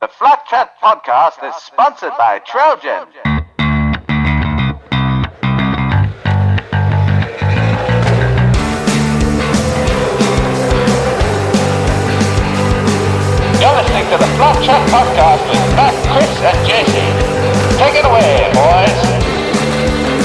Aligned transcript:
The 0.00 0.06
Flat 0.06 0.46
Chat 0.48 0.78
podcast 0.80 1.42
is 1.42 1.56
sponsored 1.60 2.12
by 2.16 2.38
Trojan. 2.46 3.08
You're 13.58 13.74
listening 13.74 14.06
to 14.06 14.18
the 14.22 14.30
Flat 14.38 14.62
Chat 14.62 14.86
podcast 14.86 15.42
with 15.50 15.66
Matt, 15.74 15.94
Chris, 16.14 16.30
and 16.46 16.58
Jesse. 16.62 17.10
Take 17.76 17.96
it 17.98 18.04
away, 18.06 18.46
boys. 18.54 18.98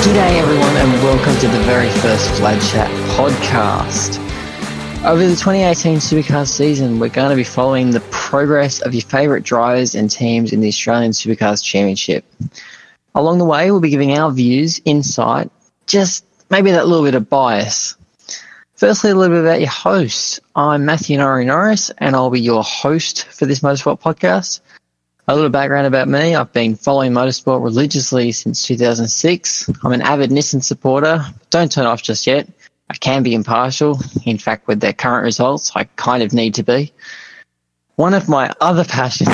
G'day, 0.06 0.38
everyone, 0.38 0.78
and 0.78 0.94
welcome 1.02 1.36
to 1.40 1.48
the 1.48 1.64
very 1.64 1.90
first 1.90 2.30
Flat 2.36 2.62
Chat 2.62 2.92
podcast. 3.18 4.20
Over 5.04 5.28
the 5.28 5.36
2018 5.36 5.98
Supercars 5.98 6.48
season, 6.48 6.98
we're 6.98 7.10
going 7.10 7.30
to 7.30 7.36
be 7.36 7.44
following 7.44 7.92
the 7.92 8.00
progress 8.34 8.82
of 8.82 8.96
your 8.96 9.04
favourite 9.04 9.44
drivers 9.44 9.94
and 9.94 10.10
teams 10.10 10.52
in 10.52 10.60
the 10.60 10.68
Australian 10.68 11.12
Supercars 11.12 11.64
Championship. 11.64 12.26
Along 13.14 13.38
the 13.38 13.46
way, 13.46 13.70
we'll 13.70 13.80
be 13.80 13.92
giving 13.92 14.18
our 14.18 14.32
views, 14.32 14.82
insight, 14.86 15.52
just 15.86 16.26
maybe 16.50 16.72
that 16.72 16.88
little 16.88 17.06
bit 17.06 17.14
of 17.14 17.30
bias. 17.30 17.96
Firstly, 18.74 19.12
a 19.12 19.16
little 19.16 19.36
bit 19.36 19.46
about 19.46 19.60
your 19.60 19.70
host. 19.70 20.40
I'm 20.56 20.84
Matthew 20.84 21.16
Norrie 21.20 21.46
Norris, 21.46 21.92
and 22.00 22.16
I'll 22.16 22.32
be 22.32 22.42
your 22.42 22.64
host 22.64 23.26
for 23.26 23.46
this 23.46 23.60
motorsport 23.60 24.02
podcast. 24.02 24.62
A 25.28 25.36
little 25.36 25.52
background 25.52 25.86
about 25.86 26.08
me. 26.08 26.34
I've 26.34 26.52
been 26.54 26.76
following 26.76 27.12
motorsport 27.12 27.64
religiously 27.64 28.32
since 28.32 28.64
2006. 28.64 29.70
I'm 29.84 29.92
an 29.92 30.02
avid 30.02 30.32
Nissan 30.32 30.64
supporter. 30.64 31.24
Don't 31.52 31.72
turn 31.72 31.86
off 31.86 32.02
just 32.02 32.26
yet. 32.26 32.50
I 32.90 32.96
can 32.96 33.22
be 33.22 33.36
impartial. 33.36 34.00
In 34.26 34.40
fact, 34.40 34.66
with 34.66 34.80
their 34.80 34.92
current 34.92 35.24
results, 35.24 35.72
I 35.76 35.84
kind 35.84 36.24
of 36.24 36.34
need 36.34 36.56
to 36.56 36.64
be. 36.64 36.92
One 37.96 38.16
of 38.16 38.28
my 38.28 38.52
other 38.60 38.84
passions 38.84 39.30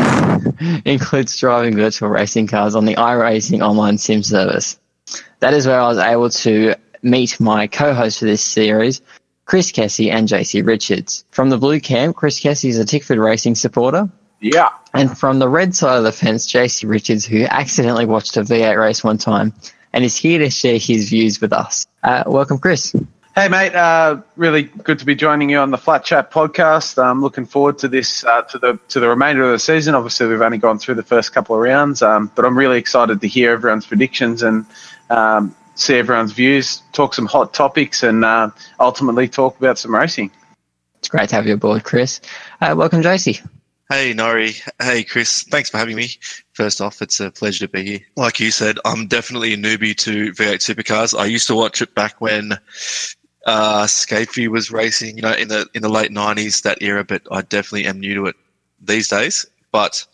includes 0.85 1.37
driving 1.37 1.75
virtual 1.75 2.09
racing 2.09 2.47
cars 2.47 2.75
on 2.75 2.85
the 2.85 2.95
iRacing 2.95 3.61
online 3.61 3.97
sim 3.97 4.21
service. 4.21 4.77
That 5.39 5.53
is 5.53 5.65
where 5.65 5.79
I 5.79 5.87
was 5.87 5.97
able 5.97 6.29
to 6.29 6.75
meet 7.01 7.39
my 7.39 7.67
co-host 7.67 8.19
for 8.19 8.25
this 8.25 8.43
series, 8.43 9.01
Chris 9.45 9.71
Kessie 9.71 10.11
and 10.11 10.27
JC 10.27 10.65
Richards. 10.65 11.23
From 11.31 11.49
the 11.49 11.57
blue 11.57 11.79
camp, 11.79 12.17
Chris 12.17 12.39
Kessie 12.39 12.69
is 12.69 12.77
a 12.77 12.85
Tickford 12.85 13.17
Racing 13.17 13.55
supporter. 13.55 14.09
Yeah. 14.41 14.69
And 14.93 15.17
from 15.17 15.39
the 15.39 15.49
red 15.49 15.73
side 15.73 15.97
of 15.97 16.03
the 16.03 16.11
fence, 16.11 16.51
JC 16.51 16.89
Richards, 16.89 17.25
who 17.25 17.45
accidentally 17.45 18.05
watched 18.05 18.35
a 18.35 18.41
V8 18.41 18.77
race 18.77 19.03
one 19.03 19.17
time 19.17 19.53
and 19.93 20.03
is 20.03 20.17
here 20.17 20.39
to 20.39 20.49
share 20.49 20.77
his 20.77 21.09
views 21.09 21.39
with 21.39 21.53
us. 21.53 21.87
Uh, 22.03 22.23
welcome, 22.27 22.57
Chris. 22.57 22.93
Hey, 23.35 23.47
mate. 23.47 23.73
Uh, 23.73 24.21
really 24.35 24.63
good 24.63 24.99
to 24.99 25.05
be 25.05 25.15
joining 25.15 25.49
you 25.49 25.59
on 25.59 25.71
the 25.71 25.77
Flat 25.77 26.03
Chat 26.03 26.31
podcast. 26.31 27.01
I'm 27.01 27.21
looking 27.21 27.45
forward 27.45 27.77
to 27.79 27.87
this, 27.87 28.23
uh, 28.25 28.41
to 28.43 28.57
the 28.57 28.79
to 28.89 28.99
the 28.99 29.07
remainder 29.07 29.43
of 29.43 29.51
the 29.51 29.59
season. 29.59 29.95
Obviously, 29.95 30.27
we've 30.27 30.41
only 30.41 30.57
gone 30.57 30.79
through 30.79 30.95
the 30.95 31.03
first 31.03 31.31
couple 31.31 31.55
of 31.55 31.61
rounds, 31.61 32.01
um, 32.01 32.31
but 32.35 32.43
I'm 32.43 32.57
really 32.57 32.77
excited 32.77 33.21
to 33.21 33.27
hear 33.27 33.51
everyone's 33.51 33.85
predictions 33.85 34.41
and 34.41 34.65
um, 35.09 35.55
see 35.75 35.95
everyone's 35.95 36.33
views, 36.33 36.81
talk 36.91 37.13
some 37.13 37.27
hot 37.27 37.53
topics, 37.53 38.03
and 38.03 38.25
uh, 38.25 38.49
ultimately 38.79 39.27
talk 39.27 39.57
about 39.59 39.77
some 39.77 39.95
racing. 39.95 40.31
It's 40.97 41.07
great 41.07 41.29
to 41.29 41.35
have 41.35 41.47
you 41.47 41.53
aboard, 41.53 41.83
Chris. 41.83 42.19
Uh, 42.59 42.73
welcome, 42.77 43.01
JC. 43.01 43.47
Hey, 43.89 44.13
Nori. 44.13 44.61
Hey, 44.79 45.03
Chris. 45.03 45.43
Thanks 45.43 45.69
for 45.69 45.77
having 45.77 45.95
me. 45.95 46.09
First 46.53 46.81
off, 46.81 47.01
it's 47.01 47.19
a 47.19 47.31
pleasure 47.31 47.65
to 47.65 47.71
be 47.71 47.83
here. 47.83 47.99
Like 48.17 48.39
you 48.39 48.51
said, 48.51 48.77
I'm 48.85 49.07
definitely 49.07 49.53
a 49.53 49.57
newbie 49.57 49.95
to 49.97 50.31
V8 50.33 50.75
supercars. 50.75 51.17
I 51.17 51.25
used 51.25 51.47
to 51.47 51.55
watch 51.55 51.81
it 51.81 51.95
back 51.95 52.21
when 52.21 52.51
uh, 53.49 54.49
was 54.49 54.71
racing, 54.71 55.15
you 55.15 55.21
know, 55.21 55.33
in 55.33 55.47
the 55.47 55.67
in 55.73 55.81
the 55.81 55.89
late 55.89 56.11
'90s, 56.11 56.61
that 56.63 56.81
era. 56.81 57.03
But 57.03 57.23
I 57.31 57.41
definitely 57.41 57.85
am 57.85 57.99
new 57.99 58.13
to 58.15 58.25
it 58.27 58.35
these 58.81 59.07
days. 59.07 59.45
But 59.71 60.05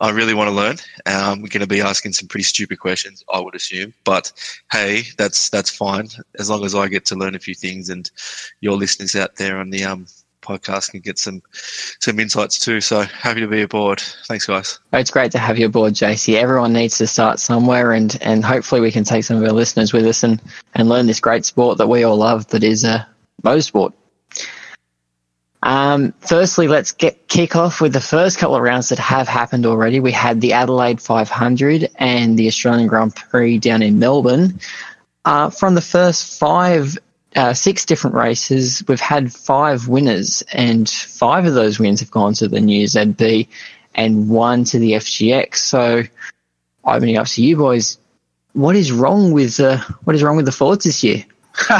I 0.00 0.10
really 0.10 0.34
want 0.34 0.48
to 0.48 0.54
learn. 0.54 0.76
Um, 1.06 1.40
we're 1.40 1.48
going 1.48 1.60
to 1.60 1.66
be 1.66 1.80
asking 1.80 2.12
some 2.12 2.28
pretty 2.28 2.44
stupid 2.44 2.78
questions, 2.78 3.24
I 3.32 3.40
would 3.40 3.54
assume. 3.54 3.94
But 4.04 4.32
hey, 4.70 5.04
that's 5.16 5.48
that's 5.48 5.70
fine 5.70 6.08
as 6.38 6.50
long 6.50 6.64
as 6.64 6.74
I 6.74 6.88
get 6.88 7.06
to 7.06 7.14
learn 7.14 7.34
a 7.34 7.40
few 7.40 7.54
things, 7.54 7.88
and 7.88 8.10
your 8.60 8.76
listeners 8.76 9.14
out 9.14 9.36
there 9.36 9.58
on 9.58 9.70
the 9.70 9.84
um, 9.84 10.06
podcast 10.46 10.90
can 10.92 11.00
get 11.00 11.18
some 11.18 11.42
some 12.00 12.20
insights 12.20 12.58
too. 12.58 12.80
So 12.80 13.02
happy 13.02 13.40
to 13.40 13.48
be 13.48 13.62
aboard. 13.62 14.00
Thanks, 14.28 14.46
guys. 14.46 14.78
It's 14.92 15.10
great 15.10 15.32
to 15.32 15.38
have 15.38 15.58
you 15.58 15.66
aboard, 15.66 15.94
JC. 15.94 16.34
Everyone 16.34 16.72
needs 16.72 16.98
to 16.98 17.06
start 17.06 17.40
somewhere, 17.40 17.92
and 17.92 18.16
and 18.20 18.44
hopefully 18.44 18.80
we 18.80 18.92
can 18.92 19.04
take 19.04 19.24
some 19.24 19.36
of 19.36 19.42
our 19.42 19.52
listeners 19.52 19.92
with 19.92 20.06
us 20.06 20.22
and 20.22 20.40
and 20.74 20.88
learn 20.88 21.06
this 21.06 21.20
great 21.20 21.44
sport 21.44 21.78
that 21.78 21.88
we 21.88 22.04
all 22.04 22.16
love, 22.16 22.46
that 22.48 22.62
is 22.62 22.84
a 22.84 23.06
motorsport. 23.42 23.92
Um, 25.62 26.14
firstly, 26.20 26.68
let's 26.68 26.92
get 26.92 27.26
kick 27.28 27.56
off 27.56 27.80
with 27.80 27.92
the 27.92 28.00
first 28.00 28.38
couple 28.38 28.54
of 28.54 28.62
rounds 28.62 28.88
that 28.90 29.00
have 29.00 29.26
happened 29.26 29.66
already. 29.66 29.98
We 29.98 30.12
had 30.12 30.40
the 30.40 30.52
Adelaide 30.52 31.00
500 31.00 31.90
and 31.96 32.38
the 32.38 32.46
Australian 32.46 32.86
Grand 32.86 33.16
Prix 33.16 33.58
down 33.58 33.82
in 33.82 33.98
Melbourne. 33.98 34.60
Uh, 35.24 35.50
from 35.50 35.74
the 35.74 35.80
first 35.80 36.38
five 36.38 36.96
uh, 37.36 37.52
six 37.52 37.84
different 37.84 38.16
races. 38.16 38.82
We've 38.88 39.00
had 39.00 39.32
five 39.32 39.88
winners, 39.88 40.42
and 40.52 40.88
five 40.88 41.44
of 41.44 41.54
those 41.54 41.78
wins 41.78 42.00
have 42.00 42.10
gone 42.10 42.34
to 42.34 42.48
the 42.48 42.60
new 42.60 42.86
ZB 42.86 43.46
and 43.94 44.28
one 44.28 44.64
to 44.64 44.78
the 44.78 44.92
FGX. 44.92 45.56
So, 45.56 46.02
opening 46.84 47.16
up 47.16 47.26
to 47.28 47.42
you 47.42 47.56
boys, 47.56 47.98
what 48.54 48.74
is 48.74 48.90
wrong 48.90 49.32
with 49.32 49.60
uh, 49.60 49.78
what 50.04 50.16
is 50.16 50.22
wrong 50.22 50.36
with 50.36 50.46
the 50.46 50.52
Fords 50.52 50.84
this 50.84 51.04
year? 51.04 51.24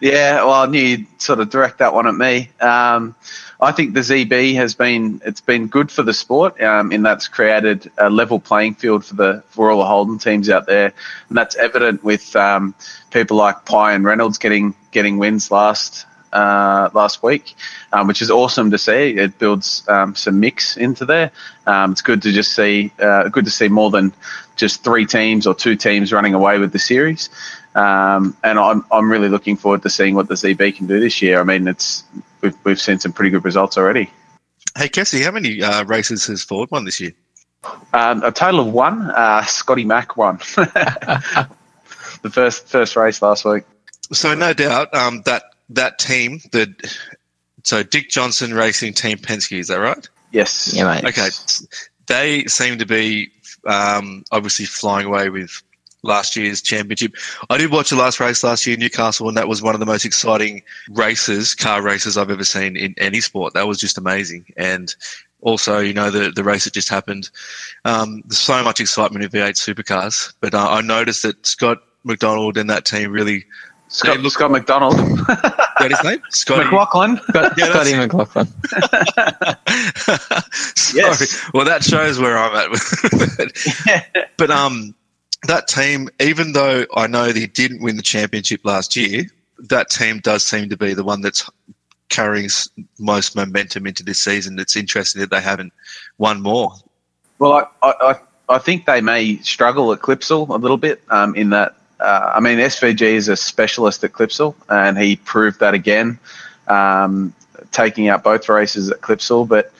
yeah, 0.00 0.44
well, 0.44 0.52
I 0.52 0.66
knew 0.66 0.80
you'd 0.80 1.22
sort 1.22 1.40
of 1.40 1.50
direct 1.50 1.78
that 1.78 1.94
one 1.94 2.06
at 2.06 2.14
me. 2.14 2.50
Um, 2.60 3.14
I 3.60 3.72
think 3.72 3.94
the 3.94 4.00
ZB 4.00 4.54
has 4.56 4.74
been 4.74 5.22
it's 5.24 5.40
been 5.40 5.68
good 5.68 5.90
for 5.90 6.02
the 6.02 6.12
sport 6.12 6.60
um, 6.60 6.92
in 6.92 7.02
that's 7.02 7.28
created 7.28 7.90
a 7.98 8.10
level 8.10 8.38
playing 8.38 8.74
field 8.74 9.04
for 9.04 9.14
the 9.14 9.42
for 9.48 9.70
all 9.70 9.78
the 9.78 9.86
Holden 9.86 10.18
teams 10.18 10.50
out 10.50 10.66
there, 10.66 10.92
and 11.28 11.38
that's 11.38 11.56
evident 11.56 12.04
with 12.04 12.34
um, 12.36 12.74
people 13.10 13.36
like 13.36 13.64
Pye 13.64 13.92
and 13.94 14.04
Reynolds 14.04 14.38
getting 14.38 14.74
getting 14.90 15.18
wins 15.18 15.50
last 15.50 16.06
uh, 16.32 16.90
last 16.92 17.22
week, 17.22 17.54
um, 17.92 18.06
which 18.06 18.20
is 18.20 18.30
awesome 18.30 18.70
to 18.70 18.78
see. 18.78 19.16
It 19.16 19.38
builds 19.38 19.88
um, 19.88 20.14
some 20.14 20.38
mix 20.38 20.76
into 20.76 21.06
there. 21.06 21.30
Um, 21.66 21.92
it's 21.92 22.02
good 22.02 22.22
to 22.22 22.32
just 22.32 22.54
see 22.54 22.92
uh, 22.98 23.28
good 23.28 23.46
to 23.46 23.50
see 23.50 23.68
more 23.68 23.90
than 23.90 24.12
just 24.56 24.84
three 24.84 25.06
teams 25.06 25.46
or 25.46 25.54
two 25.54 25.76
teams 25.76 26.12
running 26.12 26.34
away 26.34 26.58
with 26.58 26.72
the 26.72 26.78
series. 26.78 27.30
Um, 27.76 28.34
and 28.42 28.58
I'm, 28.58 28.84
I'm 28.90 29.10
really 29.10 29.28
looking 29.28 29.56
forward 29.56 29.82
to 29.82 29.90
seeing 29.90 30.14
what 30.14 30.28
the 30.28 30.34
ZB 30.34 30.74
can 30.74 30.86
do 30.86 30.98
this 30.98 31.20
year. 31.20 31.40
I 31.40 31.44
mean, 31.44 31.68
it's 31.68 32.04
we've, 32.40 32.54
we've 32.64 32.80
seen 32.80 32.98
some 32.98 33.12
pretty 33.12 33.30
good 33.30 33.44
results 33.44 33.76
already. 33.76 34.10
Hey, 34.76 34.88
Cassie, 34.88 35.22
how 35.22 35.30
many 35.30 35.62
uh, 35.62 35.84
races 35.84 36.26
has 36.26 36.42
Ford 36.42 36.70
won 36.70 36.86
this 36.86 37.00
year? 37.00 37.12
Um, 37.92 38.22
a 38.22 38.32
total 38.32 38.60
of 38.60 38.72
one. 38.72 39.10
Uh, 39.10 39.44
Scotty 39.44 39.84
Mack 39.84 40.16
won 40.16 40.36
the 40.56 41.50
first 42.30 42.66
first 42.66 42.96
race 42.96 43.20
last 43.20 43.44
week. 43.44 43.64
So 44.12 44.34
no 44.34 44.54
doubt 44.54 44.94
um, 44.94 45.22
that 45.26 45.44
that 45.70 45.98
team, 45.98 46.40
the 46.52 46.74
so 47.62 47.82
Dick 47.82 48.08
Johnson 48.08 48.54
Racing 48.54 48.94
Team 48.94 49.18
Penske, 49.18 49.58
is 49.58 49.68
that 49.68 49.80
right? 49.80 50.08
Yes. 50.30 50.72
Yeah, 50.72 50.84
mate. 50.84 51.04
Okay, 51.04 51.28
they 52.06 52.44
seem 52.44 52.78
to 52.78 52.86
be 52.86 53.30
um, 53.66 54.24
obviously 54.30 54.64
flying 54.64 55.06
away 55.06 55.28
with 55.28 55.62
last 56.06 56.36
year's 56.36 56.62
championship. 56.62 57.14
I 57.50 57.58
did 57.58 57.70
watch 57.70 57.90
the 57.90 57.96
last 57.96 58.20
race 58.20 58.42
last 58.44 58.66
year 58.66 58.74
in 58.74 58.80
Newcastle, 58.80 59.28
and 59.28 59.36
that 59.36 59.48
was 59.48 59.60
one 59.62 59.74
of 59.74 59.80
the 59.80 59.86
most 59.86 60.04
exciting 60.04 60.62
races, 60.90 61.54
car 61.54 61.82
races 61.82 62.16
I've 62.16 62.30
ever 62.30 62.44
seen 62.44 62.76
in 62.76 62.94
any 62.98 63.20
sport. 63.20 63.54
That 63.54 63.66
was 63.66 63.78
just 63.78 63.98
amazing. 63.98 64.46
And 64.56 64.94
also, 65.42 65.78
you 65.80 65.92
know, 65.92 66.10
the, 66.10 66.30
the 66.30 66.42
race 66.44 66.64
that 66.64 66.72
just 66.72 66.88
happened, 66.88 67.30
um, 67.84 68.22
there's 68.26 68.38
so 68.38 68.62
much 68.64 68.80
excitement 68.80 69.24
in 69.24 69.30
V8 69.30 69.50
supercars. 69.74 70.32
But 70.40 70.54
uh, 70.54 70.68
I 70.70 70.80
noticed 70.80 71.22
that 71.22 71.44
Scott 71.46 71.78
McDonald 72.04 72.56
and 72.56 72.70
that 72.70 72.84
team 72.84 73.10
really. 73.12 73.44
Scott, 73.88 74.18
look- 74.20 74.32
Scott 74.32 74.50
McDonald. 74.50 74.94
That 75.78 75.90
his 75.90 76.02
name? 76.04 76.22
Scotty. 76.30 76.64
McLaughlin. 76.64 77.18
Scott, 77.28 77.52
Yeah, 77.58 77.66
Scotty 77.66 77.92
that's- 77.92 78.06
McLaughlin. 78.14 78.46
Sorry. 80.74 81.02
Yes. 81.04 81.50
Well, 81.52 81.66
that 81.66 81.84
shows 81.84 82.18
where 82.18 82.38
I'm 82.38 82.56
at. 82.56 82.70
with 82.70 83.40
it. 83.40 84.30
but 84.38 84.50
um, 84.50 84.94
that 85.44 85.68
team, 85.68 86.08
even 86.20 86.52
though 86.52 86.84
I 86.94 87.06
know 87.06 87.32
they 87.32 87.46
didn't 87.46 87.82
win 87.82 87.96
the 87.96 88.02
championship 88.02 88.60
last 88.64 88.96
year, 88.96 89.24
that 89.58 89.90
team 89.90 90.20
does 90.20 90.44
seem 90.44 90.68
to 90.70 90.76
be 90.76 90.94
the 90.94 91.04
one 91.04 91.20
that's 91.20 91.48
carrying 92.08 92.48
most 92.98 93.34
momentum 93.36 93.86
into 93.86 94.02
this 94.02 94.18
season. 94.18 94.58
It's 94.58 94.76
interesting 94.76 95.20
that 95.20 95.30
they 95.30 95.40
haven't 95.40 95.72
won 96.18 96.40
more. 96.42 96.72
Well, 97.38 97.52
I, 97.52 97.66
I, 97.82 98.14
I- 98.48 98.58
think 98.58 98.86
they 98.86 99.00
may 99.00 99.38
struggle 99.38 99.92
at 99.92 100.00
Clipsal 100.00 100.48
a 100.48 100.54
little 100.56 100.76
bit 100.76 101.02
um, 101.10 101.34
in 101.34 101.50
that. 101.50 101.74
Uh, 101.98 102.32
I 102.34 102.40
mean, 102.40 102.58
SVG 102.58 103.00
is 103.02 103.28
a 103.28 103.36
specialist 103.36 104.04
at 104.04 104.12
Clipsal, 104.12 104.54
and 104.68 104.98
he 104.98 105.16
proved 105.16 105.60
that 105.60 105.72
again, 105.74 106.18
um, 106.68 107.34
taking 107.72 108.08
out 108.08 108.22
both 108.22 108.48
races 108.48 108.90
at 108.90 109.00
Clipsal. 109.00 109.48
But 109.48 109.72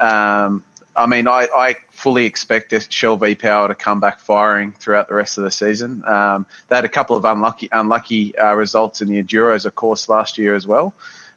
um, 0.00 0.64
I 0.96 1.06
mean, 1.06 1.26
I, 1.26 1.48
I 1.54 1.74
fully 1.90 2.24
expect 2.24 2.72
Shell 2.92 3.16
V 3.16 3.34
Power 3.34 3.68
to 3.68 3.74
come 3.74 3.98
back 4.00 4.20
firing 4.20 4.72
throughout 4.72 5.08
the 5.08 5.14
rest 5.14 5.38
of 5.38 5.44
the 5.44 5.50
season. 5.50 6.04
Um, 6.04 6.46
they 6.68 6.76
had 6.76 6.84
a 6.84 6.88
couple 6.88 7.16
of 7.16 7.24
unlucky 7.24 7.68
unlucky 7.72 8.36
uh, 8.38 8.54
results 8.54 9.02
in 9.02 9.08
the 9.08 9.22
Enduros, 9.22 9.66
of 9.66 9.74
course, 9.74 10.08
last 10.08 10.38
year 10.38 10.54
as 10.54 10.66
well. 10.66 10.94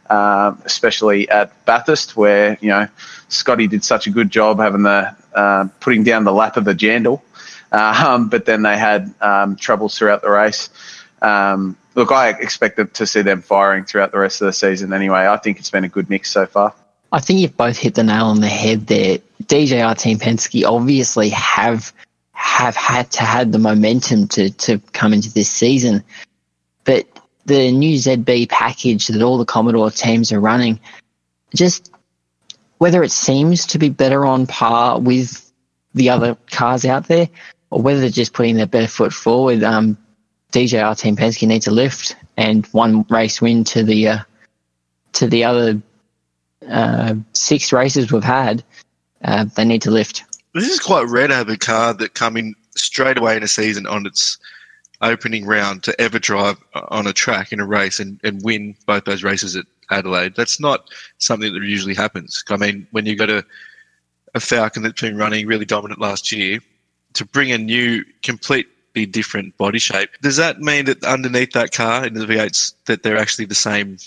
um, 0.10 0.62
especially 0.66 1.30
at 1.30 1.66
Bathurst, 1.66 2.16
where 2.16 2.58
you 2.62 2.70
know 2.70 2.88
Scotty 3.30 3.68
did 3.68 3.84
such 3.84 4.08
a 4.08 4.10
good 4.10 4.30
job 4.30 4.60
having 4.60 4.84
the 4.84 5.16
uh, 5.34 5.68
putting 5.80 6.04
down 6.04 6.24
the 6.24 6.34
lap 6.34 6.58
of 6.58 6.66
the 6.66 6.74
Jandal, 6.74 7.22
um, 7.72 8.30
but 8.30 8.46
then 8.46 8.62
they 8.64 8.78
had 8.78 9.14
um, 9.22 9.56
troubles 9.56 9.98
throughout 9.98 10.22
the 10.22 10.30
race. 10.30 10.70
Um, 11.22 11.78
look, 11.96 12.12
I 12.12 12.30
expected 12.30 12.94
to 12.96 13.08
see 13.08 13.22
them 13.22 13.42
firing 13.42 13.84
throughout 13.84 14.12
the 14.12 14.20
rest 14.20 14.42
of 14.42 14.46
the 14.46 14.54
season. 14.54 14.94
Anyway, 14.94 15.20
I 15.28 15.38
think 15.38 15.60
it's 15.60 15.72
been 15.72 15.84
a 15.84 15.90
good 15.90 16.10
mix 16.10 16.32
so 16.32 16.46
far. 16.46 16.74
I 17.12 17.20
think 17.20 17.40
you've 17.40 17.58
both 17.58 17.78
hit 17.78 17.96
the 17.96 18.04
nail 18.04 18.26
on 18.26 18.42
the 18.42 18.50
head 18.50 18.88
there. 18.88 19.20
DJR 19.48 19.98
Team 19.98 20.20
Penske 20.20 20.66
obviously 20.66 21.30
have 21.30 21.94
have 22.32 22.76
had 22.76 23.10
to 23.12 23.24
had 23.24 23.52
the 23.52 23.60
momentum 23.60 24.28
to 24.30 24.50
to 24.52 24.80
come 24.94 25.14
into 25.14 25.32
this 25.32 25.50
season, 25.50 26.04
but 26.84 27.06
the 27.46 27.72
new 27.72 27.96
ZB 27.96 28.50
package 28.50 29.08
that 29.08 29.22
all 29.22 29.38
the 29.38 29.46
Commodore 29.46 29.90
teams 29.90 30.32
are 30.34 30.40
running, 30.40 30.80
just 31.56 31.92
whether 32.78 33.04
it 33.04 33.12
seems 33.12 33.68
to 33.68 33.80
be 33.80 33.90
better 33.90 34.26
on 34.26 34.48
par 34.48 35.00
with 35.00 35.52
the 35.94 36.10
other 36.10 36.38
cars 36.52 36.86
out 36.86 37.08
there, 37.08 37.30
or 37.70 37.82
whether 37.82 38.02
they're 38.02 38.10
just 38.10 38.34
putting 38.34 38.58
their 38.58 38.68
better 38.68 38.88
foot 38.88 39.14
forward, 39.14 39.64
um, 39.64 39.98
DJR 40.52 40.98
Team 40.98 41.16
Penske 41.16 41.48
needs 41.48 41.68
a 41.68 41.72
lift 41.72 42.16
and 42.36 42.66
one 42.68 43.06
race 43.10 43.42
win 43.42 43.64
to 43.66 43.84
the 43.84 44.08
uh, 44.08 44.20
to 45.14 45.28
the 45.28 45.44
other 45.44 45.82
uh, 46.70 47.16
six 47.34 47.74
races 47.74 48.12
we've 48.12 48.24
had. 48.24 48.64
Uh, 49.24 49.46
they 49.56 49.66
need 49.66 49.82
to 49.82 49.92
lift. 49.92 50.24
This 50.54 50.70
is 50.70 50.80
quite 50.80 51.08
rare 51.08 51.28
to 51.28 51.36
have 51.36 51.50
a 51.50 51.58
car 51.58 51.94
that 51.94 52.14
come 52.14 52.38
in 52.38 52.56
straight 52.76 53.18
away 53.18 53.38
in 53.38 53.44
a 53.44 53.48
season 53.48 53.86
on 53.88 54.06
its 54.06 54.38
opening 55.02 55.46
round 55.46 55.84
to 55.84 56.00
ever 56.02 56.20
drive 56.20 56.58
on 56.90 57.08
a 57.08 57.14
track 57.14 57.52
in 57.52 57.60
a 57.60 57.66
race 57.66 58.00
and, 58.00 58.20
and 58.24 58.44
win 58.44 58.76
both 58.86 59.06
those 59.06 59.24
races 59.24 59.56
at 59.56 59.66
Adelaide. 59.92 60.36
That's 60.36 60.60
not 60.60 60.90
something 61.20 61.54
that 61.54 61.64
usually 61.64 61.94
happens. 61.94 62.44
I 62.50 62.58
mean, 62.58 62.88
when 62.92 63.06
you've 63.06 63.20
got 63.20 63.30
a, 63.30 63.46
a 64.34 64.40
Falcon 64.40 64.84
that's 64.84 65.02
been 65.02 65.18
running 65.18 65.48
really 65.48 65.66
dominant 65.66 66.00
last 66.00 66.32
year, 66.32 66.60
to 67.14 67.26
bring 67.26 67.52
a 67.52 67.58
new, 67.58 68.04
completely 68.24 69.06
different 69.06 69.58
body 69.58 69.80
shape, 69.80 70.10
does 70.22 70.38
that 70.38 70.60
mean 70.60 70.86
that 70.86 71.04
underneath 71.04 71.52
that 71.54 71.72
car 71.72 72.06
in 72.06 72.14
the 72.14 72.26
V8s 72.26 72.74
that 72.86 73.04
they're 73.04 73.18
actually 73.18 73.46
the 73.46 73.56
same 73.56 73.98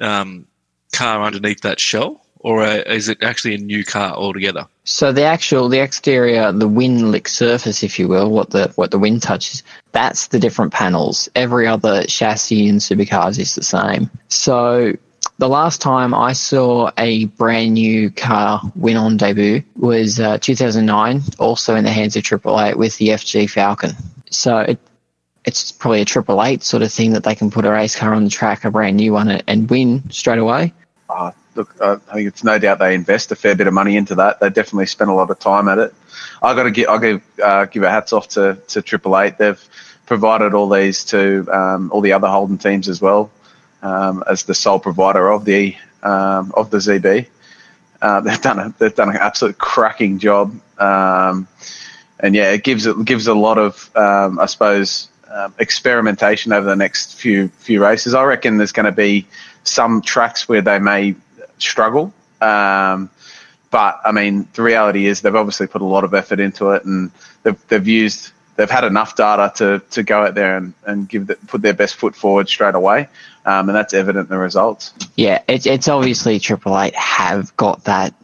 um, 0.00 0.46
car 0.92 1.22
underneath 1.22 1.60
that 1.62 1.80
shell? 1.80 2.24
Or 2.42 2.62
uh, 2.62 2.82
is 2.86 3.08
it 3.08 3.22
actually 3.22 3.54
a 3.54 3.58
new 3.58 3.84
car 3.84 4.12
altogether? 4.12 4.66
So 4.84 5.12
the 5.12 5.24
actual, 5.24 5.68
the 5.68 5.80
exterior, 5.80 6.50
the 6.52 6.68
wind 6.68 7.12
lick 7.12 7.28
surface, 7.28 7.82
if 7.82 7.98
you 7.98 8.08
will, 8.08 8.30
what 8.30 8.50
the 8.50 8.72
what 8.76 8.90
the 8.90 8.98
wind 8.98 9.22
touches, 9.22 9.62
that's 9.92 10.28
the 10.28 10.38
different 10.38 10.72
panels. 10.72 11.28
Every 11.34 11.66
other 11.66 12.04
chassis 12.04 12.66
in 12.66 12.76
supercars 12.76 13.38
is 13.38 13.54
the 13.54 13.62
same. 13.62 14.10
So 14.28 14.94
the 15.40 15.48
last 15.48 15.80
time 15.80 16.14
I 16.14 16.32
saw 16.32 16.90
a 16.98 17.26
brand 17.26 17.74
new 17.74 18.10
car 18.10 18.60
win 18.74 18.96
on 18.96 19.16
debut 19.16 19.62
was 19.76 20.20
uh, 20.20 20.38
2009, 20.38 21.22
also 21.38 21.74
in 21.74 21.84
the 21.84 21.90
hands 21.90 22.16
of 22.16 22.22
Triple 22.22 22.60
Eight 22.60 22.76
with 22.76 22.96
the 22.98 23.08
FG 23.08 23.50
Falcon. 23.50 23.92
So 24.30 24.58
it, 24.58 24.78
it's 25.44 25.72
probably 25.72 26.02
a 26.02 26.04
Triple 26.04 26.42
Eight 26.42 26.62
sort 26.62 26.82
of 26.82 26.92
thing 26.92 27.12
that 27.12 27.24
they 27.24 27.34
can 27.34 27.50
put 27.50 27.64
a 27.64 27.70
race 27.70 27.96
car 27.96 28.14
on 28.14 28.24
the 28.24 28.30
track, 28.30 28.64
a 28.64 28.70
brand 28.70 28.96
new 28.96 29.12
one, 29.12 29.30
and 29.30 29.68
win 29.68 30.10
straight 30.10 30.38
away. 30.38 30.72
Uh, 31.08 31.32
look, 31.54 31.74
I 31.80 31.96
think 31.96 32.28
it's 32.28 32.44
no 32.44 32.58
doubt 32.58 32.78
they 32.78 32.94
invest 32.94 33.32
a 33.32 33.36
fair 33.36 33.54
bit 33.54 33.66
of 33.66 33.74
money 33.74 33.96
into 33.96 34.14
that. 34.16 34.40
They 34.40 34.48
definitely 34.48 34.86
spend 34.86 35.10
a 35.10 35.14
lot 35.14 35.30
of 35.30 35.38
time 35.38 35.68
at 35.68 35.78
it. 35.78 35.94
I 36.42 36.54
got 36.54 36.64
to 36.64 36.70
give, 36.70 36.88
I 36.88 36.98
give, 36.98 37.22
uh, 37.42 37.64
give 37.66 37.82
a 37.82 37.90
hats 37.90 38.12
off 38.12 38.28
to 38.30 38.58
to 38.68 38.82
Triple 38.82 39.18
Eight. 39.18 39.38
They've 39.38 39.62
provided 40.06 40.54
all 40.54 40.68
these 40.68 41.04
to 41.06 41.46
um, 41.52 41.90
all 41.92 42.00
the 42.00 42.12
other 42.12 42.28
Holden 42.28 42.58
teams 42.58 42.88
as 42.88 43.00
well 43.00 43.30
um, 43.82 44.24
as 44.28 44.44
the 44.44 44.54
sole 44.54 44.78
provider 44.78 45.30
of 45.30 45.44
the 45.44 45.76
um, 46.02 46.52
of 46.56 46.70
the 46.70 46.78
ZB. 46.78 47.26
Uh, 48.02 48.20
they've 48.22 48.40
done 48.40 48.58
a, 48.58 48.74
they've 48.78 48.94
done 48.94 49.10
an 49.10 49.16
absolute 49.16 49.58
cracking 49.58 50.18
job, 50.18 50.58
um, 50.78 51.46
and 52.18 52.34
yeah, 52.34 52.50
it 52.50 52.64
gives 52.64 52.86
it 52.86 53.04
gives 53.04 53.26
a 53.26 53.34
lot 53.34 53.58
of 53.58 53.94
um, 53.96 54.38
I 54.38 54.46
suppose 54.46 55.08
um, 55.30 55.54
experimentation 55.58 56.52
over 56.52 56.66
the 56.66 56.76
next 56.76 57.14
few 57.14 57.48
few 57.48 57.82
races. 57.82 58.14
I 58.14 58.24
reckon 58.24 58.56
there's 58.56 58.72
going 58.72 58.86
to 58.86 58.92
be 58.92 59.26
some 59.64 60.02
tracks 60.02 60.48
where 60.48 60.62
they 60.62 60.78
may 60.78 61.14
struggle. 61.62 62.12
Um, 62.40 63.10
but 63.70 64.00
I 64.04 64.12
mean, 64.12 64.48
the 64.54 64.62
reality 64.62 65.06
is 65.06 65.20
they've 65.20 65.34
obviously 65.34 65.66
put 65.66 65.82
a 65.82 65.86
lot 65.86 66.04
of 66.04 66.14
effort 66.14 66.40
into 66.40 66.70
it, 66.70 66.84
and 66.84 67.10
they've, 67.42 67.68
they've 67.68 67.86
used 67.86 68.32
they've 68.56 68.70
had 68.70 68.84
enough 68.84 69.16
data 69.16 69.52
to, 69.56 69.78
to 69.90 70.02
go 70.02 70.26
out 70.26 70.34
there 70.34 70.56
and, 70.56 70.74
and 70.84 71.08
give 71.08 71.28
the, 71.28 71.36
put 71.46 71.62
their 71.62 71.72
best 71.72 71.94
foot 71.94 72.14
forward 72.14 72.48
straight 72.48 72.74
away, 72.74 73.08
um, 73.46 73.68
and 73.68 73.76
that's 73.76 73.94
evident 73.94 74.28
in 74.28 74.36
the 74.36 74.38
results. 74.38 74.92
Yeah, 75.16 75.42
it's 75.48 75.66
it's 75.66 75.88
obviously 75.88 76.38
Triple 76.40 76.78
Eight 76.78 76.94
have 76.96 77.56
got 77.56 77.84
that 77.84 78.14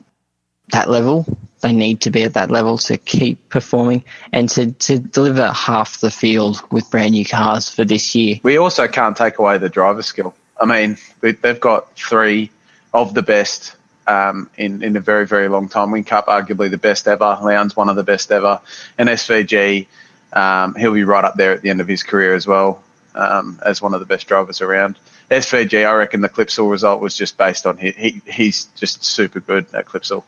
that 0.72 0.90
level. 0.90 1.26
They 1.60 1.72
need 1.72 2.02
to 2.02 2.10
be 2.10 2.24
at 2.24 2.34
that 2.34 2.50
level 2.50 2.76
to 2.78 2.98
keep 2.98 3.48
performing 3.48 4.04
and 4.32 4.48
to, 4.50 4.72
to 4.72 4.98
deliver 4.98 5.50
half 5.52 6.00
the 6.00 6.10
field 6.10 6.60
with 6.70 6.90
brand 6.90 7.12
new 7.12 7.24
cars 7.24 7.70
for 7.70 7.82
this 7.82 8.14
year. 8.14 8.38
We 8.42 8.58
also 8.58 8.86
can't 8.86 9.16
take 9.16 9.38
away 9.38 9.56
the 9.58 9.70
driver 9.70 10.02
skill. 10.02 10.34
I 10.60 10.66
mean, 10.66 10.98
they've 11.20 11.60
got 11.60 11.96
three 11.96 12.50
of 12.96 13.14
the 13.14 13.22
best 13.22 13.76
um, 14.06 14.50
in, 14.56 14.82
in 14.82 14.96
a 14.96 15.00
very, 15.00 15.26
very 15.26 15.48
long 15.48 15.68
time. 15.68 15.90
Whincup, 15.90 16.24
arguably 16.26 16.70
the 16.70 16.78
best 16.78 17.06
ever. 17.06 17.38
Lowndes, 17.42 17.76
one 17.76 17.88
of 17.88 17.96
the 17.96 18.02
best 18.02 18.32
ever. 18.32 18.60
And 18.96 19.08
SVG, 19.08 19.86
um, 20.32 20.74
he'll 20.74 20.94
be 20.94 21.04
right 21.04 21.24
up 21.24 21.34
there 21.34 21.52
at 21.52 21.62
the 21.62 21.70
end 21.70 21.80
of 21.80 21.88
his 21.88 22.02
career 22.02 22.34
as 22.34 22.46
well 22.46 22.82
um, 23.14 23.60
as 23.64 23.82
one 23.82 23.94
of 23.94 24.00
the 24.00 24.06
best 24.06 24.26
drivers 24.26 24.60
around. 24.60 24.98
SVG, 25.30 25.86
I 25.86 25.92
reckon 25.94 26.20
the 26.20 26.28
Clipsal 26.28 26.70
result 26.70 27.00
was 27.00 27.16
just 27.16 27.36
based 27.36 27.66
on 27.66 27.76
he, 27.76 27.90
he 27.92 28.22
he's 28.26 28.66
just 28.76 29.04
super 29.04 29.40
good 29.40 29.66
at 29.74 29.86
Clipsal. 29.86 30.24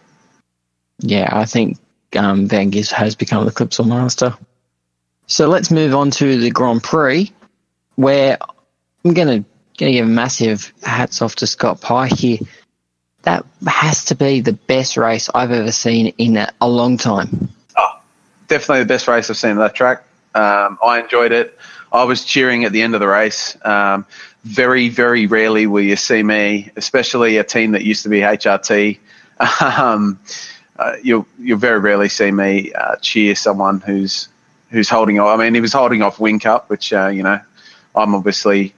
Yeah, 0.99 1.29
I 1.31 1.45
think 1.45 1.79
um, 2.17 2.49
Van 2.49 2.71
Gis 2.71 2.91
has 2.91 3.15
become 3.15 3.45
the 3.45 3.53
Clipsal 3.53 3.87
master. 3.87 4.37
So 5.27 5.47
let's 5.47 5.71
move 5.71 5.95
on 5.95 6.11
to 6.13 6.39
the 6.39 6.51
Grand 6.51 6.83
Prix, 6.83 7.31
where 7.95 8.39
I'm 9.05 9.15
going 9.15 9.45
to 9.45 9.49
going 9.79 9.93
to 9.93 9.99
give 9.99 10.07
a 10.07 10.11
massive 10.11 10.73
hats 10.83 11.23
off 11.23 11.37
to 11.37 11.47
Scott 11.47 11.81
Pye 11.81 12.09
here. 12.09 12.39
That 13.29 13.45
has 13.67 14.05
to 14.07 14.15
be 14.15 14.41
the 14.41 14.55
best 14.55 14.97
race 14.97 15.29
I've 15.35 15.51
ever 15.51 15.71
seen 15.71 16.15
in 16.17 16.39
a, 16.39 16.51
a 16.63 16.69
long 16.69 16.97
time. 16.97 17.51
Oh, 17.77 18.01
definitely 18.47 18.81
the 18.81 18.89
best 18.89 19.07
race 19.07 19.29
I've 19.29 19.37
seen 19.37 19.51
on 19.51 19.59
that 19.59 19.75
track. 19.75 20.05
Um, 20.35 20.79
I 20.83 21.01
enjoyed 21.01 21.33
it. 21.33 21.59
I 21.93 22.05
was 22.05 22.25
cheering 22.25 22.65
at 22.65 22.73
the 22.73 22.81
end 22.81 22.95
of 22.95 23.01
the 23.01 23.09
race. 23.09 23.55
Um, 23.67 24.07
very, 24.45 24.89
very 24.89 25.27
rarely 25.27 25.67
will 25.67 25.83
you 25.83 25.97
see 25.97 26.23
me, 26.23 26.71
especially 26.77 27.37
a 27.37 27.45
team 27.45 27.73
that 27.73 27.85
used 27.85 28.03
to 28.05 28.09
be 28.09 28.21
HRT. 28.21 28.99
Um, 29.61 30.19
uh, 30.81 30.97
you'll 31.01 31.27
you'll 31.39 31.59
very 31.59 31.79
rarely 31.79 32.09
see 32.09 32.33
me 32.33 32.73
uh, 32.73 32.97
cheer 32.97 33.37
someone 33.37 33.81
who's 33.81 34.29
who's 34.71 34.89
holding 34.89 35.21
off. 35.21 35.39
I 35.39 35.45
mean, 35.45 35.55
he 35.55 35.61
was 35.61 35.73
holding 35.73 36.03
off 36.03 36.17
Whincup, 36.17 36.69
which 36.69 36.93
uh, 36.93 37.07
you 37.07 37.23
know 37.23 37.41
I'm 37.95 38.17
obviously 38.17 38.75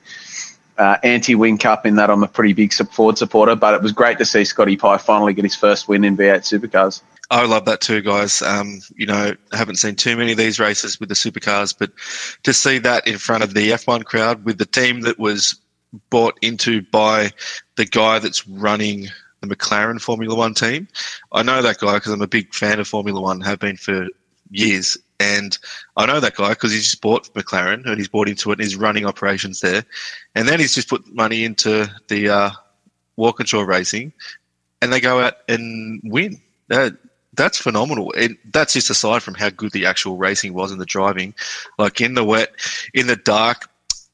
uh, 0.81 0.97
anti 1.03 1.35
Whincup 1.35 1.85
in 1.85 1.97
that 1.97 2.09
I'm 2.09 2.23
a 2.23 2.29
pretty 2.29 2.55
big 2.55 2.73
Ford 2.73 3.19
supporter, 3.19 3.55
but 3.55 3.75
it 3.75 3.83
was 3.83 3.93
great 3.93 4.17
to 4.17 4.25
see 4.25 4.45
Scotty 4.45 4.79
Pye 4.79 4.97
finally 4.97 5.35
get 5.35 5.45
his 5.45 5.55
first 5.55 5.89
win 5.89 6.05
in 6.05 6.17
V8 6.17 6.41
Supercars. 6.41 7.03
I 7.31 7.45
love 7.45 7.67
that 7.67 7.83
too, 7.83 8.01
guys. 8.01 8.41
Um, 8.41 8.81
you 8.97 9.07
know, 9.07 9.35
I 9.53 9.57
haven't 9.57 9.77
seen 9.77 9.95
too 9.95 10.17
many 10.17 10.33
of 10.33 10.39
these 10.39 10.59
races 10.59 10.99
with 10.99 11.11
the 11.11 11.15
supercars, 11.15 11.77
but 11.79 11.93
to 12.45 12.55
see 12.55 12.79
that 12.79 13.07
in 13.07 13.19
front 13.19 13.45
of 13.45 13.53
the 13.53 13.71
F1 13.71 14.05
crowd 14.05 14.45
with 14.47 14.57
the 14.57 14.65
team 14.65 15.03
that 15.03 15.19
was 15.19 15.61
bought 16.09 16.39
into 16.41 16.81
by 16.81 17.31
the 17.77 17.85
guy 17.85 18.19
that's 18.19 18.49
running 18.49 19.09
the 19.43 19.55
McLaren 19.55 20.01
Formula 20.01 20.35
One 20.35 20.55
team. 20.55 20.89
I 21.31 21.43
know 21.43 21.61
that 21.61 21.79
guy 21.79 21.95
because 21.95 22.13
I'm 22.13 22.23
a 22.23 22.27
big 22.27 22.55
fan 22.55 22.81
of 22.81 22.89
Formula 22.89 23.21
One, 23.21 23.43
have 23.43 23.59
been 23.59 23.77
for 23.77 24.09
years. 24.51 24.97
And 25.21 25.57
I 25.99 26.07
know 26.07 26.19
that 26.19 26.35
guy 26.35 26.49
because 26.49 26.73
he's 26.73 26.85
just 26.85 27.03
bought 27.03 27.33
McLaren 27.35 27.85
and 27.85 27.99
he's 27.99 28.09
bought 28.09 28.29
into 28.29 28.51
it 28.51 28.55
and 28.55 28.63
he's 28.63 28.75
running 28.75 29.05
operations 29.05 29.61
there. 29.61 29.85
And 30.35 30.49
then 30.49 30.59
he's 30.59 30.75
just 30.75 30.89
put 30.89 31.07
money 31.15 31.45
into 31.45 31.87
the 32.09 32.31
uh, 32.31 32.51
Walkinshaw 33.17 33.61
racing 33.61 34.15
and 34.81 34.91
they 34.91 34.99
go 34.99 35.21
out 35.21 35.35
and 35.47 36.01
win. 36.05 36.41
That, 36.69 36.97
that's 37.35 37.59
phenomenal. 37.59 38.13
And 38.17 38.39
that's 38.51 38.73
just 38.73 38.89
aside 38.89 39.23
from 39.23 39.35
how 39.35 39.51
good 39.51 39.73
the 39.73 39.85
actual 39.85 40.17
racing 40.17 40.55
was 40.55 40.73
and 40.73 40.81
the 40.81 40.87
driving. 40.87 41.35
Like 41.79 42.01
in 42.01 42.15
the 42.15 42.25
wet, 42.25 42.53
in 42.95 43.07
the 43.07 43.17
dark, 43.17 43.69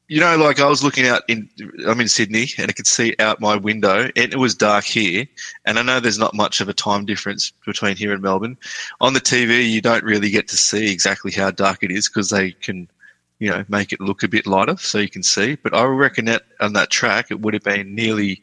you 0.08 0.20
know, 0.20 0.36
like 0.36 0.60
I 0.60 0.68
was 0.68 0.84
looking 0.84 1.06
out 1.06 1.22
in, 1.26 1.48
I'm 1.86 2.00
in 2.00 2.08
Sydney 2.08 2.46
and 2.58 2.70
I 2.70 2.72
could 2.72 2.86
see 2.86 3.16
out 3.18 3.40
my 3.40 3.56
window 3.56 4.08
and 4.14 4.32
it 4.32 4.38
was 4.38 4.54
dark 4.54 4.84
here. 4.84 5.26
And 5.64 5.78
I 5.78 5.82
know 5.82 5.98
there's 5.98 6.18
not 6.18 6.34
much 6.34 6.60
of 6.60 6.68
a 6.68 6.74
time 6.74 7.04
difference 7.06 7.52
between 7.64 7.96
here 7.96 8.12
and 8.12 8.22
Melbourne. 8.22 8.56
On 9.00 9.14
the 9.14 9.20
TV, 9.20 9.68
you 9.68 9.80
don't 9.80 10.04
really 10.04 10.30
get 10.30 10.46
to 10.48 10.56
see 10.56 10.92
exactly 10.92 11.32
how 11.32 11.50
dark 11.50 11.82
it 11.82 11.90
is 11.90 12.08
because 12.08 12.30
they 12.30 12.52
can, 12.52 12.88
you 13.40 13.50
know, 13.50 13.64
make 13.68 13.92
it 13.92 14.00
look 14.00 14.22
a 14.22 14.28
bit 14.28 14.46
lighter 14.46 14.76
so 14.76 14.98
you 14.98 15.08
can 15.08 15.24
see. 15.24 15.56
But 15.56 15.74
I 15.74 15.82
reckon 15.84 16.26
that 16.26 16.44
on 16.60 16.72
that 16.74 16.90
track, 16.90 17.30
it 17.30 17.40
would 17.40 17.54
have 17.54 17.64
been 17.64 17.92
nearly, 17.92 18.42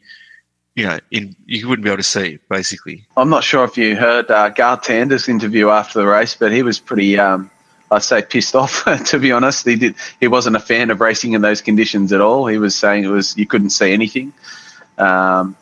you 0.74 0.84
know, 0.84 0.98
in 1.12 1.34
you 1.46 1.66
wouldn't 1.66 1.84
be 1.84 1.90
able 1.90 1.96
to 1.96 2.02
see 2.02 2.38
basically. 2.50 3.06
I'm 3.16 3.30
not 3.30 3.42
sure 3.42 3.64
if 3.64 3.78
you 3.78 3.96
heard 3.96 4.30
uh, 4.30 4.50
Garth 4.50 4.82
Tander's 4.82 5.30
interview 5.30 5.70
after 5.70 5.98
the 5.98 6.06
race, 6.06 6.36
but 6.36 6.52
he 6.52 6.62
was 6.62 6.78
pretty, 6.78 7.18
um, 7.18 7.50
I'd 7.94 8.02
say 8.02 8.22
pissed 8.22 8.54
off. 8.54 8.84
to 9.06 9.18
be 9.18 9.32
honest, 9.32 9.66
he 9.66 9.76
did. 9.76 9.94
He 10.20 10.28
wasn't 10.28 10.56
a 10.56 10.60
fan 10.60 10.90
of 10.90 11.00
racing 11.00 11.32
in 11.32 11.42
those 11.42 11.62
conditions 11.62 12.12
at 12.12 12.20
all. 12.20 12.46
He 12.46 12.58
was 12.58 12.74
saying 12.74 13.04
it 13.04 13.08
was 13.08 13.36
you 13.36 13.46
couldn't 13.46 13.70
see 13.70 13.92
anything. 13.92 14.32
Um, 14.98 15.56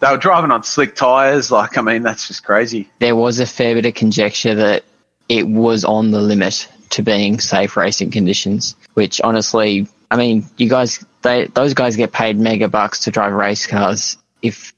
they 0.00 0.10
were 0.10 0.16
driving 0.16 0.50
on 0.50 0.64
slick 0.64 0.94
tires. 0.94 1.50
Like, 1.50 1.78
I 1.78 1.82
mean, 1.82 2.02
that's 2.02 2.28
just 2.28 2.44
crazy. 2.44 2.90
There 2.98 3.16
was 3.16 3.40
a 3.40 3.46
fair 3.46 3.74
bit 3.74 3.86
of 3.86 3.94
conjecture 3.94 4.54
that 4.54 4.84
it 5.28 5.46
was 5.46 5.84
on 5.84 6.10
the 6.10 6.20
limit 6.20 6.68
to 6.90 7.02
being 7.02 7.40
safe 7.40 7.76
racing 7.76 8.10
conditions, 8.10 8.76
which 8.94 9.20
honestly, 9.22 9.86
I 10.10 10.16
mean, 10.16 10.44
you 10.56 10.68
guys, 10.68 11.04
they 11.22 11.46
those 11.46 11.74
guys 11.74 11.96
get 11.96 12.12
paid 12.12 12.36
mega 12.36 12.68
bucks 12.68 13.00
to 13.00 13.10
drive 13.10 13.32
race 13.32 13.66
cars. 13.66 14.16
If 14.42 14.72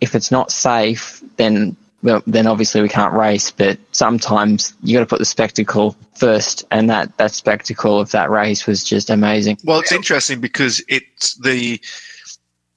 if 0.00 0.14
it's 0.14 0.30
not 0.30 0.50
safe, 0.50 1.22
then 1.36 1.76
well, 2.02 2.22
then 2.26 2.46
obviously 2.46 2.80
we 2.82 2.88
can't 2.88 3.12
race. 3.12 3.50
But 3.50 3.78
sometimes 3.92 4.74
you 4.82 4.94
got 4.94 5.00
to 5.00 5.06
put 5.06 5.18
the 5.18 5.24
spectacle 5.24 5.96
first, 6.14 6.64
and 6.70 6.88
that 6.90 7.16
that 7.18 7.32
spectacle 7.32 8.00
of 8.00 8.10
that 8.12 8.30
race 8.30 8.66
was 8.66 8.84
just 8.84 9.10
amazing. 9.10 9.58
Well, 9.64 9.80
it's 9.80 9.92
interesting 9.92 10.40
because 10.40 10.82
it's 10.88 11.34
the 11.36 11.80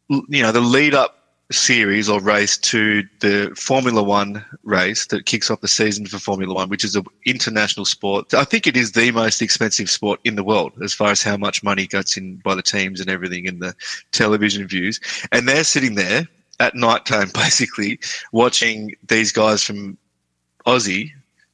you 0.10 0.42
know 0.42 0.52
the 0.52 0.62
lead 0.62 0.94
up 0.94 1.20
series 1.52 2.10
or 2.10 2.20
race 2.20 2.58
to 2.58 3.04
the 3.20 3.54
Formula 3.56 4.02
One 4.02 4.44
race 4.64 5.08
that 5.08 5.26
kicks 5.26 5.52
off 5.52 5.62
the 5.62 5.68
season 5.68 6.06
for 6.06 6.18
Formula 6.18 6.54
One, 6.54 6.70
which 6.70 6.84
is 6.84 6.96
an 6.96 7.06
international 7.26 7.86
sport. 7.86 8.34
I 8.34 8.44
think 8.44 8.68
it 8.68 8.76
is 8.76 8.94
the 8.94 9.12
most 9.12 9.42
expensive 9.42 9.90
sport 9.90 10.20
in 10.24 10.36
the 10.36 10.44
world 10.44 10.74
as 10.84 10.94
far 10.94 11.12
as 11.12 11.22
how 11.22 11.38
much 11.38 11.64
money 11.64 11.88
gets 11.88 12.18
in 12.18 12.38
by 12.38 12.56
the 12.56 12.64
teams 12.64 13.00
and 13.00 13.10
everything 13.10 13.48
and 13.48 13.62
the 13.62 13.76
television 14.12 14.68
views. 14.68 15.00
And 15.32 15.48
they're 15.48 15.64
sitting 15.64 15.96
there 15.96 16.28
at 16.60 16.76
night 16.76 17.06
time, 17.06 17.30
basically 17.34 18.00
watching 18.32 18.96
these 19.08 19.32
guys 19.32 19.64
from 19.64 19.98
Aussie 20.66 21.12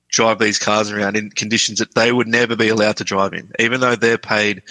drive 0.09 0.39
these 0.39 0.57
cars 0.57 0.91
around 0.91 1.15
in 1.15 1.29
conditions 1.31 1.77
that 1.79 1.93
they 1.93 2.11
would 2.11 2.27
never 2.27 2.55
be 2.55 2.69
allowed 2.69 2.97
to 2.97 3.03
drive 3.03 3.33
in, 3.33 3.51
even 3.59 3.79
though 3.79 3.95
they're 3.95 4.17
paid 4.17 4.61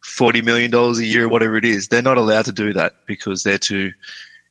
forty 0.00 0.40
million 0.40 0.70
dollars 0.70 0.98
a 0.98 1.04
year 1.04 1.24
or 1.24 1.28
whatever 1.28 1.56
it 1.56 1.64
is. 1.64 1.88
They're 1.88 2.02
not 2.02 2.18
allowed 2.18 2.46
to 2.46 2.52
do 2.52 2.72
that 2.72 2.94
because 3.06 3.42
they're 3.42 3.58
too 3.58 3.92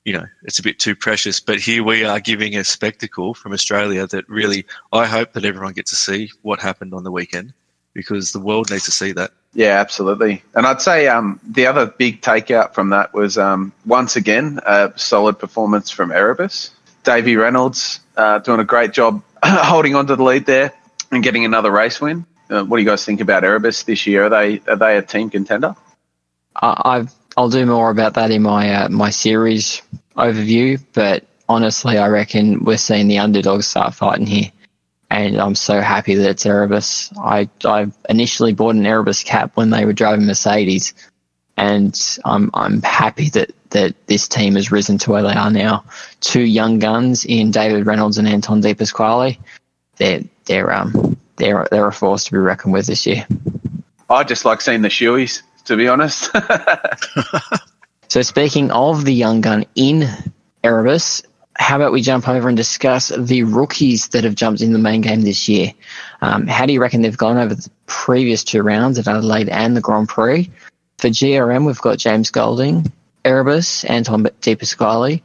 you 0.06 0.14
know, 0.14 0.26
it's 0.44 0.60
a 0.60 0.64
bit 0.64 0.80
too 0.80 0.96
precious. 0.96 1.40
But 1.40 1.60
here 1.60 1.84
we 1.84 2.04
are 2.06 2.20
giving 2.20 2.56
a 2.56 2.64
spectacle 2.64 3.34
from 3.34 3.54
Australia 3.54 4.08
that 4.08 4.30
really, 4.30 4.66
I 4.94 5.08
hope 5.08 5.34
that 5.34 5.44
everyone 5.44 5.74
gets 5.74 5.90
to 5.90 5.98
see 5.98 6.32
what 6.44 6.60
happened 6.62 6.94
on 6.94 7.04
the 7.04 7.12
weekend 7.12 7.54
because 7.94 8.32
the 8.32 8.40
world 8.40 8.70
needs 8.70 8.86
to 8.86 8.92
see 8.92 9.12
that. 9.14 9.32
Yeah, 9.56 9.80
absolutely. 9.80 10.44
And 10.54 10.68
I'd 10.68 10.82
say 10.82 11.08
um, 11.08 11.40
the 11.48 11.66
other 11.68 11.86
big 11.86 12.22
takeout 12.22 12.74
from 12.74 12.90
that 12.90 13.14
was 13.14 13.38
um, 13.38 13.72
once 13.86 14.18
again 14.18 14.60
a 14.66 14.92
solid 14.98 15.40
performance 15.40 15.90
from 15.90 16.12
Erebus. 16.12 16.72
Davey 17.04 17.38
Reynolds 17.38 18.02
uh, 18.18 18.40
doing 18.40 18.60
a 18.60 18.66
great 18.66 18.92
job 18.92 19.24
holding 19.44 19.96
on 19.96 20.08
to 20.08 20.18
the 20.18 20.24
lead 20.24 20.46
there 20.46 20.74
and 21.12 21.24
getting 21.24 21.46
another 21.46 21.72
race 21.72 22.02
win. 22.02 22.26
Uh, 22.50 22.66
what 22.66 22.78
do 22.78 22.84
you 22.84 22.90
guys 22.90 23.06
think 23.06 23.22
about 23.22 23.44
Erebus 23.46 23.84
this 23.84 24.06
year? 24.06 24.26
Are 24.26 24.30
they 24.30 24.62
are 24.68 24.76
they 24.76 24.98
a 24.98 25.02
team 25.02 25.30
contender? 25.30 25.76
I've 26.62 27.14
I'll 27.38 27.50
do 27.50 27.66
more 27.66 27.90
about 27.90 28.14
that 28.16 28.32
in 28.32 28.42
my 28.42 28.74
uh, 28.74 28.90
my 28.90 29.10
series 29.10 29.82
overview, 30.18 30.84
but 30.94 31.26
honestly, 31.48 31.98
I 31.98 32.08
reckon 32.08 32.64
we're 32.64 32.78
seeing 32.78 33.08
the 33.08 33.20
underdogs 33.20 33.68
start 33.68 33.94
fighting 33.94 34.26
here, 34.26 34.52
and 35.10 35.40
I'm 35.40 35.56
so 35.56 35.82
happy 35.82 36.16
that 36.16 36.30
it's 36.30 36.46
Erebus. 36.46 37.12
I 37.18 37.50
I 37.64 37.88
initially 38.10 38.54
bought 38.54 38.76
an 38.76 38.86
Erebus 38.86 39.24
cap 39.24 39.52
when 39.56 39.70
they 39.70 39.86
were 39.86 39.94
driving 39.94 40.26
Mercedes, 40.26 40.94
and 41.58 42.00
I'm 42.26 42.50
I'm 42.54 42.82
happy 42.82 43.30
that 43.30 43.52
that 43.72 43.96
this 44.08 44.28
team 44.28 44.56
has 44.56 44.72
risen 44.72 44.98
to 45.00 45.12
where 45.12 45.24
they 45.24 45.34
are 45.34 45.52
now. 45.52 45.84
Two 46.22 46.44
young 46.44 46.80
guns 46.80 47.26
in 47.26 47.52
David 47.52 47.86
Reynolds 47.86 48.18
and 48.18 48.28
Anton 48.28 48.62
De 48.62 48.74
Pasquale. 48.74 49.38
They're 49.98 50.24
they're 50.46 50.74
um 50.74 51.18
they're 51.38 51.68
they're 51.72 51.88
a 51.88 51.94
force 51.94 52.26
to 52.26 52.32
be 52.32 52.38
reckoned 52.38 52.74
with 52.74 52.88
this 52.88 53.06
year. 53.06 53.28
I 54.10 54.24
just 54.24 54.46
like 54.46 54.62
seeing 54.62 54.82
the 54.82 54.90
shoeies 54.90 55.42
to 55.66 55.76
be 55.76 55.88
honest. 55.88 56.32
so, 58.08 58.22
speaking 58.22 58.72
of 58.72 59.06
the 59.06 59.14
young 59.14 59.42
gun 59.42 59.66
in 59.76 60.08
Erebus, 60.64 61.24
how 61.58 61.78
about 61.78 61.92
we 61.92 62.02
jump 62.02 62.28
over 62.28 62.48
and 62.48 62.58
discuss 62.58 63.10
the 63.10 63.44
rookies 63.44 64.10
that 64.10 64.24
have 64.24 64.36
jumped 64.36 64.62
in 64.62 64.74
the 64.74 64.80
main 64.80 65.02
game 65.02 65.22
this 65.22 65.48
year? 65.48 65.72
Um, 66.22 66.48
how 66.48 66.66
do 66.66 66.74
you 66.74 66.82
reckon 66.82 67.02
they've 67.02 67.18
gone 67.18 67.38
over 67.38 67.56
the 67.56 67.70
previous 67.86 68.44
two 68.44 68.62
rounds 68.62 69.00
at 69.00 69.08
Adelaide 69.08 69.50
and 69.50 69.76
the 69.76 69.82
Grand 69.82 70.10
Prix? 70.10 70.52
For 70.98 71.08
GRM, 71.08 71.66
we've 71.66 71.80
got 71.80 71.98
James 71.98 72.30
Golding, 72.30 72.92
Erebus, 73.24 73.86
Anton 73.86 74.28
De 74.42 74.56
Pasquale. 74.56 75.24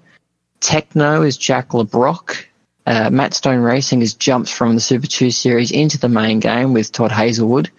Tekno 0.60 1.26
is 1.26 1.36
Jack 1.36 1.74
Le 1.74 1.84
Brocq. 1.84 2.44
Uh, 2.86 3.10
Matt 3.10 3.34
Stone 3.34 3.60
Racing 3.60 4.00
has 4.00 4.14
jumped 4.14 4.52
from 4.52 4.74
the 4.74 4.80
Super 4.80 5.06
2 5.06 5.30
series 5.30 5.70
into 5.70 5.98
the 5.98 6.08
main 6.08 6.40
game 6.40 6.72
with 6.72 6.92
Todd 6.92 7.12
Hazelwood. 7.12 7.70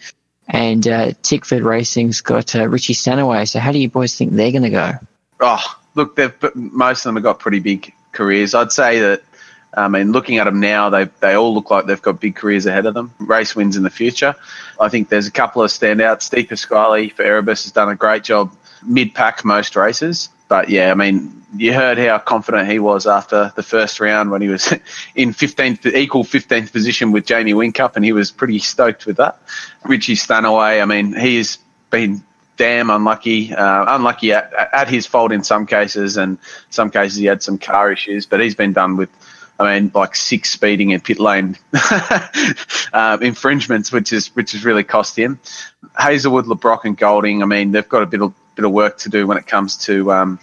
And 0.47 0.87
uh, 0.87 1.11
Tickford 1.21 1.63
Racing's 1.63 2.21
got 2.21 2.55
uh, 2.55 2.67
Richie 2.67 2.93
Stanaway. 2.93 3.45
So 3.45 3.59
how 3.59 3.71
do 3.71 3.79
you 3.79 3.89
boys 3.89 4.15
think 4.15 4.33
they're 4.33 4.51
going 4.51 4.63
to 4.63 4.69
go? 4.69 4.91
Oh, 5.39 5.79
look, 5.95 6.15
they've 6.15 6.33
most 6.55 7.01
of 7.01 7.09
them 7.09 7.15
have 7.15 7.23
got 7.23 7.39
pretty 7.39 7.59
big 7.59 7.93
careers. 8.11 8.53
I'd 8.53 8.71
say 8.71 8.99
that. 8.99 9.23
I 9.73 9.87
mean, 9.87 10.11
looking 10.11 10.37
at 10.37 10.43
them 10.43 10.59
now, 10.59 10.89
they 10.89 11.05
they 11.21 11.33
all 11.33 11.53
look 11.53 11.71
like 11.71 11.85
they've 11.85 12.01
got 12.01 12.19
big 12.19 12.35
careers 12.35 12.65
ahead 12.65 12.85
of 12.85 12.93
them. 12.93 13.13
Race 13.19 13.55
wins 13.55 13.77
in 13.77 13.83
the 13.83 13.89
future. 13.89 14.35
I 14.81 14.89
think 14.89 15.07
there's 15.07 15.27
a 15.27 15.31
couple 15.31 15.63
of 15.63 15.71
standouts. 15.71 16.23
Steve 16.23 16.49
Pasquale 16.49 17.07
for 17.09 17.23
Erebus 17.23 17.63
has 17.63 17.71
done 17.71 17.87
a 17.87 17.95
great 17.95 18.23
job 18.23 18.53
mid 18.83 19.13
pack 19.13 19.45
most 19.45 19.75
races. 19.75 20.29
But 20.47 20.67
yeah, 20.67 20.91
I 20.91 20.95
mean, 20.95 21.41
you 21.55 21.73
heard 21.73 21.97
how 21.97 22.17
confident 22.17 22.69
he 22.69 22.79
was 22.79 23.07
after 23.07 23.53
the 23.55 23.63
first 23.63 23.99
round 23.99 24.31
when 24.31 24.41
he 24.41 24.49
was 24.49 24.71
in 25.15 25.29
15th, 25.29 25.85
equal 25.93 26.23
15th 26.23 26.71
position 26.71 27.11
with 27.11 27.25
Jamie 27.25 27.53
Whincup, 27.53 27.95
and 27.95 28.03
he 28.03 28.11
was 28.11 28.31
pretty 28.31 28.59
stoked 28.59 29.05
with 29.05 29.17
that. 29.17 29.39
Richie 29.85 30.15
Stanaway, 30.15 30.81
I 30.81 30.85
mean, 30.85 31.13
he 31.13 31.37
has 31.37 31.57
been 31.89 32.23
damn 32.61 32.91
unlucky, 32.91 33.51
uh, 33.51 33.95
unlucky 33.95 34.33
at, 34.33 34.53
at 34.53 34.87
his 34.87 35.07
fault 35.07 35.31
in 35.31 35.43
some 35.43 35.65
cases, 35.65 36.15
and 36.15 36.37
some 36.69 36.91
cases 36.91 37.17
he 37.17 37.25
had 37.25 37.41
some 37.41 37.57
car 37.57 37.91
issues, 37.91 38.27
but 38.27 38.39
he's 38.39 38.53
been 38.53 38.71
done 38.71 38.97
with. 38.97 39.09
I 39.59 39.79
mean, 39.79 39.91
like 39.93 40.15
six 40.15 40.49
speeding 40.49 40.91
and 40.91 41.03
pit 41.03 41.19
lane 41.19 41.55
um, 42.93 43.21
infringements, 43.21 43.91
which 43.91 44.11
is 44.11 44.27
which 44.35 44.53
has 44.53 44.63
really 44.65 44.83
cost 44.83 45.17
him. 45.17 45.39
Hazelwood, 45.99 46.47
Le 46.47 46.55
Brocq, 46.55 46.85
and 46.85 46.97
Golding. 46.97 47.43
I 47.43 47.45
mean, 47.45 47.71
they've 47.71 47.87
got 47.87 48.03
a 48.03 48.07
bit 48.07 48.21
of 48.21 48.33
bit 48.55 48.65
of 48.65 48.71
work 48.71 48.97
to 48.99 49.09
do 49.09 49.27
when 49.27 49.37
it 49.37 49.47
comes 49.47 49.77
to 49.85 50.11
um, 50.11 50.39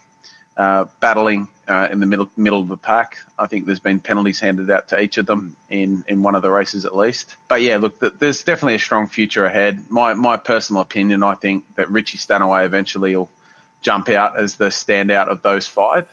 uh, 0.58 0.86
battling 0.98 1.48
uh, 1.68 1.88
in 1.90 2.00
the 2.00 2.06
middle 2.06 2.30
middle 2.36 2.60
of 2.60 2.68
the 2.68 2.76
pack. 2.76 3.18
I 3.38 3.46
think 3.46 3.66
there's 3.66 3.80
been 3.80 4.00
penalties 4.00 4.40
handed 4.40 4.68
out 4.70 4.88
to 4.88 5.00
each 5.00 5.16
of 5.16 5.26
them 5.26 5.56
in, 5.70 6.04
in 6.08 6.22
one 6.22 6.34
of 6.34 6.42
the 6.42 6.50
races 6.50 6.84
at 6.84 6.96
least. 6.96 7.36
But 7.46 7.62
yeah, 7.62 7.76
look, 7.76 8.00
there's 8.00 8.42
definitely 8.42 8.74
a 8.74 8.80
strong 8.80 9.06
future 9.06 9.44
ahead. 9.44 9.88
My 9.88 10.14
my 10.14 10.36
personal 10.36 10.82
opinion, 10.82 11.22
I 11.22 11.36
think 11.36 11.76
that 11.76 11.88
Richie 11.90 12.18
Stanaway 12.18 12.66
eventually 12.66 13.14
will 13.16 13.30
jump 13.82 14.08
out 14.08 14.36
as 14.36 14.56
the 14.56 14.66
standout 14.66 15.28
of 15.28 15.42
those 15.42 15.68
five. 15.68 16.12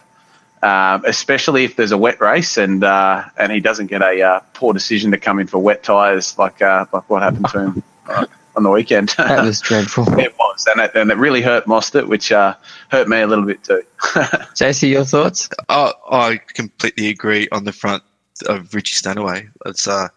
Um, 0.62 1.04
especially 1.06 1.64
if 1.64 1.76
there's 1.76 1.92
a 1.92 1.98
wet 1.98 2.20
race 2.22 2.58
and 2.58 2.84
uh, 2.84 3.24
and 3.38 3.52
he 3.52 3.60
doesn't 3.60 3.88
get 3.88 4.02
a 4.02 4.22
uh, 4.22 4.40
poor 4.54 4.74
decision 4.74 5.12
to 5.12 5.18
come 5.18 5.40
in 5.40 5.48
for 5.48 5.60
wet 5.60 5.84
tyres 5.84 6.38
like 6.40 6.62
uh, 6.62 6.86
like 6.92 7.08
what 7.10 7.22
happened 7.22 7.48
to 7.50 7.60
him 7.60 7.84
on 8.56 8.64
the 8.64 8.70
weekend. 8.70 9.10
That 9.18 9.44
was 9.46 9.62
dreadful. 9.62 10.20
it 10.20 10.38
was, 10.38 10.66
and 10.68 10.82
it, 10.82 10.92
and 10.96 11.12
it 11.12 11.18
really 11.18 11.42
hurt 11.42 11.66
Mostert, 11.66 12.08
which 12.08 12.32
uh, 12.32 12.56
hurt 12.90 13.08
me 13.08 13.22
a 13.22 13.28
little 13.28 13.46
bit 13.46 13.64
too. 13.64 13.84
JC, 14.00 14.90
your 14.90 15.06
thoughts? 15.06 15.50
Oh, 15.70 15.94
I 16.10 16.40
completely 16.54 17.10
agree 17.10 17.48
on 17.52 17.64
the 17.64 17.72
front 17.72 18.04
of 18.48 18.74
Richie 18.74 18.96
Stanaway. 18.96 19.48
It's 19.66 19.88
uh, 19.88 20.08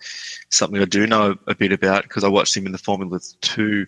something 0.50 0.80
I 0.80 0.84
do 0.84 1.06
know 1.06 1.36
a 1.46 1.54
bit 1.54 1.72
about 1.72 2.04
because 2.04 2.24
I 2.24 2.28
watched 2.28 2.56
him 2.56 2.66
in 2.66 2.72
the 2.72 2.78
Formula 2.78 3.20
2, 3.40 3.86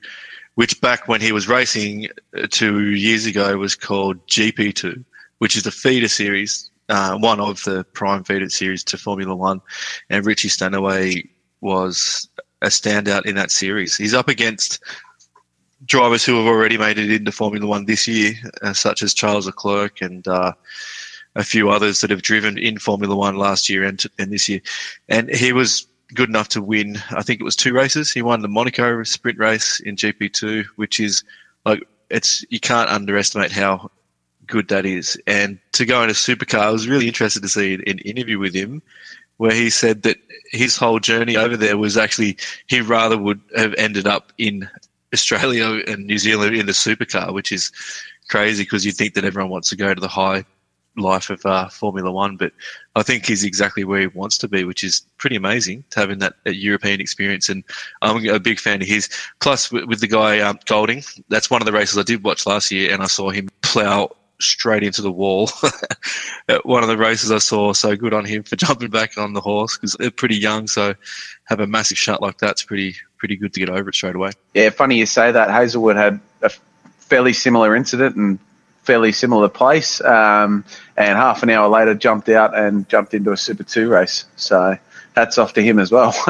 which 0.54 0.80
back 0.80 1.08
when 1.08 1.20
he 1.20 1.32
was 1.32 1.48
racing 1.48 2.08
uh, 2.36 2.46
two 2.50 2.90
years 2.90 3.26
ago 3.26 3.56
was 3.56 3.74
called 3.74 4.24
GP2, 4.26 5.04
which 5.38 5.56
is 5.56 5.64
the 5.64 5.70
feeder 5.70 6.08
series, 6.08 6.70
uh, 6.88 7.16
one 7.18 7.40
of 7.40 7.62
the 7.64 7.84
prime 7.92 8.24
feeder 8.24 8.48
series 8.50 8.84
to 8.84 8.98
Formula 8.98 9.34
1. 9.34 9.60
And 10.10 10.26
Richie 10.26 10.48
Stanaway 10.48 11.28
was 11.60 12.28
a 12.62 12.66
standout 12.66 13.26
in 13.26 13.34
that 13.36 13.50
series. 13.50 13.96
He's 13.96 14.14
up 14.14 14.28
against 14.28 14.82
drivers 15.84 16.24
who 16.24 16.36
have 16.36 16.46
already 16.46 16.76
made 16.76 16.98
it 16.98 17.10
into 17.10 17.32
Formula 17.32 17.66
One 17.66 17.86
this 17.86 18.06
year, 18.06 18.34
uh, 18.62 18.72
such 18.72 19.02
as 19.02 19.14
Charles 19.14 19.46
Leclerc 19.46 20.00
and 20.00 20.26
uh, 20.28 20.52
a 21.36 21.44
few 21.44 21.70
others 21.70 22.00
that 22.00 22.10
have 22.10 22.22
driven 22.22 22.58
in 22.58 22.78
Formula 22.78 23.16
One 23.16 23.36
last 23.36 23.68
year 23.68 23.84
and, 23.84 24.02
and 24.18 24.32
this 24.32 24.48
year. 24.48 24.60
And 25.08 25.30
he 25.30 25.52
was 25.52 25.86
good 26.14 26.28
enough 26.28 26.48
to 26.48 26.62
win, 26.62 26.98
I 27.10 27.22
think 27.22 27.40
it 27.40 27.44
was 27.44 27.56
two 27.56 27.72
races. 27.72 28.10
He 28.10 28.22
won 28.22 28.42
the 28.42 28.48
Monaco 28.48 29.02
sprint 29.04 29.38
race 29.38 29.80
in 29.80 29.96
GP2, 29.96 30.64
which 30.76 30.98
is 31.00 31.22
like, 31.64 31.86
it's, 32.10 32.44
you 32.50 32.58
can't 32.58 32.90
underestimate 32.90 33.52
how 33.52 33.90
good 34.46 34.68
that 34.68 34.84
is. 34.84 35.16
And 35.26 35.58
to 35.72 35.86
go 35.86 36.02
in 36.02 36.10
a 36.10 36.14
supercar, 36.14 36.60
I 36.60 36.70
was 36.70 36.88
really 36.88 37.06
interested 37.06 37.42
to 37.42 37.48
see 37.48 37.74
an 37.74 37.98
interview 38.00 38.38
with 38.38 38.54
him 38.54 38.82
where 39.40 39.54
he 39.54 39.70
said 39.70 40.02
that 40.02 40.18
his 40.50 40.76
whole 40.76 41.00
journey 41.00 41.34
over 41.34 41.56
there 41.56 41.78
was 41.78 41.96
actually 41.96 42.36
he 42.66 42.82
rather 42.82 43.16
would 43.16 43.40
have 43.56 43.72
ended 43.78 44.06
up 44.06 44.34
in 44.36 44.68
Australia 45.14 45.82
and 45.86 46.06
New 46.06 46.18
Zealand 46.18 46.54
in 46.54 46.66
the 46.66 46.72
supercar, 46.72 47.32
which 47.32 47.50
is 47.50 47.72
crazy 48.28 48.64
because 48.64 48.84
you 48.84 48.92
think 48.92 49.14
that 49.14 49.24
everyone 49.24 49.50
wants 49.50 49.70
to 49.70 49.76
go 49.76 49.94
to 49.94 50.00
the 50.00 50.08
high 50.08 50.44
life 50.94 51.30
of 51.30 51.46
uh, 51.46 51.70
Formula 51.70 52.12
One, 52.12 52.36
but 52.36 52.52
I 52.96 53.02
think 53.02 53.24
he's 53.24 53.42
exactly 53.42 53.82
where 53.82 54.00
he 54.00 54.06
wants 54.08 54.36
to 54.38 54.48
be, 54.48 54.64
which 54.64 54.84
is 54.84 55.00
pretty 55.16 55.36
amazing 55.36 55.84
to 55.88 56.00
having 56.00 56.18
that, 56.18 56.34
that 56.44 56.56
European 56.56 57.00
experience. 57.00 57.48
And 57.48 57.64
I'm 58.02 58.28
a 58.28 58.38
big 58.38 58.60
fan 58.60 58.82
of 58.82 58.88
his. 58.88 59.08
Plus, 59.40 59.72
with, 59.72 59.84
with 59.84 60.00
the 60.00 60.06
guy 60.06 60.40
um, 60.40 60.58
Golding, 60.66 61.02
that's 61.30 61.48
one 61.48 61.62
of 61.62 61.66
the 61.66 61.72
races 61.72 61.96
I 61.96 62.02
did 62.02 62.24
watch 62.24 62.44
last 62.44 62.70
year, 62.70 62.92
and 62.92 63.02
I 63.02 63.06
saw 63.06 63.30
him 63.30 63.48
plough 63.62 64.14
straight 64.42 64.82
into 64.82 65.02
the 65.02 65.10
wall 65.10 65.50
at 66.48 66.64
one 66.66 66.82
of 66.82 66.88
the 66.88 66.96
races 66.96 67.30
I 67.30 67.38
saw. 67.38 67.72
So 67.72 67.96
good 67.96 68.14
on 68.14 68.24
him 68.24 68.42
for 68.42 68.56
jumping 68.56 68.90
back 68.90 69.18
on 69.18 69.32
the 69.32 69.40
horse 69.40 69.76
because 69.76 69.94
they're 69.98 70.10
pretty 70.10 70.36
young. 70.36 70.66
So 70.66 70.94
have 71.44 71.60
a 71.60 71.66
massive 71.66 71.98
shot 71.98 72.22
like 72.22 72.38
that's 72.38 72.62
pretty 72.62 72.96
pretty 73.18 73.36
good 73.36 73.52
to 73.54 73.60
get 73.60 73.68
over 73.68 73.88
it 73.90 73.94
straight 73.94 74.16
away. 74.16 74.32
Yeah, 74.54 74.70
funny 74.70 74.98
you 74.98 75.06
say 75.06 75.30
that. 75.32 75.50
Hazelwood 75.50 75.96
had 75.96 76.20
a 76.42 76.50
fairly 76.98 77.32
similar 77.32 77.76
incident 77.76 78.16
and 78.16 78.38
fairly 78.82 79.12
similar 79.12 79.48
place, 79.48 80.00
um, 80.00 80.64
and 80.96 81.16
half 81.16 81.42
an 81.42 81.50
hour 81.50 81.68
later 81.68 81.94
jumped 81.94 82.28
out 82.28 82.56
and 82.56 82.88
jumped 82.88 83.14
into 83.14 83.32
a 83.32 83.36
Super 83.36 83.62
Two 83.62 83.88
race. 83.88 84.24
So 84.36 84.76
hats 85.14 85.38
off 85.38 85.52
to 85.54 85.62
him 85.62 85.78
as 85.78 85.92
well. 85.92 86.14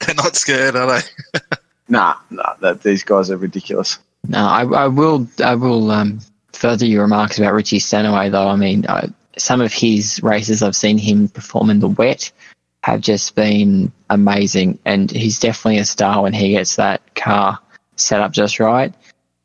They're 0.00 0.14
not 0.14 0.36
scared, 0.36 0.76
are 0.76 1.00
they? 1.00 1.40
nah, 1.88 2.16
nah, 2.30 2.54
that, 2.60 2.82
these 2.82 3.02
guys 3.02 3.30
are 3.30 3.36
ridiculous. 3.36 3.98
No, 4.28 4.38
I, 4.38 4.64
I 4.64 4.88
will. 4.88 5.26
I 5.42 5.54
will 5.54 5.90
um, 5.90 6.20
further 6.56 6.86
your 6.86 7.02
remarks 7.02 7.38
about 7.38 7.54
Richie 7.54 7.78
Stanaway, 7.78 8.30
though. 8.30 8.48
I 8.48 8.56
mean, 8.56 8.86
I, 8.88 9.08
some 9.36 9.60
of 9.60 9.72
his 9.72 10.22
races 10.22 10.62
I've 10.62 10.76
seen 10.76 10.98
him 10.98 11.28
perform 11.28 11.70
in 11.70 11.80
the 11.80 11.88
wet 11.88 12.32
have 12.82 13.00
just 13.00 13.34
been 13.34 13.92
amazing, 14.10 14.78
and 14.84 15.10
he's 15.10 15.38
definitely 15.38 15.78
a 15.78 15.84
star 15.84 16.22
when 16.22 16.32
he 16.32 16.50
gets 16.50 16.76
that 16.76 17.14
car 17.14 17.58
set 17.96 18.20
up 18.20 18.32
just 18.32 18.60
right. 18.60 18.94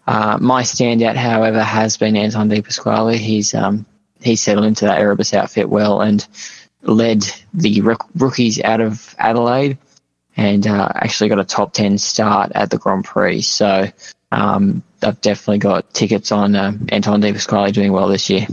Uh, 0.08 0.38
my 0.42 0.64
standout, 0.64 1.16
however, 1.16 1.64
has 1.64 1.98
been 1.98 2.16
Anton 2.16 2.50
De 2.50 2.62
Pasquale. 2.62 3.18
He's 3.18 3.54
um, 3.54 3.86
he's 4.22 4.42
settled 4.42 4.66
into 4.66 4.86
that 4.86 5.00
Erebus 5.00 5.34
outfit 5.34 5.70
well 5.70 6.02
and 6.02 6.28
led 6.84 7.24
the 7.54 7.82
rookies 8.16 8.62
out 8.62 8.82
of 8.82 9.16
Adelaide 9.20 9.78
and 10.38 10.66
uh, 10.66 10.90
actually 10.96 11.30
got 11.30 11.40
a 11.40 11.44
top 11.44 11.74
10 11.74 11.98
start 11.98 12.52
at 12.56 12.70
the 12.70 12.78
Grand 12.78 13.06
Prix. 13.06 13.42
So 13.42 13.88
um, 14.32 14.84
I've 15.02 15.22
definitely 15.22 15.60
got 15.60 15.94
tickets 15.94 16.32
on 16.32 16.56
uh, 16.56 16.74
Anton 16.90 17.20
De 17.20 17.34
Pasquale 17.34 17.72
doing 17.72 17.92
well 17.92 18.08
this 18.08 18.30
year. 18.30 18.48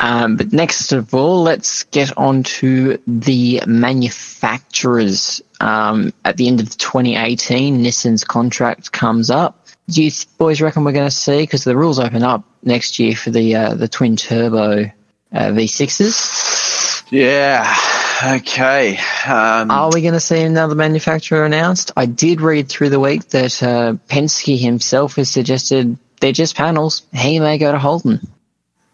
Um, 0.00 0.36
but 0.36 0.52
next 0.52 0.92
of 0.92 1.12
all, 1.12 1.42
let's 1.42 1.84
get 1.84 2.16
on 2.16 2.42
to 2.44 3.00
the 3.06 3.62
manufacturers. 3.66 5.42
Um, 5.60 6.12
at 6.24 6.36
the 6.36 6.46
end 6.46 6.60
of 6.60 6.76
2018, 6.76 7.82
Nissan's 7.82 8.24
contract 8.24 8.92
comes 8.92 9.30
up. 9.30 9.66
Do 9.88 10.04
you 10.04 10.10
boys 10.36 10.60
reckon 10.60 10.84
we're 10.84 10.92
going 10.92 11.08
to 11.08 11.14
see, 11.14 11.38
because 11.38 11.64
the 11.64 11.76
rules 11.76 11.98
open 11.98 12.22
up 12.22 12.44
next 12.62 12.98
year 12.98 13.16
for 13.16 13.30
the 13.30 13.56
uh, 13.56 13.74
the 13.74 13.88
twin 13.88 14.16
turbo 14.16 14.82
uh, 14.82 14.90
V6s? 15.32 17.04
Yeah, 17.10 17.74
Okay. 18.22 18.98
Um, 19.26 19.70
Are 19.70 19.90
we 19.92 20.02
going 20.02 20.14
to 20.14 20.20
see 20.20 20.40
another 20.40 20.74
manufacturer 20.74 21.44
announced? 21.44 21.92
I 21.96 22.06
did 22.06 22.40
read 22.40 22.68
through 22.68 22.90
the 22.90 22.98
week 22.98 23.28
that 23.28 23.62
uh, 23.62 23.94
Penske 24.08 24.58
himself 24.58 25.16
has 25.16 25.30
suggested 25.30 25.96
they're 26.20 26.32
just 26.32 26.56
panels. 26.56 27.02
He 27.12 27.38
may 27.38 27.58
go 27.58 27.70
to 27.70 27.78
Holden. 27.78 28.20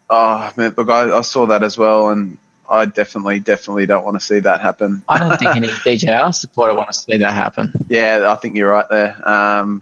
Oh, 0.09 0.51
man, 0.55 0.75
look, 0.77 0.89
I, 0.89 1.17
I 1.17 1.21
saw 1.21 1.47
that 1.47 1.63
as 1.63 1.77
well, 1.77 2.09
and 2.09 2.37
I 2.69 2.85
definitely, 2.85 3.39
definitely 3.39 3.87
don't 3.87 4.05
want 4.05 4.15
to 4.15 4.25
see 4.25 4.39
that 4.39 4.61
happen. 4.61 5.03
I 5.09 5.17
don't 5.17 5.37
think 5.39 5.55
any 5.55 5.67
DJR 5.69 6.33
supporter 6.33 6.75
want 6.75 6.89
to 6.89 6.93
see 6.93 7.17
that 7.17 7.33
happen. 7.33 7.73
Yeah, 7.89 8.31
I 8.31 8.35
think 8.35 8.55
you're 8.55 8.69
right 8.69 8.89
there. 8.89 9.27
Um, 9.27 9.81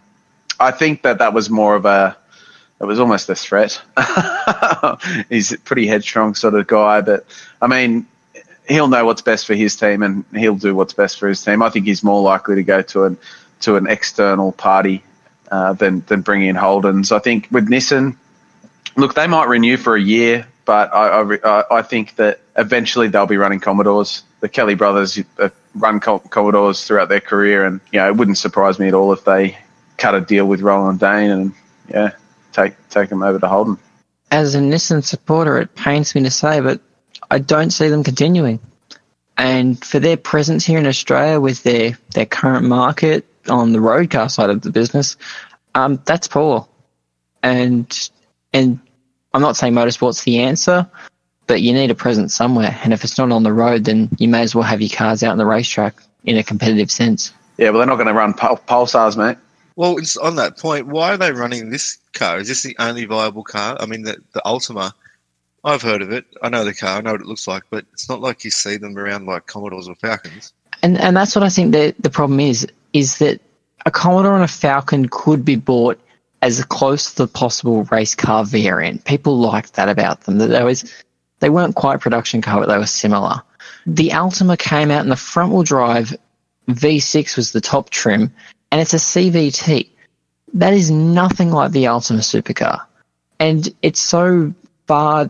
I 0.58 0.72
think 0.72 1.02
that 1.02 1.20
that 1.20 1.34
was 1.34 1.50
more 1.50 1.76
of 1.76 1.86
a, 1.86 2.16
it 2.80 2.86
was 2.86 3.00
almost 3.00 3.30
a 3.30 3.36
threat. 3.36 3.82
He's 5.30 5.52
a 5.52 5.58
pretty 5.60 5.88
headstrong 5.88 6.36
sort 6.36 6.54
of 6.54 6.66
guy, 6.68 7.02
but 7.02 7.26
I 7.62 7.68
mean, 7.68 8.08
he'll 8.68 8.88
know 8.88 9.06
what's 9.06 9.22
best 9.22 9.46
for 9.46 9.54
his 9.54 9.76
team 9.76 10.04
and 10.04 10.26
he'll 10.36 10.56
do 10.56 10.76
what's 10.76 10.94
best 10.94 11.20
for 11.20 11.28
his 11.28 11.44
team. 11.44 11.62
I 11.62 11.70
think 11.70 11.86
he's 11.86 12.04
more 12.04 12.22
likely 12.22 12.56
to 12.56 12.64
go 12.64 12.82
to 12.82 13.06
an 13.06 13.18
to 13.62 13.76
an 13.76 13.88
external 13.88 14.52
party 14.52 15.04
uh, 15.52 15.74
than 15.74 16.02
than 16.08 16.22
bring 16.22 16.44
in 16.44 16.56
Holden's. 16.56 17.12
I 17.12 17.20
think 17.20 17.48
with 17.52 17.68
Nissan, 17.70 18.18
look, 18.96 19.14
they 19.16 19.28
might 19.28 19.48
renew 19.48 19.78
for 19.78 19.96
a 19.96 20.02
year, 20.02 20.48
but 20.66 20.94
I 20.94 21.22
I, 21.22 21.64
I 21.80 21.82
think 21.82 22.16
that 22.16 22.40
eventually 22.58 23.08
they'll 23.08 23.26
be 23.26 23.38
running 23.38 23.60
Commodores. 23.60 24.24
The 24.40 24.50
Kelly 24.50 24.76
brothers 24.76 25.20
run 25.76 26.00
Commodores 26.00 26.86
throughout 26.86 27.10
their 27.10 27.22
career, 27.22 27.66
and 27.66 27.80
you 27.92 28.00
know 28.00 28.08
it 28.08 28.16
wouldn't 28.16 28.38
surprise 28.38 28.80
me 28.80 28.88
at 28.88 28.94
all 28.94 29.14
if 29.14 29.24
they 29.24 29.58
cut 29.98 30.16
a 30.16 30.22
deal 30.22 30.46
with 30.46 30.62
Roland 30.62 31.00
Dane 31.00 31.30
and 31.30 31.54
yeah 31.88 32.12
take 32.52 32.74
take 32.90 33.10
them 33.10 33.24
over 33.24 33.40
to 33.40 33.48
Holden. 33.48 33.78
As 34.32 34.56
a 34.56 34.60
Nissan 34.60 35.04
supporter, 35.04 35.60
it 35.60 35.76
pains 35.76 36.16
me 36.16 36.24
to 36.24 36.32
say, 36.32 36.60
but 36.60 36.82
I 37.34 37.40
don't 37.40 37.72
see 37.72 37.90
them 37.90 38.04
continuing. 38.04 38.60
And 39.38 39.84
for 39.84 40.00
their 40.00 40.18
presence 40.18 40.64
here 40.64 40.78
in 40.78 40.86
Australia 40.86 41.40
with 41.40 41.64
their, 41.64 41.98
their 42.12 42.28
current 42.28 42.64
market 42.64 43.26
on 43.50 43.74
the 43.74 43.82
road 43.82 44.12
car 44.12 44.30
side 44.30 44.52
of 44.52 44.62
the 44.62 44.70
business, 44.70 45.18
um, 45.74 46.00
that's 46.06 46.28
poor. 46.28 46.68
And 47.42 48.10
and 48.54 48.80
I'm 49.34 49.42
not 49.42 49.58
saying 49.58 49.74
motorsport's 49.74 50.24
the 50.24 50.42
answer, 50.42 50.88
but 51.48 51.64
you 51.64 51.74
need 51.74 51.90
a 51.90 51.96
presence 51.96 52.36
somewhere. 52.36 52.80
And 52.84 52.94
if 52.94 53.04
it's 53.04 53.18
not 53.18 53.32
on 53.32 53.42
the 53.42 53.52
road, 53.52 53.86
then 53.86 54.10
you 54.20 54.28
may 54.28 54.42
as 54.42 54.54
well 54.54 54.64
have 54.64 54.80
your 54.80 54.96
cars 54.96 55.24
out 55.24 55.32
on 55.32 55.40
the 55.40 55.46
racetrack 55.48 55.96
in 56.26 56.38
a 56.38 56.44
competitive 56.44 56.92
sense. 56.92 57.34
Yeah, 57.58 57.72
well, 57.72 57.80
they're 57.80 57.88
not 57.88 57.96
going 57.96 58.08
to 58.08 58.14
run 58.14 58.36
pul- 58.36 58.62
pulsars, 58.68 59.18
mate. 59.18 59.38
Well, 59.76 59.98
on 60.22 60.36
that 60.36 60.60
point, 60.60 60.86
why 60.86 61.14
are 61.14 61.18
they 61.18 61.32
running 61.32 61.72
this 61.72 61.98
car? 62.14 62.38
Is 62.38 62.48
this 62.48 62.62
the 62.62 62.76
only 62.78 63.06
viable 63.06 63.44
car? 63.44 63.76
I 63.80 63.88
mean, 63.88 64.04
the, 64.04 64.18
the 64.34 64.42
Altima 64.46 64.94
I've 65.64 65.82
heard 65.82 66.02
of 66.02 66.12
it. 66.12 66.26
I 66.42 66.50
know 66.50 66.66
the 66.66 66.74
car. 66.74 66.98
I 66.98 67.02
know 67.02 67.14
what 67.14 67.22
it 67.22 67.28
looks 67.28 67.48
like, 67.48 67.64
but 67.70 67.86
it's 67.94 68.10
not 68.10 68.20
like 68.20 68.44
you 68.44 68.52
see 68.52 68.78
them 68.78 68.98
around 68.98 69.26
like 69.26 69.46
Commodores 69.46 69.88
or 69.88 69.96
Falcons. 69.96 70.54
And 70.82 70.98
and 71.00 71.16
that's 71.16 71.36
what 71.36 71.44
I 71.44 71.50
think 71.50 71.72
the 71.72 71.96
the 72.00 72.10
problem 72.10 72.40
is 72.40 72.68
is 72.92 73.20
that 73.20 73.40
a 73.86 73.92
Commodore 73.92 74.36
and 74.36 74.44
a 74.44 74.48
Falcon 74.48 75.08
could 75.10 75.46
be 75.46 75.56
bought 75.56 76.00
as 76.42 76.64
close 76.66 77.12
to 77.12 77.24
the 77.24 77.28
possible 77.28 77.84
race 77.86 78.16
car 78.16 78.44
variant. 78.44 79.06
People 79.06 79.38
liked 79.38 79.74
that 79.76 79.88
about 79.88 80.22
them. 80.22 80.38
That 80.40 80.48
they 80.48 80.64
was 80.64 80.94
they 81.40 81.50
weren't 81.50 81.76
quite 81.76 82.02
production 82.02 82.42
car, 82.42 82.60
but 82.60 82.68
they 82.68 82.78
were 82.78 82.86
similar. 82.86 83.42
The 83.86 84.10
Altima 84.10 84.58
came 84.58 84.92
out 84.92 85.04
in 85.04 85.10
the 85.10 85.16
front 85.16 85.54
wheel 85.54 85.64
drive. 85.64 86.16
V6 86.70 87.36
was 87.36 87.52
the 87.52 87.60
top 87.60 87.90
trim, 87.90 88.32
and 88.72 88.80
it's 88.80 88.94
a 88.94 88.98
CVT. 88.98 89.90
That 90.54 90.74
is 90.74 90.92
nothing 90.92 91.52
like 91.52 91.72
the 91.72 91.86
Altima 91.86 92.20
supercar, 92.20 92.82
and 93.40 93.74
it's 93.82 94.00
so 94.00 94.54
far 94.88 95.30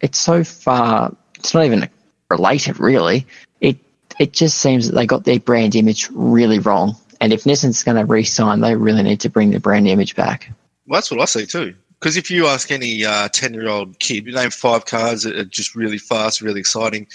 it's 0.00 0.18
so 0.18 0.44
far. 0.44 1.14
It's 1.36 1.54
not 1.54 1.64
even 1.64 1.88
related, 2.30 2.78
really. 2.80 3.26
It 3.60 3.76
it 4.18 4.32
just 4.32 4.58
seems 4.58 4.86
that 4.86 4.94
they 4.94 5.06
got 5.06 5.24
their 5.24 5.40
brand 5.40 5.74
image 5.74 6.08
really 6.12 6.58
wrong. 6.58 6.96
And 7.20 7.32
if 7.32 7.44
Nissan's 7.44 7.82
going 7.82 7.96
to 7.96 8.04
re-sign, 8.04 8.60
they 8.60 8.76
really 8.76 9.02
need 9.02 9.20
to 9.20 9.30
bring 9.30 9.50
the 9.50 9.60
brand 9.60 9.88
image 9.88 10.14
back. 10.14 10.50
Well, 10.86 10.98
that's 10.98 11.10
what 11.10 11.20
I 11.20 11.24
say 11.24 11.46
too. 11.46 11.74
Because 11.98 12.16
if 12.16 12.30
you 12.30 12.46
ask 12.46 12.70
any 12.70 13.02
ten-year-old 13.02 13.88
uh, 13.90 13.92
kid, 13.98 14.26
you 14.26 14.34
name 14.34 14.50
five 14.50 14.84
cars 14.84 15.22
that 15.22 15.36
are 15.36 15.44
just 15.44 15.74
really 15.74 15.98
fast, 15.98 16.42
really 16.42 16.60
exciting, 16.60 17.06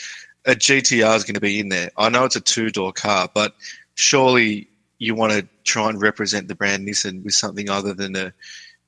a 0.45 0.51
GTR 0.51 1.15
is 1.15 1.23
going 1.23 1.35
to 1.35 1.39
be 1.39 1.59
in 1.59 1.69
there. 1.69 1.91
I 1.97 2.09
know 2.09 2.25
it's 2.25 2.35
a 2.35 2.41
two-door 2.41 2.93
car, 2.93 3.29
but 3.31 3.53
surely 3.93 4.67
you 4.97 5.13
want 5.13 5.33
to 5.33 5.47
try 5.63 5.89
and 5.89 6.01
represent 6.01 6.47
the 6.47 6.55
brand 6.55 6.87
Nissan 6.87 7.23
with 7.23 7.33
something 7.33 7.69
other 7.69 7.93
than 7.93 8.15
a 8.15 8.33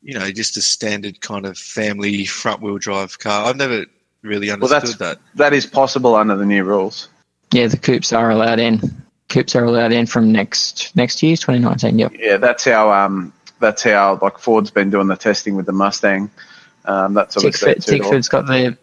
you 0.01 0.17
know, 0.17 0.31
just 0.31 0.57
a 0.57 0.61
standard 0.61 1.21
kind 1.21 1.45
of 1.45 1.57
family 1.57 2.25
front 2.25 2.61
wheel 2.61 2.77
drive 2.77 3.19
car. 3.19 3.45
I've 3.45 3.57
never 3.57 3.85
really 4.21 4.49
understood 4.49 4.99
well, 4.99 5.09
that. 5.09 5.19
That 5.35 5.53
is 5.53 5.65
possible 5.65 6.15
under 6.15 6.35
the 6.35 6.45
new 6.45 6.63
rules. 6.63 7.09
Yeah, 7.51 7.67
the 7.67 7.77
coupes 7.77 8.13
are 8.13 8.29
allowed 8.29 8.59
in. 8.59 8.81
Coupes 9.29 9.55
are 9.55 9.63
allowed 9.63 9.91
in 9.91 10.05
from 10.07 10.31
next 10.31 10.95
next 10.95 11.21
year, 11.23 11.35
2019. 11.35 11.99
Yep. 11.99 12.13
Yeah, 12.17 12.37
that's 12.37 12.65
how 12.65 12.91
um 12.91 13.33
that's 13.59 13.83
how 13.83 14.19
like 14.21 14.37
Ford's 14.37 14.71
been 14.71 14.89
doing 14.89 15.07
the 15.07 15.15
testing 15.15 15.55
with 15.55 15.65
the 15.65 15.71
Mustang. 15.71 16.29
Um, 16.85 17.13
that's 17.13 17.35
Tickford, 17.35 17.77
Tickford's 17.77 18.27
got 18.27 18.47
the 18.47 18.77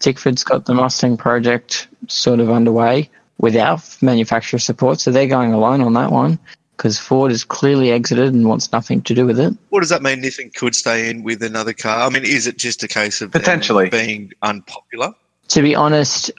Tickford's 0.00 0.42
got 0.42 0.64
the 0.64 0.74
Mustang 0.74 1.16
project 1.16 1.88
sort 2.08 2.40
of 2.40 2.50
underway 2.50 3.10
without 3.38 3.82
manufacturer 4.00 4.58
support, 4.58 5.00
so 5.00 5.10
they're 5.10 5.26
going 5.26 5.52
alone 5.52 5.80
on 5.80 5.92
that 5.94 6.10
one 6.10 6.38
because 6.76 6.98
Ford 6.98 7.30
has 7.30 7.44
clearly 7.44 7.92
exited 7.92 8.32
and 8.34 8.48
wants 8.48 8.72
nothing 8.72 9.02
to 9.02 9.14
do 9.14 9.26
with 9.26 9.38
it. 9.38 9.54
What 9.68 9.80
does 9.80 9.90
that 9.90 10.02
mean? 10.02 10.22
Nissan 10.22 10.54
could 10.54 10.74
stay 10.74 11.10
in 11.10 11.22
with 11.22 11.42
another 11.42 11.72
car? 11.72 12.02
I 12.02 12.08
mean, 12.08 12.24
is 12.24 12.46
it 12.46 12.58
just 12.58 12.82
a 12.82 12.88
case 12.88 13.20
of 13.20 13.30
potentially 13.30 13.88
being 13.88 14.32
unpopular? 14.42 15.14
To 15.48 15.62
be 15.62 15.74
honest, 15.74 16.30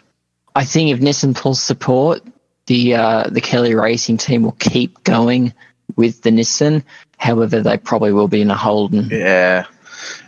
I 0.56 0.65
think 0.65 0.91
if 0.91 1.00
Nissan 1.00 1.36
pulls 1.36 1.62
support, 1.62 2.22
the 2.65 2.96
uh, 2.96 3.30
the 3.30 3.41
Kelly 3.41 3.76
Racing 3.76 4.17
team 4.17 4.43
will 4.43 4.54
keep 4.54 5.04
going 5.04 5.54
with 5.96 6.22
the 6.22 6.30
Nissan. 6.30 6.84
However, 7.17 7.62
they 7.62 7.78
probably 7.78 8.12
will 8.12 8.28
be 8.28 8.41
in 8.41 8.52
a 8.52 8.58
Holden. 8.58 9.10
Yeah, 9.12 9.65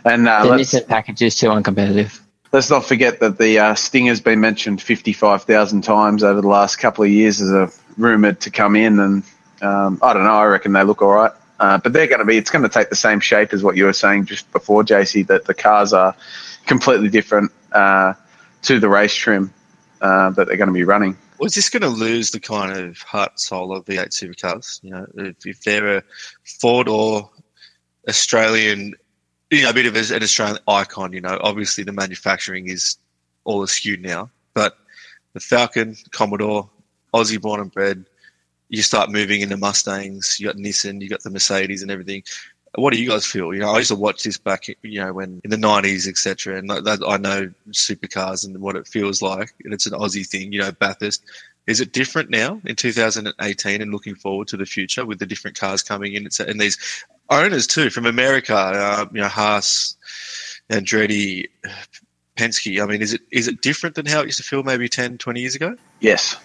and 0.04 0.28
uh, 0.28 0.44
the 0.44 0.52
Nissan 0.52 0.86
package 0.86 1.22
is 1.22 1.38
too 1.38 1.48
uncompetitive. 1.48 2.20
Let's 2.52 2.70
not 2.70 2.84
forget 2.84 3.20
that 3.20 3.38
the 3.38 3.58
uh, 3.58 3.74
Stinger's 3.74 4.20
been 4.20 4.40
mentioned 4.40 4.80
fifty 4.80 5.12
five 5.12 5.44
thousand 5.44 5.82
times 5.82 6.22
over 6.22 6.40
the 6.40 6.48
last 6.48 6.76
couple 6.76 7.04
of 7.04 7.10
years 7.10 7.40
as 7.40 7.50
a 7.50 7.70
rumored 7.96 8.40
to 8.40 8.50
come 8.50 8.76
in, 8.76 8.98
and 8.98 9.24
um, 9.62 9.98
I 10.02 10.12
don't 10.12 10.24
know. 10.24 10.34
I 10.34 10.44
reckon 10.44 10.72
they 10.72 10.82
look 10.84 11.02
all 11.02 11.12
right. 11.12 11.32
Uh, 11.58 11.78
but 11.78 11.92
they're 11.92 12.06
going 12.06 12.18
to 12.18 12.24
be, 12.24 12.36
it's 12.36 12.50
going 12.50 12.62
to 12.62 12.68
take 12.68 12.90
the 12.90 12.96
same 12.96 13.18
shape 13.18 13.52
as 13.52 13.62
what 13.62 13.76
you 13.76 13.84
were 13.86 13.92
saying 13.92 14.26
just 14.26 14.50
before, 14.52 14.82
JC, 14.82 15.26
that 15.26 15.46
the 15.46 15.54
cars 15.54 15.92
are 15.92 16.14
completely 16.66 17.08
different 17.08 17.50
uh, 17.72 18.12
to 18.62 18.78
the 18.78 18.88
race 18.88 19.14
trim 19.14 19.52
uh, 20.02 20.30
that 20.30 20.48
they're 20.48 20.58
going 20.58 20.68
to 20.68 20.74
be 20.74 20.84
running. 20.84 21.16
Is 21.40 21.54
this 21.54 21.70
going 21.70 21.82
to 21.82 21.88
lose 21.88 22.30
the 22.30 22.40
kind 22.40 22.76
of 22.76 22.98
heart 22.98 23.32
and 23.32 23.40
soul 23.40 23.74
of 23.74 23.84
V8 23.86 24.08
supercars? 24.08 24.82
You 24.82 24.90
know, 24.90 25.06
if, 25.16 25.46
if 25.46 25.62
they're 25.62 25.98
a 25.98 26.02
Ford 26.44 26.88
or 26.88 27.30
Australian 28.08 28.94
you 29.50 29.62
know, 29.62 29.70
a 29.70 29.74
bit 29.74 29.86
of 29.86 29.94
an 29.94 30.22
Australian 30.22 30.58
icon. 30.66 31.12
You 31.12 31.20
know, 31.20 31.38
obviously 31.40 31.84
the 31.84 31.92
manufacturing 31.92 32.68
is 32.68 32.96
all 33.44 33.62
askew 33.62 33.96
now, 33.96 34.30
but 34.54 34.76
the 35.32 35.40
Falcon, 35.40 35.96
Commodore, 36.10 36.68
Aussie 37.14 37.40
born 37.40 37.60
and 37.60 37.70
bred. 37.70 38.04
You 38.68 38.82
start 38.82 39.10
moving 39.10 39.40
into 39.40 39.56
Mustangs. 39.56 40.38
You 40.40 40.46
got 40.46 40.56
Nissan. 40.56 41.00
You 41.00 41.08
got 41.08 41.22
the 41.22 41.30
Mercedes 41.30 41.82
and 41.82 41.90
everything. 41.90 42.22
What 42.74 42.92
do 42.92 43.00
you 43.00 43.08
guys 43.08 43.24
feel? 43.24 43.54
You 43.54 43.60
know, 43.60 43.70
I 43.70 43.78
used 43.78 43.90
to 43.90 43.96
watch 43.96 44.22
this 44.22 44.36
back, 44.36 44.66
you 44.82 45.00
know, 45.00 45.12
when 45.12 45.40
in 45.44 45.50
the 45.50 45.56
nineties, 45.56 46.06
etc. 46.06 46.58
And 46.58 46.68
that, 46.68 47.02
I 47.06 47.16
know 47.16 47.50
supercars 47.70 48.44
and 48.44 48.58
what 48.60 48.76
it 48.76 48.86
feels 48.86 49.22
like, 49.22 49.54
and 49.64 49.72
it's 49.72 49.86
an 49.86 49.92
Aussie 49.92 50.26
thing. 50.26 50.52
You 50.52 50.60
know, 50.60 50.72
Bathurst. 50.72 51.24
Is 51.66 51.80
it 51.80 51.92
different 51.92 52.30
now 52.30 52.60
in 52.64 52.76
2018 52.76 53.82
and 53.82 53.90
looking 53.90 54.14
forward 54.14 54.46
to 54.48 54.56
the 54.56 54.66
future 54.66 55.04
with 55.04 55.18
the 55.18 55.26
different 55.26 55.58
cars 55.58 55.82
coming 55.82 56.14
in 56.14 56.28
and 56.38 56.60
these 56.60 57.04
owners 57.28 57.66
too 57.66 57.90
from 57.90 58.06
America? 58.06 58.54
Uh, 58.54 59.06
you 59.12 59.20
know, 59.20 59.26
Haas, 59.26 59.96
Andretti, 60.70 61.46
Penske. 62.36 62.80
I 62.80 62.86
mean, 62.86 63.02
is 63.02 63.14
it 63.14 63.22
is 63.32 63.48
it 63.48 63.62
different 63.62 63.96
than 63.96 64.06
how 64.06 64.20
it 64.20 64.26
used 64.26 64.38
to 64.38 64.44
feel 64.44 64.62
maybe 64.62 64.88
10, 64.88 65.18
20 65.18 65.40
years 65.40 65.54
ago? 65.54 65.76
Yes. 66.00 66.36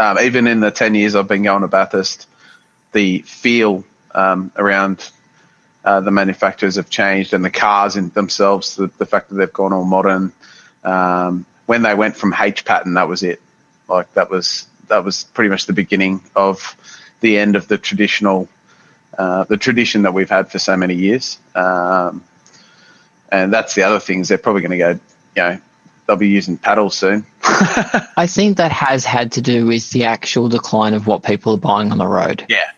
Um, 0.00 0.18
even 0.20 0.46
in 0.46 0.60
the 0.60 0.70
10 0.70 0.94
years 0.94 1.14
I've 1.14 1.28
been 1.28 1.42
going 1.42 1.60
to 1.60 1.68
Bathurst, 1.68 2.26
the 2.92 3.20
feel 3.20 3.84
um, 4.14 4.50
around 4.56 5.10
uh, 5.84 6.00
the 6.00 6.10
manufacturers 6.10 6.76
have 6.76 6.88
changed 6.88 7.34
and 7.34 7.44
the 7.44 7.50
cars 7.50 7.96
in 7.96 8.08
themselves, 8.08 8.76
the, 8.76 8.86
the 8.96 9.04
fact 9.04 9.28
that 9.28 9.34
they've 9.34 9.52
gone 9.52 9.74
all 9.74 9.84
modern. 9.84 10.32
Um, 10.84 11.44
when 11.66 11.82
they 11.82 11.94
went 11.94 12.16
from 12.16 12.32
H 12.32 12.64
pattern, 12.64 12.94
that 12.94 13.08
was 13.08 13.22
it. 13.22 13.42
Like 13.88 14.10
that 14.14 14.30
was 14.30 14.66
that 14.88 15.04
was 15.04 15.24
pretty 15.24 15.50
much 15.50 15.66
the 15.66 15.74
beginning 15.74 16.24
of 16.34 16.76
the 17.20 17.36
end 17.36 17.54
of 17.54 17.68
the 17.68 17.76
traditional 17.76 18.48
uh, 19.18 19.44
the 19.44 19.58
tradition 19.58 20.02
that 20.02 20.14
we've 20.14 20.30
had 20.30 20.50
for 20.50 20.58
so 20.58 20.78
many 20.78 20.94
years. 20.94 21.38
Um, 21.54 22.24
and 23.30 23.52
that's 23.52 23.74
the 23.74 23.82
other 23.82 24.00
things 24.00 24.28
they're 24.28 24.38
probably 24.38 24.62
going 24.62 24.70
to 24.70 24.78
go, 24.78 24.90
you 25.36 25.42
know, 25.42 25.60
they'll 26.10 26.16
be 26.16 26.28
using 26.28 26.58
paddles 26.58 26.96
soon. 26.96 27.24
I 27.44 28.26
think 28.26 28.56
that 28.56 28.72
has 28.72 29.04
had 29.04 29.30
to 29.32 29.40
do 29.40 29.64
with 29.64 29.90
the 29.90 30.04
actual 30.04 30.48
decline 30.48 30.92
of 30.94 31.06
what 31.06 31.22
people 31.22 31.54
are 31.54 31.58
buying 31.58 31.92
on 31.92 31.98
the 31.98 32.06
road. 32.06 32.44
Yeah. 32.48 32.68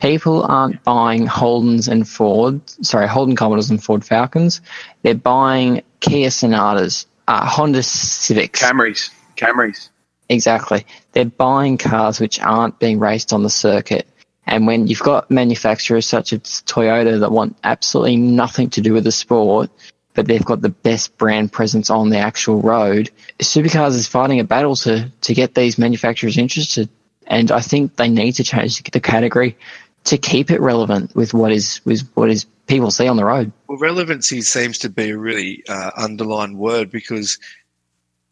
People 0.00 0.42
aren't 0.42 0.82
buying 0.82 1.28
Holdens 1.28 1.86
and 1.86 2.08
Ford, 2.08 2.60
sorry, 2.84 3.06
Holden 3.06 3.36
Commodores 3.36 3.70
and 3.70 3.80
Ford 3.80 4.04
Falcons. 4.04 4.60
They're 5.02 5.14
buying 5.14 5.82
Kia 6.00 6.32
Sonatas, 6.32 7.06
uh, 7.28 7.46
Honda 7.46 7.84
Civics. 7.84 8.60
Camrys. 8.60 9.10
Camrys. 9.36 9.90
Exactly. 10.28 10.84
They're 11.12 11.26
buying 11.26 11.78
cars 11.78 12.18
which 12.18 12.40
aren't 12.40 12.80
being 12.80 12.98
raced 12.98 13.32
on 13.32 13.44
the 13.44 13.50
circuit. 13.50 14.08
And 14.46 14.66
when 14.66 14.88
you've 14.88 14.98
got 14.98 15.30
manufacturers 15.30 16.06
such 16.06 16.32
as 16.32 16.40
Toyota 16.40 17.20
that 17.20 17.30
want 17.30 17.56
absolutely 17.62 18.16
nothing 18.16 18.70
to 18.70 18.80
do 18.80 18.94
with 18.94 19.04
the 19.04 19.12
sport, 19.12 19.70
but 20.14 20.26
they've 20.26 20.44
got 20.44 20.60
the 20.60 20.68
best 20.70 21.16
brand 21.18 21.52
presence 21.52 21.90
on 21.90 22.10
the 22.10 22.18
actual 22.18 22.60
road. 22.60 23.10
Supercars 23.38 23.94
is 23.94 24.06
fighting 24.06 24.40
a 24.40 24.44
battle 24.44 24.76
to, 24.76 25.10
to 25.20 25.34
get 25.34 25.54
these 25.54 25.78
manufacturers 25.78 26.36
interested. 26.36 26.88
And 27.26 27.52
I 27.52 27.60
think 27.60 27.96
they 27.96 28.08
need 28.08 28.32
to 28.32 28.44
change 28.44 28.82
the 28.82 29.00
category 29.00 29.56
to 30.04 30.18
keep 30.18 30.50
it 30.50 30.60
relevant 30.60 31.14
with 31.14 31.34
what 31.34 31.52
is 31.52 31.80
with 31.84 32.08
what 32.14 32.30
is 32.30 32.46
people 32.66 32.90
see 32.90 33.06
on 33.06 33.16
the 33.16 33.24
road. 33.24 33.52
Well, 33.68 33.78
relevancy 33.78 34.40
seems 34.42 34.78
to 34.78 34.88
be 34.88 35.10
a 35.10 35.18
really 35.18 35.62
uh, 35.68 35.90
underlined 35.96 36.58
word 36.58 36.90
because 36.90 37.38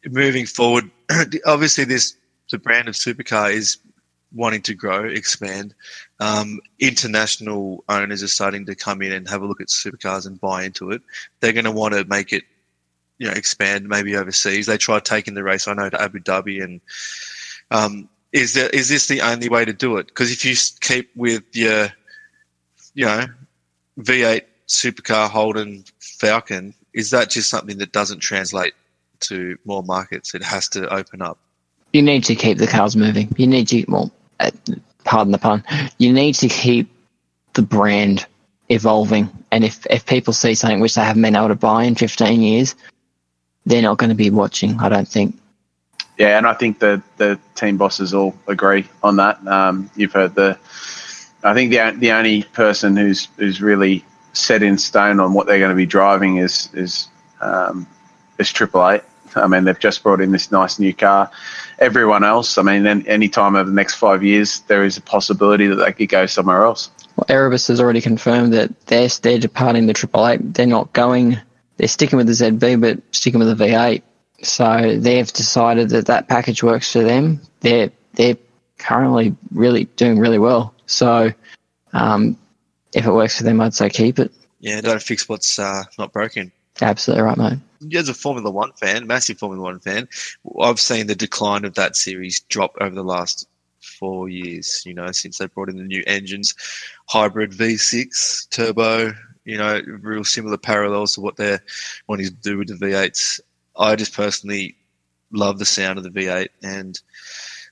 moving 0.05 0.45
forward, 0.45 0.89
obviously 1.45 1.85
this 1.85 2.15
the 2.49 2.57
brand 2.57 2.87
of 2.87 2.95
supercar 2.95 3.53
is 3.53 3.77
wanting 4.33 4.61
to 4.63 4.73
grow, 4.73 5.05
expand. 5.05 5.73
Um, 6.19 6.59
international 6.79 7.83
owners 7.89 8.23
are 8.23 8.27
starting 8.27 8.65
to 8.65 8.75
come 8.75 9.01
in 9.01 9.11
and 9.11 9.27
have 9.29 9.41
a 9.41 9.45
look 9.45 9.61
at 9.61 9.67
supercars 9.67 10.25
and 10.25 10.39
buy 10.39 10.63
into 10.63 10.91
it. 10.91 11.01
They're 11.39 11.53
going 11.53 11.65
to 11.65 11.71
want 11.71 11.93
to 11.93 12.05
make 12.05 12.33
it, 12.33 12.43
you 13.17 13.27
know, 13.27 13.33
expand 13.33 13.87
maybe 13.87 14.15
overseas. 14.15 14.65
They 14.65 14.77
tried 14.77 15.05
taking 15.05 15.33
the 15.33 15.43
race, 15.43 15.67
I 15.67 15.73
know, 15.73 15.89
to 15.89 16.01
Abu 16.01 16.19
Dhabi, 16.19 16.63
and 16.63 16.81
um, 17.71 18.09
is 18.31 18.53
there 18.53 18.69
is 18.69 18.89
this 18.89 19.07
the 19.07 19.21
only 19.21 19.49
way 19.49 19.65
to 19.65 19.73
do 19.73 19.97
it? 19.97 20.07
Because 20.07 20.31
if 20.31 20.45
you 20.45 20.55
keep 20.81 21.09
with 21.15 21.43
your, 21.53 21.89
you 22.93 23.05
know, 23.05 23.25
V8 23.99 24.43
supercar 24.67 25.29
Holden 25.29 25.83
Falcon, 25.99 26.73
is 26.93 27.09
that 27.09 27.29
just 27.29 27.49
something 27.49 27.77
that 27.79 27.91
doesn't 27.91 28.19
translate 28.19 28.73
to 29.21 29.57
more 29.65 29.83
markets? 29.83 30.33
It 30.35 30.43
has 30.43 30.69
to 30.69 30.91
open 30.93 31.21
up. 31.21 31.39
You 31.93 32.03
need 32.03 32.23
to 32.25 32.35
keep 32.35 32.59
the 32.59 32.67
cars 32.67 32.95
moving. 32.95 33.33
You 33.37 33.47
need 33.47 33.67
to 33.69 33.83
uh, 33.91 34.05
pardon 35.03 35.31
the 35.31 35.37
pun, 35.37 35.63
you 35.97 36.13
need 36.13 36.35
to 36.35 36.47
keep 36.47 36.89
the 37.53 37.61
brand 37.61 38.25
evolving. 38.69 39.29
And 39.51 39.63
if, 39.63 39.85
if 39.89 40.05
people 40.05 40.33
see 40.33 40.55
something 40.55 40.79
which 40.79 40.95
they 40.95 41.01
haven't 41.01 41.21
been 41.21 41.35
able 41.35 41.49
to 41.49 41.55
buy 41.55 41.83
in 41.83 41.95
15 41.95 42.41
years, 42.41 42.75
they're 43.65 43.81
not 43.81 43.97
going 43.97 44.09
to 44.09 44.15
be 44.15 44.29
watching, 44.29 44.79
I 44.79 44.89
don't 44.89 45.07
think. 45.07 45.35
Yeah, 46.17 46.37
and 46.37 46.45
I 46.45 46.53
think 46.53 46.79
the 46.79 47.01
the 47.15 47.39
team 47.55 47.77
bosses 47.77 48.13
all 48.13 48.35
agree 48.45 48.85
on 49.01 49.15
that. 49.15 49.45
Um, 49.47 49.89
you've 49.95 50.11
heard 50.11 50.35
the, 50.35 50.59
I 51.43 51.53
think 51.53 51.71
the 51.71 51.95
the 51.97 52.11
only 52.11 52.43
person 52.43 52.97
who's 52.97 53.29
who's 53.37 53.61
really 53.61 54.03
set 54.33 54.61
in 54.61 54.77
stone 54.77 55.21
on 55.21 55.33
what 55.33 55.47
they're 55.47 55.59
going 55.59 55.69
to 55.69 55.77
be 55.77 55.85
driving 55.85 56.35
is 56.37 56.69
is 56.73 57.07
um, 57.39 57.87
is 58.37 58.51
Triple 58.51 58.89
Eight. 58.89 59.01
I 59.35 59.47
mean, 59.47 59.63
they've 59.63 59.79
just 59.79 60.03
brought 60.03 60.21
in 60.21 60.31
this 60.31 60.51
nice 60.51 60.79
new 60.79 60.93
car. 60.93 61.31
Everyone 61.79 62.23
else, 62.23 62.57
I 62.57 62.61
mean, 62.61 62.85
any 62.85 63.29
time 63.29 63.55
over 63.55 63.69
the 63.69 63.75
next 63.75 63.95
five 63.95 64.23
years, 64.23 64.61
there 64.61 64.83
is 64.83 64.97
a 64.97 65.01
possibility 65.01 65.67
that 65.67 65.75
they 65.75 65.93
could 65.93 66.09
go 66.09 66.25
somewhere 66.25 66.63
else. 66.63 66.89
Well, 67.15 67.25
Erebus 67.29 67.67
has 67.67 67.79
already 67.79 68.01
confirmed 68.01 68.53
that 68.53 68.79
they're, 68.87 69.07
they're 69.07 69.39
departing 69.39 69.87
the 69.87 69.93
Triple 69.93 70.27
Eight. 70.27 70.53
They're 70.53 70.65
not 70.65 70.93
going, 70.93 71.39
they're 71.77 71.87
sticking 71.87 72.17
with 72.17 72.27
the 72.27 72.33
ZB, 72.33 72.81
but 72.81 72.99
sticking 73.15 73.39
with 73.39 73.57
the 73.57 73.65
V8. 73.65 74.01
So 74.41 74.97
they've 74.97 75.31
decided 75.31 75.89
that 75.89 76.05
that 76.07 76.27
package 76.27 76.63
works 76.63 76.91
for 76.91 77.03
them. 77.03 77.41
They're, 77.61 77.91
they're 78.13 78.37
currently 78.77 79.35
really 79.51 79.85
doing 79.95 80.19
really 80.19 80.39
well. 80.39 80.73
So 80.85 81.31
um, 81.93 82.37
if 82.93 83.05
it 83.05 83.11
works 83.11 83.37
for 83.37 83.43
them, 83.43 83.61
I'd 83.61 83.73
say 83.73 83.89
keep 83.89 84.19
it. 84.19 84.31
Yeah, 84.59 84.81
don't 84.81 85.01
fix 85.01 85.27
what's 85.29 85.59
uh, 85.59 85.83
not 85.97 86.11
broken. 86.11 86.51
Absolutely 86.81 87.23
right, 87.23 87.37
mate 87.37 87.59
as 87.93 88.09
a 88.09 88.13
Formula 88.13 88.49
One 88.49 88.71
fan, 88.73 89.07
massive 89.07 89.39
Formula 89.39 89.63
One 89.63 89.79
fan, 89.79 90.07
I've 90.59 90.79
seen 90.79 91.07
the 91.07 91.15
decline 91.15 91.65
of 91.65 91.75
that 91.75 91.95
series 91.95 92.39
drop 92.41 92.75
over 92.81 92.93
the 92.93 93.03
last 93.03 93.47
four 93.79 94.29
years. 94.29 94.83
You 94.85 94.93
know, 94.93 95.11
since 95.11 95.37
they 95.37 95.47
brought 95.47 95.69
in 95.69 95.77
the 95.77 95.83
new 95.83 96.03
engines, 96.07 96.55
hybrid 97.07 97.51
V6 97.51 98.49
turbo. 98.49 99.13
You 99.45 99.57
know, 99.57 99.81
real 100.01 100.23
similar 100.23 100.57
parallels 100.57 101.15
to 101.15 101.21
what 101.21 101.37
they're 101.37 101.63
wanting 102.07 102.27
to 102.27 102.33
do 102.33 102.57
with 102.57 102.67
the 102.67 102.85
V8s. 102.85 103.39
I 103.77 103.95
just 103.95 104.13
personally 104.13 104.75
love 105.31 105.57
the 105.57 105.65
sound 105.65 105.97
of 105.97 106.03
the 106.03 106.11
V8 106.11 106.49
and 106.61 106.99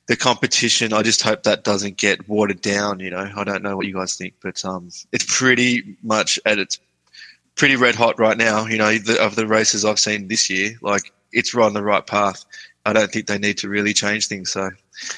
the 0.08 0.16
competition. 0.16 0.94
I 0.94 1.04
just 1.04 1.22
hope 1.22 1.44
that 1.44 1.64
doesn't 1.64 1.98
get 1.98 2.28
watered 2.28 2.62
down. 2.62 3.00
You 3.00 3.12
know, 3.12 3.32
I 3.36 3.44
don't 3.44 3.62
know 3.62 3.76
what 3.76 3.86
you 3.86 3.94
guys 3.94 4.16
think, 4.16 4.36
but 4.42 4.64
um, 4.66 4.90
it's 5.12 5.26
pretty 5.28 5.98
much 6.02 6.40
at 6.46 6.58
its 6.58 6.80
pretty 7.58 7.76
red 7.76 7.96
hot 7.96 8.20
right 8.20 8.38
now. 8.38 8.66
You 8.66 8.78
know, 8.78 8.98
the, 8.98 9.24
of 9.24 9.36
the 9.36 9.48
races 9.48 9.84
I've 9.84 10.00
seen 10.00 10.28
this 10.28 10.50
year, 10.50 10.72
like 10.82 11.12
it's 11.32 11.54
right 11.54 11.66
on 11.66 11.74
the 11.74 11.84
right 11.84 12.06
path. 12.06 12.46
I 12.86 12.94
don't 12.94 13.12
think 13.12 13.28
they 13.28 13.38
need 13.38 13.58
to 13.58 13.70
really 13.70 13.94
change 13.94 14.28
things. 14.28 14.52
So, 14.52 14.70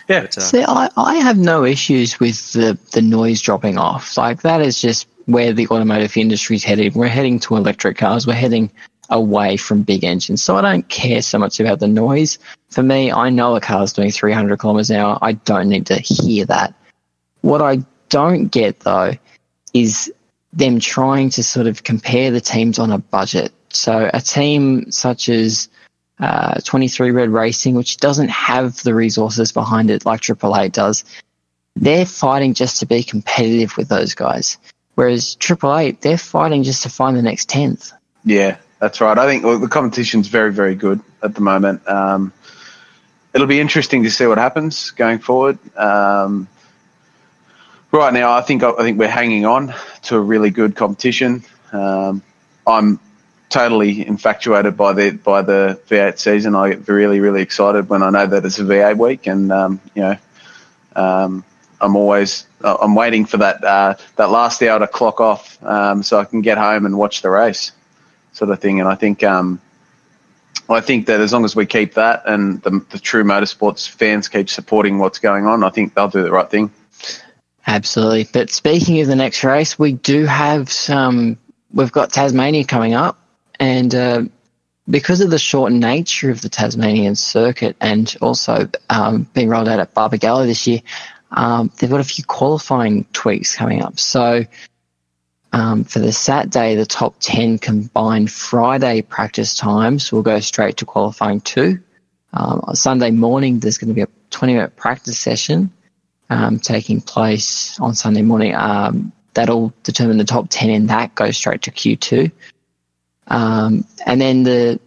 yeah. 0.08 0.22
But, 0.22 0.38
uh, 0.38 0.42
See, 0.42 0.64
I, 0.64 0.90
I 0.98 1.16
have 1.18 1.38
no 1.38 1.64
issues 1.64 2.20
with 2.20 2.54
the, 2.54 2.80
the 2.94 3.02
noise 3.02 3.42
dropping 3.42 3.78
off. 3.78 4.18
Like 4.18 4.42
that 4.42 4.62
is 4.62 4.82
just 4.82 5.08
where 5.26 5.54
the 5.54 5.68
automotive 5.68 6.18
industry 6.18 6.56
is 6.56 6.64
heading. 6.64 6.92
We're 6.94 7.08
heading 7.08 7.40
to 7.42 7.56
electric 7.56 7.98
cars. 7.98 8.26
We're 8.26 8.34
heading 8.34 8.72
away 9.12 9.58
from 9.58 9.84
big 9.84 10.04
engines. 10.04 10.44
So 10.44 10.56
I 10.56 10.62
don't 10.62 10.88
care 10.90 11.22
so 11.22 11.38
much 11.38 11.60
about 11.60 11.80
the 11.80 11.88
noise. 11.88 12.40
For 12.70 12.82
me, 12.82 13.12
I 13.12 13.30
know 13.30 13.56
a 13.56 13.62
car's 13.62 13.94
doing 13.94 14.12
300 14.12 14.58
kilometers 14.58 14.90
an 14.90 14.98
hour. 14.98 15.20
I 15.22 15.34
don't 15.34 15.70
need 15.70 15.86
to 15.88 15.98
hear 15.98 16.46
that. 16.46 16.74
What 17.42 17.62
I 17.62 17.80
don't 18.10 18.48
get 18.48 18.82
though 18.82 19.14
is 19.74 20.12
them 20.54 20.80
trying 20.80 21.30
to 21.32 21.44
sort 21.44 21.68
of 21.68 21.84
compare 21.84 22.32
the 22.32 22.42
teams 22.42 22.80
on 22.80 22.92
a 22.92 22.98
budget. 22.98 23.52
So 23.70 24.10
a 24.14 24.22
team 24.22 24.92
such 24.92 25.30
as 25.30 25.70
uh, 26.20 26.60
23 26.62 27.12
Red 27.12 27.30
Racing, 27.30 27.76
which 27.76 27.98
doesn't 27.98 28.30
have 28.30 28.82
the 28.84 28.94
resources 28.94 29.52
behind 29.52 29.90
it 29.90 30.06
like 30.06 30.22
Triple 30.22 30.58
Eight 30.58 30.74
does, 30.74 31.06
they're 31.76 32.06
fighting 32.06 32.54
just 32.54 32.80
to 32.80 32.86
be 32.86 33.04
competitive 33.04 33.78
with 33.78 33.90
those 33.90 34.14
guys. 34.16 34.58
Whereas 34.96 35.36
Triple 35.36 35.78
Eight, 35.78 36.02
they're 36.02 36.18
fighting 36.18 36.64
just 36.64 36.84
to 36.84 36.90
find 36.90 37.16
the 37.16 37.22
next 37.22 37.48
tenth. 37.48 37.92
Yeah, 38.26 38.58
that's 38.80 39.00
right. 39.00 39.18
I 39.18 39.26
think 39.28 39.46
well, 39.46 39.60
the 39.60 39.68
competition's 39.68 40.28
very, 40.28 40.52
very 40.52 40.76
good 40.76 41.00
at 41.24 41.36
the 41.36 41.42
moment. 41.42 41.88
Um, 41.88 42.34
it'll 43.34 43.48
be 43.48 43.60
interesting 43.60 44.04
to 44.04 44.12
see 44.12 44.26
what 44.26 44.38
happens 44.38 44.92
going 44.92 45.20
forward. 45.20 45.58
Um, 45.78 46.48
right 47.92 48.14
now, 48.14 48.34
I 48.34 48.42
think 48.42 48.64
I 48.64 48.74
think 48.78 49.00
we're 49.00 49.08
hanging 49.08 49.46
on 49.46 49.74
to 50.04 50.16
a 50.16 50.20
really 50.20 50.50
good 50.50 50.76
competition. 50.76 51.44
Um, 51.72 52.24
I'm 52.68 53.00
totally 53.50 54.06
infatuated 54.06 54.78
by 54.78 54.94
the 54.94 55.12
by 55.12 55.42
the 55.42 55.80
V8 55.88 56.20
season. 56.20 56.56
I 56.56 56.70
get 56.70 56.88
really 56.88 57.20
really 57.20 57.42
excited 57.42 57.90
when 57.90 58.04
I 58.04 58.10
know 58.10 58.28
that 58.28 58.46
it's 58.46 58.60
a 58.60 58.64
V8 58.64 58.98
week, 58.98 59.28
and 59.28 59.52
um, 59.52 59.82
you 59.96 60.02
know, 60.02 60.18
um, 60.96 61.44
I'm 61.82 61.96
always 61.96 62.46
I'm 62.64 62.96
waiting 62.96 63.26
for 63.26 63.38
that 63.38 63.64
uh, 63.64 63.96
that 64.18 64.30
last 64.30 64.62
hour 64.62 64.80
to 64.80 64.88
clock 64.88 65.20
off 65.20 65.62
um, 65.64 66.04
so 66.04 66.20
I 66.20 66.26
can 66.26 66.42
get 66.42 66.58
home 66.58 66.86
and 66.86 66.98
watch 66.98 67.22
the 67.22 67.30
race. 67.30 67.72
sort 68.34 68.52
of 68.52 68.60
thing. 68.60 68.80
And 68.80 68.88
I 68.88 68.96
think 68.96 69.24
um, 69.24 69.62
I 70.70 70.82
think 70.82 71.08
that 71.08 71.20
as 71.20 71.34
long 71.34 71.46
as 71.46 71.56
we 71.56 71.66
keep 71.66 71.96
that 71.96 72.24
and 72.26 72.62
the, 72.62 72.86
the 72.92 73.00
true 73.00 73.24
motorsports 73.24 73.90
fans 73.90 74.28
keep 74.28 74.50
supporting 74.50 75.00
what's 75.00 75.20
going 75.20 75.46
on, 75.46 75.64
I 75.64 75.70
think 75.70 75.94
they'll 75.94 76.10
do 76.10 76.24
the 76.24 76.32
right 76.32 76.50
thing. 76.50 76.72
Absolutely. 77.70 78.28
But 78.34 78.50
speaking 78.50 79.00
of 79.00 79.08
the 79.08 79.16
next 79.16 79.44
race, 79.44 79.78
we 79.78 79.94
do 79.94 80.26
have 80.26 80.72
some. 80.72 81.38
We've 81.72 81.92
got 81.92 82.12
Tasmania 82.12 82.66
coming 82.66 82.96
up, 82.96 83.20
and 83.60 83.94
uh, 83.94 84.24
because 84.90 85.22
of 85.22 85.30
the 85.30 85.38
short 85.38 85.72
nature 85.72 86.32
of 86.32 86.42
the 86.42 86.50
Tasmanian 86.50 87.14
circuit 87.14 87.76
and 87.80 88.16
also 88.24 88.68
um, 88.90 89.28
being 89.36 89.50
rolled 89.50 89.70
out 89.70 89.80
at 89.80 89.94
Barbagallo 89.94 90.48
this 90.48 90.66
year, 90.66 90.82
um, 91.30 91.72
they've 91.78 91.92
got 91.92 92.00
a 92.00 92.04
few 92.04 92.24
qualifying 92.24 93.06
tweaks 93.14 93.56
coming 93.56 93.84
up. 93.84 94.00
So 94.00 94.46
um, 95.54 95.84
for 95.84 96.00
the 96.00 96.12
Saturday, 96.12 96.74
the 96.74 96.88
top 96.88 97.18
10 97.20 97.60
combined 97.60 98.32
Friday 98.32 99.04
practice 99.04 99.54
times 99.56 100.12
will 100.12 100.24
go 100.24 100.40
straight 100.40 100.78
to 100.78 100.86
qualifying 100.86 101.40
two. 101.42 101.78
Um, 102.34 102.64
Sunday 102.74 103.12
morning, 103.12 103.60
there's 103.60 103.78
going 103.78 103.90
to 103.90 103.94
be 103.94 104.02
a 104.02 104.08
20 104.32 104.54
minute 104.56 104.76
practice 104.76 105.20
session 105.20 105.72
um, 106.30 106.60
taking 106.60 107.02
place 107.02 107.80
on 107.80 107.96
Sunday 107.96 108.22
morning. 108.22 108.56
Um, 108.56 109.12
that'll 109.34 109.74
determine 109.84 110.18
the 110.18 110.24
top 110.24 110.48
10 110.50 110.70
in 110.70 110.88
that 110.88 111.16
goes 111.16 111.38
straight 111.38 111.62
to 111.64 111.72
Q2. 111.72 112.32
Um, 113.28 113.86
and 114.06 114.20
then 114.20 114.44
the 114.44 114.80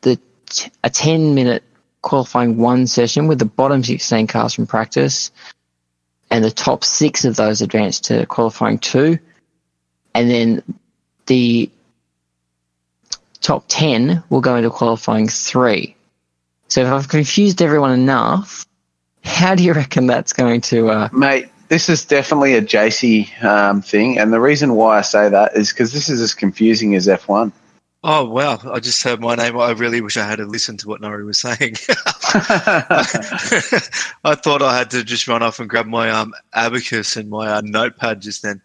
the 0.00 0.18
t- 0.46 0.70
a 0.82 0.90
10 0.90 1.34
minute 1.34 1.62
qualifying 2.02 2.56
one 2.56 2.86
session 2.86 3.26
with 3.28 3.38
the 3.38 3.44
bottom 3.44 3.84
16 3.84 4.26
cars 4.26 4.54
from 4.54 4.66
practice 4.66 5.30
and 6.30 6.44
the 6.44 6.50
top 6.50 6.84
six 6.84 7.24
of 7.24 7.36
those 7.36 7.60
advance 7.60 8.00
to 8.00 8.26
qualifying 8.26 8.78
two. 8.78 9.18
And 10.14 10.30
then 10.30 10.62
the 11.26 11.70
top 13.40 13.64
10 13.68 14.22
will 14.30 14.40
go 14.40 14.56
into 14.56 14.70
qualifying 14.70 15.28
three. 15.28 15.96
So 16.68 16.82
if 16.82 16.88
I've 16.88 17.08
confused 17.08 17.62
everyone 17.62 17.92
enough, 17.92 18.66
how 19.24 19.54
do 19.54 19.62
you 19.62 19.72
reckon 19.72 20.06
that's 20.06 20.32
going 20.32 20.60
to? 20.62 20.90
Uh, 20.90 21.08
Mate, 21.12 21.48
this 21.68 21.88
is 21.88 22.04
definitely 22.04 22.54
a 22.54 22.62
JC 22.62 23.42
um, 23.44 23.82
thing, 23.82 24.18
and 24.18 24.32
the 24.32 24.40
reason 24.40 24.74
why 24.74 24.98
I 24.98 25.02
say 25.02 25.28
that 25.28 25.56
is 25.56 25.70
because 25.72 25.92
this 25.92 26.08
is 26.08 26.20
as 26.20 26.34
confusing 26.34 26.94
as 26.94 27.06
F1. 27.06 27.52
Oh 28.02 28.24
wow! 28.24 28.58
I 28.64 28.80
just 28.80 29.02
heard 29.02 29.20
my 29.20 29.34
name. 29.34 29.58
I 29.58 29.72
really 29.72 30.00
wish 30.00 30.16
I 30.16 30.24
had 30.24 30.40
listened 30.40 30.80
to 30.80 30.88
what 30.88 31.02
Norrie 31.02 31.24
was 31.24 31.38
saying. 31.38 31.76
I 34.24 34.34
thought 34.36 34.62
I 34.62 34.78
had 34.78 34.90
to 34.92 35.04
just 35.04 35.28
run 35.28 35.42
off 35.42 35.60
and 35.60 35.68
grab 35.68 35.86
my 35.86 36.10
um, 36.10 36.32
abacus 36.54 37.16
and 37.16 37.28
my 37.28 37.46
uh, 37.46 37.60
notepad 37.62 38.22
just 38.22 38.42
then. 38.42 38.62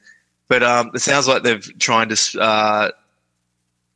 But 0.48 0.64
um, 0.64 0.92
it 0.94 1.00
sounds 1.00 1.28
like 1.28 1.44
they're 1.44 1.60
trying 1.60 2.08
to 2.08 2.40
uh, 2.40 2.92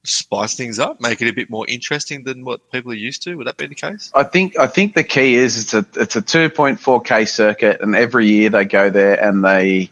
spice 0.04 0.56
things 0.56 0.80
up, 0.80 1.02
make 1.02 1.22
it 1.22 1.28
a 1.28 1.34
bit 1.34 1.50
more 1.50 1.66
interesting 1.68 2.24
than 2.24 2.46
what 2.46 2.72
people 2.72 2.92
are 2.92 2.96
used 2.96 3.24
to. 3.24 3.36
Would 3.36 3.48
that 3.48 3.58
be 3.58 3.68
the 3.68 3.76
case? 3.76 4.12
I 4.16 4.24
think 4.24 4.58
I 4.58 4.68
think 4.68 4.96
the 4.96 5.04
key 5.04 5.36
is 5.36 5.58
it's 5.62 5.74
a 5.74 5.86
it's 6.02 6.16
a 6.16 6.22
2.4k 6.22 7.28
circuit, 7.28 7.82
and 7.82 7.96
every 7.96 8.28
year 8.28 8.50
they 8.50 8.66
go 8.66 8.90
there 8.90 9.22
and 9.24 9.44
they 9.44 9.90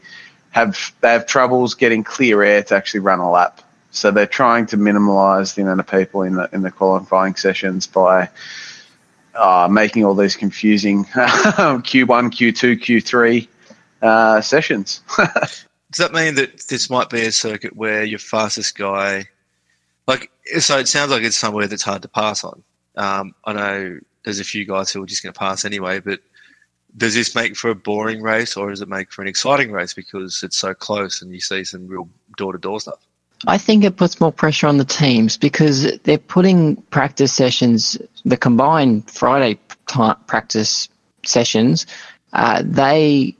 have 0.51 0.93
they 1.01 1.09
have 1.09 1.27
troubles 1.27 1.73
getting 1.73 2.03
clear 2.03 2.41
air 2.41 2.63
to 2.63 2.75
actually 2.75 3.01
run 3.01 3.19
a 3.19 3.29
lap. 3.29 3.61
So 3.91 4.11
they're 4.11 4.27
trying 4.27 4.65
to 4.67 4.77
minimise 4.77 5.55
the 5.55 5.63
amount 5.63 5.79
of 5.79 5.87
people 5.87 6.21
in 6.21 6.35
the 6.35 6.49
in 6.53 6.61
the 6.61 6.71
qualifying 6.71 7.35
sessions 7.35 7.87
by 7.87 8.29
uh, 9.35 9.67
making 9.69 10.03
all 10.03 10.15
these 10.15 10.35
confusing 10.35 11.05
Q1, 11.05 11.83
Q2, 11.83 12.79
Q3 12.79 13.47
uh, 14.01 14.41
sessions. 14.41 15.01
Does 15.17 15.99
that 15.99 16.11
mean 16.11 16.35
that 16.35 16.67
this 16.67 16.89
might 16.89 17.09
be 17.09 17.25
a 17.25 17.31
circuit 17.31 17.75
where 17.75 18.03
your 18.03 18.19
fastest 18.19 18.77
guy 18.77 19.25
like, 20.07 20.31
so 20.59 20.77
it 20.77 20.87
sounds 20.87 21.11
like 21.11 21.23
it's 21.23 21.37
somewhere 21.37 21.67
that's 21.67 21.83
hard 21.83 22.01
to 22.01 22.07
pass 22.07 22.43
on. 22.43 22.63
Um, 22.95 23.35
I 23.45 23.53
know 23.53 23.99
there's 24.23 24.39
a 24.39 24.45
few 24.45 24.65
guys 24.65 24.91
who 24.91 25.03
are 25.03 25.05
just 25.05 25.23
going 25.23 25.33
to 25.33 25.39
pass 25.39 25.65
anyway, 25.65 25.99
but 25.99 26.19
does 26.95 27.13
this 27.13 27.35
make 27.35 27.55
for 27.55 27.69
a 27.69 27.75
boring 27.75 28.21
race 28.21 28.57
or 28.57 28.69
does 28.69 28.81
it 28.81 28.89
make 28.89 29.11
for 29.11 29.21
an 29.21 29.27
exciting 29.27 29.71
race 29.71 29.93
because 29.93 30.41
it's 30.43 30.57
so 30.57 30.73
close 30.73 31.21
and 31.21 31.31
you 31.31 31.39
see 31.39 31.63
some 31.63 31.87
real 31.87 32.09
door 32.37 32.53
to 32.53 32.57
door 32.57 32.79
stuff? 32.79 32.99
I 33.45 33.57
think 33.57 33.83
it 33.83 33.97
puts 33.97 34.19
more 34.19 34.31
pressure 34.31 34.65
on 34.65 34.77
the 34.77 34.85
teams 34.85 35.37
because 35.37 35.97
they're 35.99 36.17
putting 36.17 36.77
practice 36.83 37.33
sessions, 37.33 37.97
the 38.25 38.37
combined 38.37 39.09
Friday 39.11 39.59
practice 40.25 40.89
sessions, 41.23 41.85
uh, 42.33 42.63
they, 42.65 43.35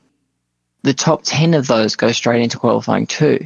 the 0.83 0.93
top 0.93 1.21
10 1.23 1.55
of 1.55 1.67
those 1.67 1.95
go 1.95 2.11
straight 2.11 2.43
into 2.43 2.59
qualifying 2.59 3.07
too. 3.07 3.45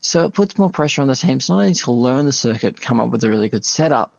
So 0.00 0.24
it 0.24 0.34
puts 0.34 0.58
more 0.58 0.70
pressure 0.70 1.02
on 1.02 1.08
the 1.08 1.14
teams 1.14 1.48
not 1.48 1.60
only 1.60 1.74
to 1.74 1.92
learn 1.92 2.24
the 2.24 2.32
circuit, 2.32 2.80
come 2.80 3.00
up 3.00 3.10
with 3.10 3.22
a 3.22 3.28
really 3.28 3.48
good 3.48 3.64
setup, 3.64 4.18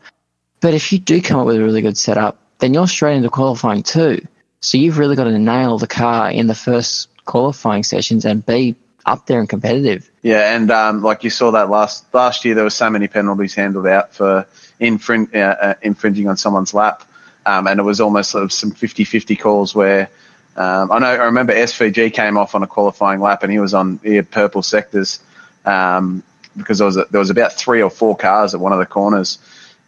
but 0.59 0.73
if 0.73 0.93
you 0.93 0.99
do 0.99 1.21
come 1.21 1.39
up 1.39 1.47
with 1.47 1.55
a 1.55 1.63
really 1.63 1.81
good 1.81 1.97
setup, 1.97 2.37
then 2.59 2.73
you're 2.73 2.87
straight 2.87 3.15
into 3.15 3.29
qualifying 3.29 3.81
too. 3.81 4.25
So 4.61 4.77
you've 4.77 4.99
really 4.99 5.15
got 5.15 5.23
to 5.23 5.39
nail 5.39 5.79
the 5.79 5.87
car 5.87 6.29
in 6.29 6.45
the 6.45 6.55
first 6.55 7.09
qualifying 7.25 7.83
sessions 7.83 8.25
and 8.25 8.45
be 8.45 8.75
up 9.07 9.25
there 9.25 9.39
and 9.39 9.49
competitive. 9.49 10.09
Yeah, 10.21 10.55
and 10.55 10.69
um, 10.69 11.01
like 11.01 11.23
you 11.23 11.31
saw 11.31 11.49
that 11.51 11.71
last 11.71 12.13
last 12.13 12.45
year, 12.45 12.53
there 12.53 12.63
were 12.63 12.69
so 12.69 12.89
many 12.89 13.07
penalties 13.07 13.55
handled 13.55 13.87
out 13.87 14.13
for 14.13 14.45
infring, 14.79 15.29
uh, 15.33 15.37
uh, 15.39 15.73
infringing 15.81 16.27
on 16.27 16.37
someone's 16.37 16.75
lap, 16.75 17.03
um, 17.47 17.65
and 17.65 17.79
it 17.79 17.83
was 17.83 17.99
almost 17.99 18.29
sort 18.29 18.43
of 18.43 18.53
some 18.53 18.71
50-50 18.71 19.39
calls 19.39 19.73
where 19.73 20.09
um, 20.55 20.91
I 20.91 20.99
know 20.99 21.07
I 21.07 21.25
remember 21.25 21.53
SVG 21.53 22.13
came 22.13 22.37
off 22.37 22.53
on 22.53 22.61
a 22.61 22.67
qualifying 22.67 23.19
lap 23.19 23.41
and 23.41 23.51
he 23.51 23.59
was 23.59 23.73
on 23.73 23.99
he 24.03 24.21
purple 24.21 24.61
sectors 24.61 25.21
um, 25.65 26.23
because 26.57 26.77
there 26.79 26.87
was 26.87 26.97
a, 26.97 27.05
there 27.11 27.19
was 27.19 27.29
about 27.29 27.53
three 27.53 27.81
or 27.81 27.89
four 27.89 28.15
cars 28.15 28.53
at 28.53 28.59
one 28.59 28.73
of 28.73 28.79
the 28.79 28.85
corners, 28.85 29.39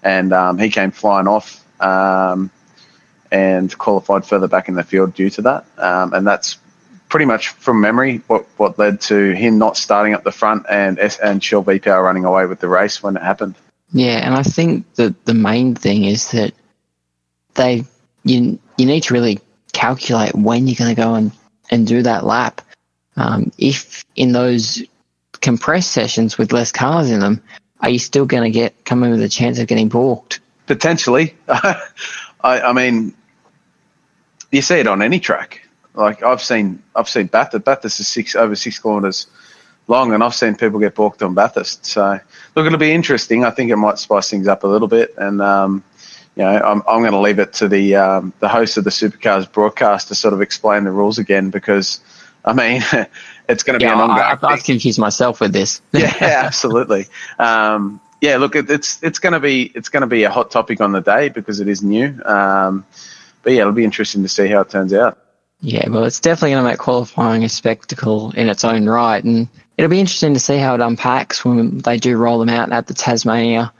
and 0.01 0.33
um, 0.33 0.57
he 0.57 0.69
came 0.69 0.91
flying 0.91 1.27
off 1.27 1.65
um, 1.81 2.49
and 3.31 3.77
qualified 3.77 4.25
further 4.25 4.47
back 4.47 4.69
in 4.69 4.75
the 4.75 4.83
field 4.83 5.13
due 5.13 5.29
to 5.31 5.41
that, 5.41 5.65
um, 5.77 6.13
and 6.13 6.25
that's 6.25 6.57
pretty 7.09 7.25
much 7.25 7.49
from 7.49 7.79
memory 7.79 8.21
what, 8.25 8.45
what 8.57 8.79
led 8.79 8.99
to 8.99 9.33
him 9.33 9.59
not 9.59 9.77
starting 9.77 10.15
up 10.15 10.23
the 10.23 10.31
front 10.31 10.65
and 10.67 10.97
and 10.97 11.43
Shell 11.43 11.61
V 11.61 11.79
Power 11.79 12.03
running 12.03 12.25
away 12.25 12.47
with 12.47 12.59
the 12.59 12.67
race 12.67 13.03
when 13.03 13.15
it 13.15 13.21
happened. 13.21 13.55
Yeah, 13.91 14.25
and 14.25 14.33
I 14.33 14.41
think 14.41 14.91
that 14.95 15.25
the 15.25 15.35
main 15.35 15.75
thing 15.75 16.05
is 16.05 16.31
that 16.31 16.53
they 17.53 17.83
you 18.23 18.59
you 18.77 18.85
need 18.85 19.03
to 19.03 19.13
really 19.13 19.39
calculate 19.73 20.33
when 20.33 20.67
you're 20.67 20.75
going 20.75 20.95
to 20.95 20.99
go 21.01 21.15
and, 21.15 21.31
and 21.69 21.85
do 21.85 22.01
that 22.03 22.25
lap. 22.25 22.61
Um, 23.15 23.51
if 23.57 24.03
in 24.15 24.31
those 24.31 24.83
compressed 25.43 25.91
sessions 25.91 26.37
with 26.39 26.51
less 26.51 26.71
cars 26.71 27.11
in 27.11 27.19
them, 27.19 27.43
are 27.81 27.89
you 27.89 27.99
still 27.99 28.25
going 28.25 28.43
to 28.43 28.49
get 28.49 28.85
come 28.85 29.03
in 29.03 29.11
with 29.11 29.21
a 29.21 29.29
chance 29.29 29.59
of 29.59 29.67
getting 29.67 29.89
balked? 29.89 30.39
Potentially. 30.65 31.35
I, 31.47 31.83
I 32.43 32.73
mean, 32.73 33.13
you 34.51 34.61
see 34.61 34.75
it 34.75 34.87
on 34.87 35.01
any 35.03 35.19
track. 35.19 35.61
Like 35.93 36.23
I've 36.23 36.41
seen, 36.41 36.81
I've 36.95 37.09
seen 37.09 37.27
Bathurst. 37.27 37.65
Bathurst 37.65 37.99
is 37.99 38.07
six 38.07 38.35
over 38.35 38.55
six 38.55 38.79
kilometres 38.79 39.27
long, 39.87 40.13
and 40.13 40.23
I've 40.23 40.33
seen 40.33 40.55
people 40.55 40.79
get 40.79 40.95
balked 40.95 41.21
on 41.21 41.35
Bathurst. 41.35 41.85
So 41.85 42.19
look, 42.55 42.65
it'll 42.65 42.79
be 42.79 42.93
interesting. 42.93 43.43
I 43.43 43.51
think 43.51 43.69
it 43.69 43.75
might 43.75 43.99
spice 43.99 44.29
things 44.29 44.47
up 44.47 44.63
a 44.63 44.67
little 44.67 44.87
bit, 44.87 45.13
and 45.17 45.41
um, 45.41 45.83
you 46.35 46.43
know, 46.43 46.49
I'm, 46.49 46.81
I'm 46.87 47.01
going 47.01 47.11
to 47.11 47.19
leave 47.19 47.39
it 47.39 47.53
to 47.53 47.67
the 47.67 47.95
um, 47.95 48.33
the 48.39 48.47
host 48.47 48.77
of 48.77 48.85
the 48.85 48.89
Supercars 48.89 49.51
broadcast 49.51 50.07
to 50.07 50.15
sort 50.15 50.33
of 50.33 50.41
explain 50.41 50.85
the 50.85 50.91
rules 50.91 51.19
again 51.19 51.49
because, 51.49 51.99
I 52.45 52.53
mean, 52.53 52.81
it's 53.49 53.63
going 53.63 53.79
to 53.79 53.85
yeah, 53.85 53.91
be 53.91 54.01
an 54.01 54.09
ongoing. 54.09 54.37
I, 54.41 54.53
I've 54.53 54.63
confused 54.63 54.99
myself 54.99 55.39
with 55.39 55.53
this. 55.53 55.81
yeah, 55.91 56.15
absolutely. 56.21 57.07
Um, 57.39 57.99
yeah, 58.21 58.37
look, 58.37 58.55
it, 58.55 58.69
it's 58.69 59.01
it's 59.03 59.19
going 59.19 59.33
to 59.33 59.39
be 59.39 59.71
it's 59.75 59.89
going 59.89 60.01
to 60.01 60.07
be 60.07 60.23
a 60.23 60.29
hot 60.29 60.51
topic 60.51 60.81
on 60.81 60.91
the 60.91 61.01
day 61.01 61.29
because 61.29 61.59
it 61.59 61.67
is 61.67 61.83
new. 61.83 62.21
Um, 62.23 62.85
but 63.43 63.53
yeah, 63.53 63.61
it'll 63.61 63.73
be 63.73 63.83
interesting 63.83 64.23
to 64.23 64.29
see 64.29 64.47
how 64.47 64.61
it 64.61 64.69
turns 64.69 64.93
out. 64.93 65.19
Yeah, 65.59 65.89
well, 65.89 66.03
it's 66.03 66.19
definitely 66.19 66.51
going 66.51 66.63
to 66.63 66.69
make 66.71 66.79
qualifying 66.79 67.43
a 67.43 67.49
spectacle 67.49 68.31
in 68.31 68.49
its 68.49 68.65
own 68.65 68.87
right, 68.87 69.23
and 69.23 69.47
it'll 69.77 69.89
be 69.89 69.99
interesting 69.99 70.33
to 70.33 70.39
see 70.39 70.57
how 70.57 70.75
it 70.75 70.81
unpacks 70.81 71.45
when 71.45 71.79
they 71.79 71.97
do 71.97 72.17
roll 72.17 72.39
them 72.39 72.49
out 72.49 72.71
at 72.71 72.87
the 72.87 72.93
Tasmania 72.93 73.71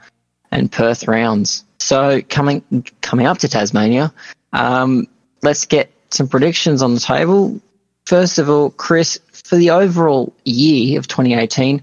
and 0.50 0.70
Perth 0.70 1.06
rounds. 1.06 1.64
So 1.78 2.22
coming 2.22 2.62
coming 3.02 3.26
up 3.26 3.38
to 3.38 3.48
Tasmania, 3.48 4.12
um, 4.52 5.06
let's 5.42 5.66
get 5.66 5.90
some 6.10 6.28
predictions 6.28 6.82
on 6.82 6.94
the 6.94 7.00
table. 7.00 7.60
First 8.06 8.38
of 8.38 8.48
all, 8.48 8.70
Chris, 8.70 9.18
for 9.44 9.56
the 9.56 9.70
overall 9.70 10.34
year 10.44 10.98
of 10.98 11.06
2018, 11.06 11.82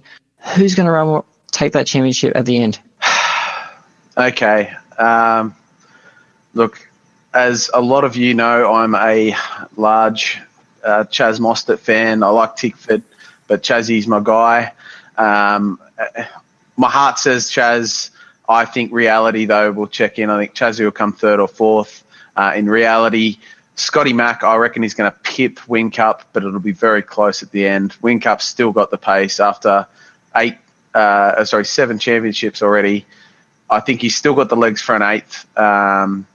who's 0.56 0.76
going 0.76 0.88
to 0.88 0.92
run 0.92 1.24
take 1.52 1.74
that 1.74 1.88
championship 1.88 2.36
at 2.36 2.46
the 2.46 2.58
end? 2.58 2.80
okay. 4.18 4.74
Um, 4.98 5.56
look, 6.54 6.90
as 7.34 7.70
a 7.74 7.82
lot 7.82 8.04
of 8.04 8.16
you 8.16 8.34
know, 8.34 8.74
I'm 8.74 8.96
a 8.96 9.36
large 9.78 10.40
uh, 10.84 11.06
Chaz 11.06 11.40
Mostert 11.40 11.80
fan. 11.80 12.24
I 12.24 12.30
like 12.30 12.56
Tickford, 12.56 13.04
but 13.48 13.64
Chazzy's 13.64 14.08
my 14.08 14.20
guy. 14.20 14.74
Um, 15.18 15.80
my 16.78 16.90
heart 16.90 17.20
says 17.20 17.46
Chaz. 17.46 18.10
I 18.50 18.66
think 18.66 18.92
reality, 18.92 19.46
though, 19.46 19.72
will 19.72 19.88
check 19.88 20.20
in. 20.20 20.30
I 20.30 20.40
think 20.40 20.56
Chazzy 20.56 20.84
will 20.84 20.92
come 20.92 21.14
third 21.14 21.40
or 21.40 21.48
fourth. 21.48 22.04
Uh, 22.36 22.54
in 22.56 22.68
reality, 22.68 23.38
Scotty 23.76 24.14
Mack, 24.14 24.44
I 24.44 24.56
reckon 24.58 24.84
he's 24.84 24.94
going 24.94 25.12
to 25.12 25.18
pip 25.20 25.58
Whincup, 25.60 26.22
but 26.34 26.44
it'll 26.44 26.60
be 26.60 26.72
very 26.72 27.02
close 27.02 27.42
at 27.42 27.52
the 27.52 27.66
end. 27.66 27.94
Whincup's 28.02 28.46
still 28.46 28.72
got 28.72 28.92
the 28.92 28.98
pace 28.98 29.40
after 29.40 29.88
eight 30.36 30.58
uh, 30.94 31.44
sorry, 31.46 31.66
seven 31.66 32.00
championships 32.00 32.62
already. 32.62 33.06
I 33.70 33.80
think 33.80 34.02
he's 34.02 34.16
still 34.16 34.36
got 34.36 34.50
the 34.50 34.56
legs 34.56 34.82
for 34.82 34.96
an 34.96 35.02
eighth. 35.02 35.46
Um, 35.58 36.28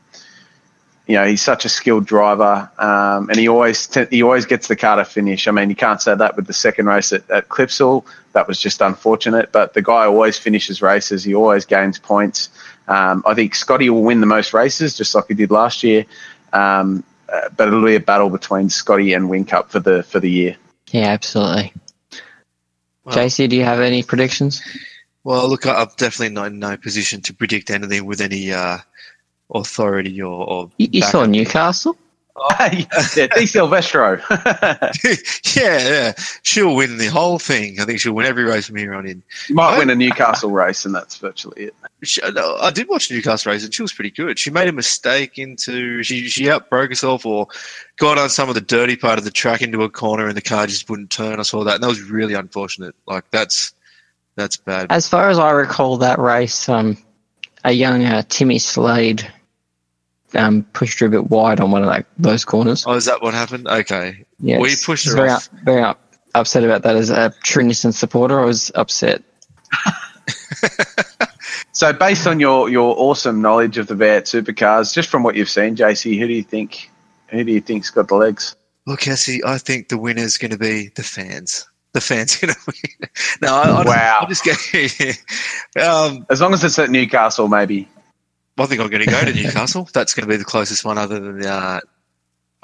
you 1.07 1.15
know, 1.15 1.27
he's 1.27 1.43
such 1.43 1.65
a 1.65 1.69
skilled 1.69 2.05
driver, 2.07 2.69
um, 2.79 3.29
and 3.29 3.39
he 3.39 3.47
always 3.47 3.87
t- 3.87 4.07
he 4.11 4.23
always 4.23 4.45
gets 4.45 4.67
the 4.67 4.75
car 4.75 4.97
to 4.97 5.05
finish. 5.05 5.47
I 5.47 5.53
mean, 5.53 5.71
you 5.71 5.77
can't 5.77 6.03
say 6.03 6.17
that 6.17 6.35
with 6.35 6.49
the 6.49 6.53
second 6.53 6.87
race 6.87 7.13
at, 7.13 7.29
at 7.31 7.49
Clipsal. 7.49 8.05
That 8.33 8.49
was 8.49 8.61
just 8.61 8.81
unfortunate, 8.81 9.53
but 9.53 9.75
the 9.75 9.83
guy 9.83 10.07
always 10.07 10.37
finishes 10.37 10.83
races. 10.83 11.23
He 11.23 11.35
always 11.35 11.65
gains 11.65 11.99
points. 11.99 12.49
Um, 12.89 13.23
I 13.25 13.35
think 13.35 13.55
Scotty 13.55 13.89
will 13.89 14.03
win 14.03 14.21
the 14.21 14.27
most 14.27 14.53
races, 14.53 14.97
just 14.97 15.15
like 15.15 15.27
he 15.29 15.35
did 15.35 15.51
last 15.53 15.85
year. 15.85 16.07
Um, 16.53 17.05
uh, 17.33 17.49
but 17.57 17.69
it'll 17.69 17.85
be 17.85 17.95
a 17.97 18.01
battle 18.01 18.31
between 18.31 18.71
Scotty 18.71 19.13
and 19.15 19.29
Whincup 19.29 19.69
for 19.69 19.81
the 19.81 20.03
for 20.03 20.21
the 20.21 20.31
year. 20.31 20.57
Yeah, 20.91 21.07
absolutely. 21.09 21.73
Well- 23.05 23.17
JC, 23.17 23.49
do 23.49 23.57
you 23.57 23.65
have 23.65 23.81
any 23.81 24.03
predictions? 24.03 24.63
Well, 25.25 25.49
look, 25.49 25.67
I- 25.67 25.83
I'm 25.83 25.89
definitely 25.97 26.35
not 26.35 26.47
in 26.49 26.59
no 26.61 26.77
position 26.77 27.21
to 27.23 27.35
predict 27.35 27.71
anything 27.71 28.05
with 28.05 28.21
any 28.21 28.53
uh, 28.53 28.79
authority 29.53 30.21
or. 30.23 30.49
or 30.49 30.71
You, 30.79 30.89
you 30.93 31.03
saw. 31.03 31.25
Newcastle. 31.27 31.97
yeah, 32.61 33.27
De 33.27 33.47
Silvestro. 33.47 34.21
yeah, 34.31 34.91
yeah, 35.55 36.13
she'll 36.43 36.75
win 36.75 36.99
the 36.99 37.07
whole 37.07 37.39
thing. 37.39 37.81
I 37.81 37.85
think 37.85 38.01
she'll 38.01 38.13
win 38.13 38.27
every 38.27 38.45
race 38.45 38.67
from 38.67 38.77
here 38.77 38.95
on 38.95 39.07
in. 39.07 39.23
Might 39.51 39.79
win 39.79 39.91
a 39.91 39.95
Newcastle 39.95 40.51
race, 40.51 40.85
and 40.85 40.95
that's 40.95 41.17
virtually 41.17 41.65
it. 41.65 41.75
She, 42.03 42.21
no, 42.33 42.57
I 42.57 42.71
did 42.71 42.89
watch 42.89 43.09
the 43.09 43.15
Newcastle 43.15 43.53
race, 43.53 43.65
and 43.65 43.73
she 43.73 43.83
was 43.83 43.93
pretty 43.93 44.11
good. 44.11 44.39
She 44.39 44.51
made 44.51 44.69
a 44.69 44.73
mistake 44.73 45.39
into 45.39 46.03
she 46.03 46.29
she 46.29 46.51
outbroke 46.51 46.91
herself 46.91 47.25
or 47.25 47.49
got 47.97 48.19
on 48.19 48.29
some 48.29 48.49
of 48.49 48.55
the 48.55 48.61
dirty 48.61 48.97
part 48.97 49.19
of 49.19 49.25
the 49.25 49.31
track 49.31 49.63
into 49.63 49.83
a 49.83 49.89
corner, 49.89 50.27
and 50.27 50.37
the 50.37 50.43
car 50.43 50.67
just 50.67 50.91
wouldn't 50.91 51.11
turn. 51.11 51.41
I 51.41 51.43
saw 51.43 51.65
that, 51.65 51.77
and 51.77 51.83
that 51.83 51.89
was 51.89 52.03
really 52.03 52.35
unfortunate. 52.35 52.95
Like 53.07 53.31
that's 53.31 53.73
that's 54.35 54.57
bad. 54.59 54.89
As 54.91 55.09
far 55.09 55.31
as 55.31 55.39
I 55.39 55.53
recall 55.53 55.97
that 55.99 56.19
race, 56.19 56.69
um, 56.69 56.99
a 57.65 57.73
young 57.73 58.05
uh, 58.05 58.23
Timmy 58.29 58.59
Slade 58.59 59.27
um, 60.37 60.63
pushed 60.73 60.99
her 61.01 61.07
a 61.07 61.11
bit 61.11 61.31
wide 61.31 61.61
on 61.61 61.71
one 61.71 61.83
of 61.83 61.89
like, 61.89 62.07
those 62.19 62.45
corners. 62.45 62.85
Oh, 62.87 62.93
is 62.95 63.05
that 63.07 63.23
what 63.23 63.35
happened? 63.35 63.67
Okay, 63.69 64.25
Yeah, 64.41 64.59
we 64.59 64.69
pushed 64.77 65.07
it's 65.07 65.15
her 65.15 65.17
very, 65.17 65.31
off. 65.31 65.49
up- 65.53 65.61
very 65.65 65.83
up, 65.83 66.01
upset 66.35 66.65
about 66.65 66.83
that. 66.83 66.97
As 66.97 67.11
a 67.11 67.35
Trinity 67.43 67.75
supporter, 67.93 68.41
I 68.41 68.45
was 68.45 68.71
upset. 68.75 69.23
So, 71.73 71.93
based 71.93 72.27
on 72.27 72.41
your, 72.41 72.71
your 72.71 72.95
awesome 72.99 73.43
knowledge 73.43 73.77
of 73.77 73.87
the 73.87 73.95
V8 73.95 74.23
supercars, 74.23 74.95
just 74.95 75.11
from 75.11 75.23
what 75.23 75.37
you've 75.37 75.51
seen, 75.51 75.77
JC, 75.77 76.19
who 76.19 76.27
do 76.27 76.33
you 76.33 76.43
think 76.43 76.91
who 77.29 77.45
do 77.45 77.53
you 77.53 77.61
think's 77.61 77.91
got 77.91 78.09
the 78.09 78.15
legs? 78.15 78.57
Look, 78.87 79.01
Cassie, 79.01 79.45
I 79.45 79.59
think 79.59 79.89
the 79.91 79.99
winner's 79.99 80.39
going 80.39 80.53
to 80.53 80.59
be 80.59 80.89
the 80.97 81.03
fans. 81.03 81.69
The 81.93 82.01
fans 82.01 82.37
going 82.39 82.55
to 82.55 82.61
win. 82.67 83.11
no, 83.43 83.55
I, 83.55 83.69
I, 83.69 83.85
Wow. 83.85 84.19
I 84.23 84.27
just 84.27 84.43
get. 84.43 84.57
um, 85.87 86.25
As 86.31 86.41
long 86.41 86.55
as 86.55 86.65
it's 86.65 86.79
at 86.79 86.89
Newcastle, 86.89 87.49
maybe. 87.49 87.89
I 88.59 88.67
think 88.67 88.81
I'm 88.81 88.89
going 88.89 89.05
to 89.05 89.11
go 89.11 89.21
to 89.23 89.33
Newcastle. 89.33 89.89
That's 89.93 90.15
going 90.15 90.27
to 90.27 90.33
be 90.33 90.37
the 90.37 90.45
closest 90.45 90.85
one, 90.85 90.99
other 90.99 91.21
than 91.21 91.45
uh, 91.45 91.81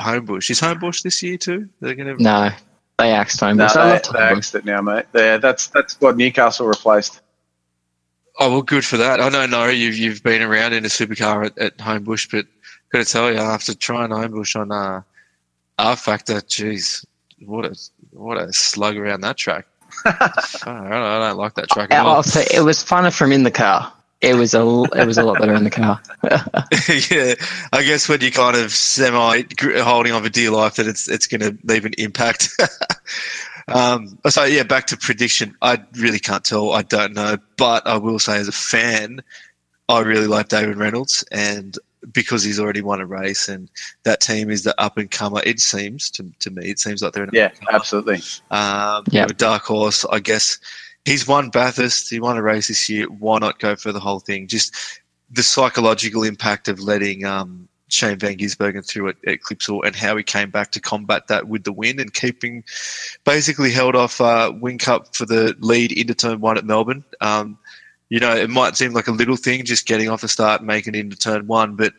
Homebush. 0.00 0.50
Is 0.50 0.60
Homebush 0.60 1.02
this 1.02 1.22
year 1.22 1.36
too? 1.36 1.68
They're 1.80 1.94
going 1.94 2.16
to. 2.16 2.22
No, 2.22 2.50
they 2.98 3.12
axed 3.12 3.40
Homebush. 3.40 3.74
No, 3.74 3.84
they, 3.84 3.92
love 3.92 4.12
they 4.12 4.18
axed 4.18 4.54
it 4.54 4.64
now, 4.64 4.80
mate. 4.80 5.06
Yeah, 5.14 5.38
that's 5.38 5.68
that's 5.68 6.00
what 6.00 6.16
Newcastle 6.16 6.66
replaced. 6.66 7.20
Oh 8.38 8.50
well, 8.50 8.62
good 8.62 8.84
for 8.84 8.96
that. 8.96 9.20
I 9.20 9.28
know, 9.28 9.46
Nori, 9.46 9.78
you've 9.78 9.96
you've 9.96 10.22
been 10.22 10.42
around 10.42 10.72
in 10.72 10.84
a 10.84 10.88
supercar 10.88 11.46
at, 11.46 11.58
at 11.58 11.76
Homebush, 11.78 12.30
but 12.30 12.46
got 12.90 13.04
to 13.04 13.10
tell 13.10 13.30
you, 13.30 13.38
after 13.38 13.74
trying 13.74 14.10
Homebush 14.10 14.58
on 14.58 14.72
uh, 14.72 15.02
rFactor, 15.78 16.40
jeez, 16.42 17.04
what 17.44 17.66
a 17.66 17.76
what 18.10 18.38
a 18.38 18.52
slug 18.52 18.96
around 18.96 19.20
that 19.22 19.36
track. 19.36 19.66
I, 20.06 20.30
don't, 20.64 20.90
I 20.90 21.18
don't 21.18 21.36
like 21.36 21.54
that 21.54 21.68
track 21.68 21.92
at 21.92 22.04
all. 22.04 22.14
I'll 22.14 22.22
say 22.22 22.46
it 22.54 22.62
was 22.62 22.82
funner 22.82 23.12
from 23.14 23.30
in 23.32 23.42
the 23.42 23.50
car. 23.50 23.92
It 24.22 24.34
was 24.34 24.54
a 24.54 24.58
l- 24.58 24.84
it 24.92 25.04
was 25.04 25.18
a 25.18 25.24
lot 25.24 25.38
better 25.40 25.52
in 25.54 25.64
the 25.64 25.70
car. 25.70 26.00
yeah, 27.10 27.34
I 27.72 27.82
guess 27.82 28.08
when 28.08 28.20
you're 28.20 28.30
kind 28.30 28.56
of 28.56 28.72
semi 28.72 29.42
holding 29.82 30.12
on 30.12 30.22
for 30.22 30.28
dear 30.28 30.52
life, 30.52 30.76
that 30.76 30.86
it's 30.86 31.08
it's 31.08 31.26
going 31.26 31.40
to 31.40 31.58
leave 31.64 31.84
an 31.84 31.92
impact. 31.98 32.48
um, 33.68 34.16
so 34.28 34.44
yeah, 34.44 34.62
back 34.62 34.86
to 34.86 34.96
prediction. 34.96 35.56
I 35.60 35.82
really 35.96 36.20
can't 36.20 36.44
tell. 36.44 36.72
I 36.72 36.82
don't 36.82 37.14
know, 37.14 37.36
but 37.56 37.86
I 37.86 37.96
will 37.98 38.20
say 38.20 38.36
as 38.38 38.46
a 38.48 38.52
fan, 38.52 39.22
I 39.88 40.00
really 40.00 40.28
like 40.28 40.48
David 40.48 40.76
Reynolds, 40.76 41.24
and 41.32 41.76
because 42.12 42.44
he's 42.44 42.60
already 42.60 42.80
won 42.80 43.00
a 43.00 43.06
race, 43.06 43.48
and 43.48 43.68
that 44.04 44.20
team 44.20 44.50
is 44.50 44.62
the 44.62 44.80
up 44.80 44.98
and 44.98 45.10
comer. 45.10 45.42
It 45.44 45.58
seems 45.58 46.10
to 46.10 46.30
to 46.38 46.50
me, 46.50 46.70
it 46.70 46.78
seems 46.78 47.02
like 47.02 47.12
they're 47.12 47.24
an 47.24 47.30
Yeah, 47.32 47.46
up-and-comer. 47.46 47.76
absolutely. 47.76 48.16
Um, 48.52 49.04
Yeah. 49.10 49.22
you 49.22 49.26
know, 49.26 49.34
dark 49.36 49.64
horse, 49.64 50.04
I 50.10 50.20
guess. 50.20 50.58
He's 51.04 51.26
won 51.26 51.50
Bathurst. 51.50 52.10
He 52.10 52.20
won 52.20 52.36
a 52.36 52.42
race 52.42 52.68
this 52.68 52.88
year. 52.88 53.06
Why 53.06 53.38
not 53.38 53.58
go 53.58 53.76
for 53.76 53.92
the 53.92 54.00
whole 54.00 54.20
thing? 54.20 54.46
Just 54.46 54.74
the 55.30 55.42
psychological 55.42 56.22
impact 56.22 56.68
of 56.68 56.78
letting 56.78 57.24
um, 57.24 57.68
Shane 57.88 58.18
Van 58.18 58.36
Gisbergen 58.36 58.86
through 58.86 59.08
at, 59.08 59.16
at 59.26 59.40
Clipsal 59.40 59.84
and 59.84 59.96
how 59.96 60.16
he 60.16 60.22
came 60.22 60.50
back 60.50 60.70
to 60.72 60.80
combat 60.80 61.28
that 61.28 61.48
with 61.48 61.64
the 61.64 61.72
win 61.72 61.98
and 62.00 62.12
keeping 62.12 62.64
basically 63.24 63.72
held 63.72 63.96
off 63.96 64.20
uh, 64.20 64.52
Whincup 64.52 65.14
for 65.16 65.26
the 65.26 65.56
lead 65.60 65.92
into 65.92 66.14
turn 66.14 66.40
one 66.40 66.56
at 66.56 66.64
Melbourne. 66.64 67.04
Um, 67.20 67.58
you 68.08 68.20
know, 68.20 68.34
it 68.36 68.50
might 68.50 68.76
seem 68.76 68.92
like 68.92 69.08
a 69.08 69.12
little 69.12 69.36
thing 69.36 69.64
just 69.64 69.86
getting 69.86 70.08
off 70.08 70.22
a 70.22 70.28
start 70.28 70.60
and 70.60 70.66
making 70.66 70.94
it 70.94 71.00
into 71.00 71.16
turn 71.16 71.46
one, 71.46 71.76
but 71.76 71.94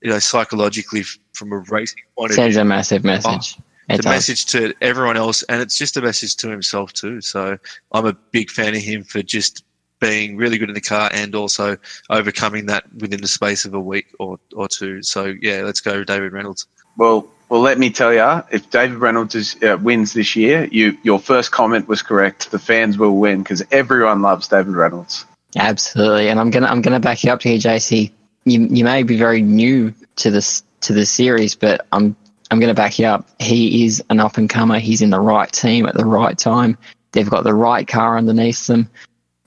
you 0.00 0.10
know, 0.10 0.18
psychologically, 0.18 1.02
from 1.32 1.52
a 1.52 1.58
racing 1.58 2.02
point 2.16 2.30
of 2.30 2.36
view, 2.36 2.44
Sends 2.44 2.56
a 2.56 2.64
massive 2.64 3.04
message. 3.04 3.56
Oh, 3.58 3.62
it's 3.88 4.00
a 4.00 4.02
does. 4.02 4.12
message 4.12 4.46
to 4.46 4.74
everyone 4.80 5.16
else, 5.16 5.42
and 5.44 5.60
it's 5.62 5.78
just 5.78 5.96
a 5.96 6.02
message 6.02 6.36
to 6.36 6.48
himself 6.48 6.92
too. 6.92 7.20
So 7.20 7.58
I'm 7.92 8.06
a 8.06 8.12
big 8.12 8.50
fan 8.50 8.74
of 8.74 8.82
him 8.82 9.04
for 9.04 9.22
just 9.22 9.64
being 10.00 10.36
really 10.36 10.58
good 10.58 10.68
in 10.68 10.74
the 10.74 10.80
car 10.80 11.10
and 11.12 11.34
also 11.34 11.76
overcoming 12.10 12.66
that 12.66 12.84
within 12.94 13.20
the 13.20 13.28
space 13.28 13.64
of 13.64 13.74
a 13.74 13.80
week 13.80 14.14
or, 14.18 14.38
or 14.54 14.68
two. 14.68 15.02
So 15.02 15.34
yeah, 15.40 15.62
let's 15.62 15.80
go, 15.80 16.04
David 16.04 16.32
Reynolds. 16.32 16.66
Well, 16.96 17.28
well, 17.48 17.60
let 17.60 17.78
me 17.78 17.90
tell 17.90 18.12
you, 18.12 18.42
if 18.50 18.68
David 18.70 18.98
Reynolds 18.98 19.34
is, 19.34 19.56
uh, 19.62 19.78
wins 19.80 20.12
this 20.12 20.36
year, 20.36 20.68
you 20.70 20.98
your 21.02 21.18
first 21.18 21.50
comment 21.50 21.88
was 21.88 22.02
correct. 22.02 22.50
The 22.50 22.58
fans 22.58 22.98
will 22.98 23.16
win 23.16 23.42
because 23.42 23.62
everyone 23.70 24.20
loves 24.20 24.48
David 24.48 24.74
Reynolds. 24.74 25.24
Absolutely, 25.56 26.28
and 26.28 26.38
I'm 26.38 26.50
gonna 26.50 26.66
I'm 26.66 26.82
gonna 26.82 27.00
back 27.00 27.24
you 27.24 27.32
up 27.32 27.42
here, 27.42 27.56
JC. 27.56 28.12
You 28.44 28.66
you 28.66 28.84
may 28.84 29.02
be 29.02 29.16
very 29.16 29.40
new 29.40 29.94
to 30.16 30.30
this 30.30 30.62
to 30.82 30.92
the 30.92 31.06
series, 31.06 31.54
but 31.54 31.86
I'm 31.90 32.14
I'm 32.50 32.60
gonna 32.60 32.74
back 32.74 32.98
you 32.98 33.06
up. 33.06 33.28
He 33.38 33.84
is 33.84 34.02
an 34.10 34.20
up 34.20 34.38
and 34.38 34.48
comer. 34.48 34.78
He's 34.78 35.02
in 35.02 35.10
the 35.10 35.20
right 35.20 35.50
team 35.50 35.86
at 35.86 35.94
the 35.94 36.06
right 36.06 36.36
time. 36.36 36.78
They've 37.12 37.28
got 37.28 37.44
the 37.44 37.54
right 37.54 37.86
car 37.86 38.16
underneath 38.16 38.66
them. 38.66 38.88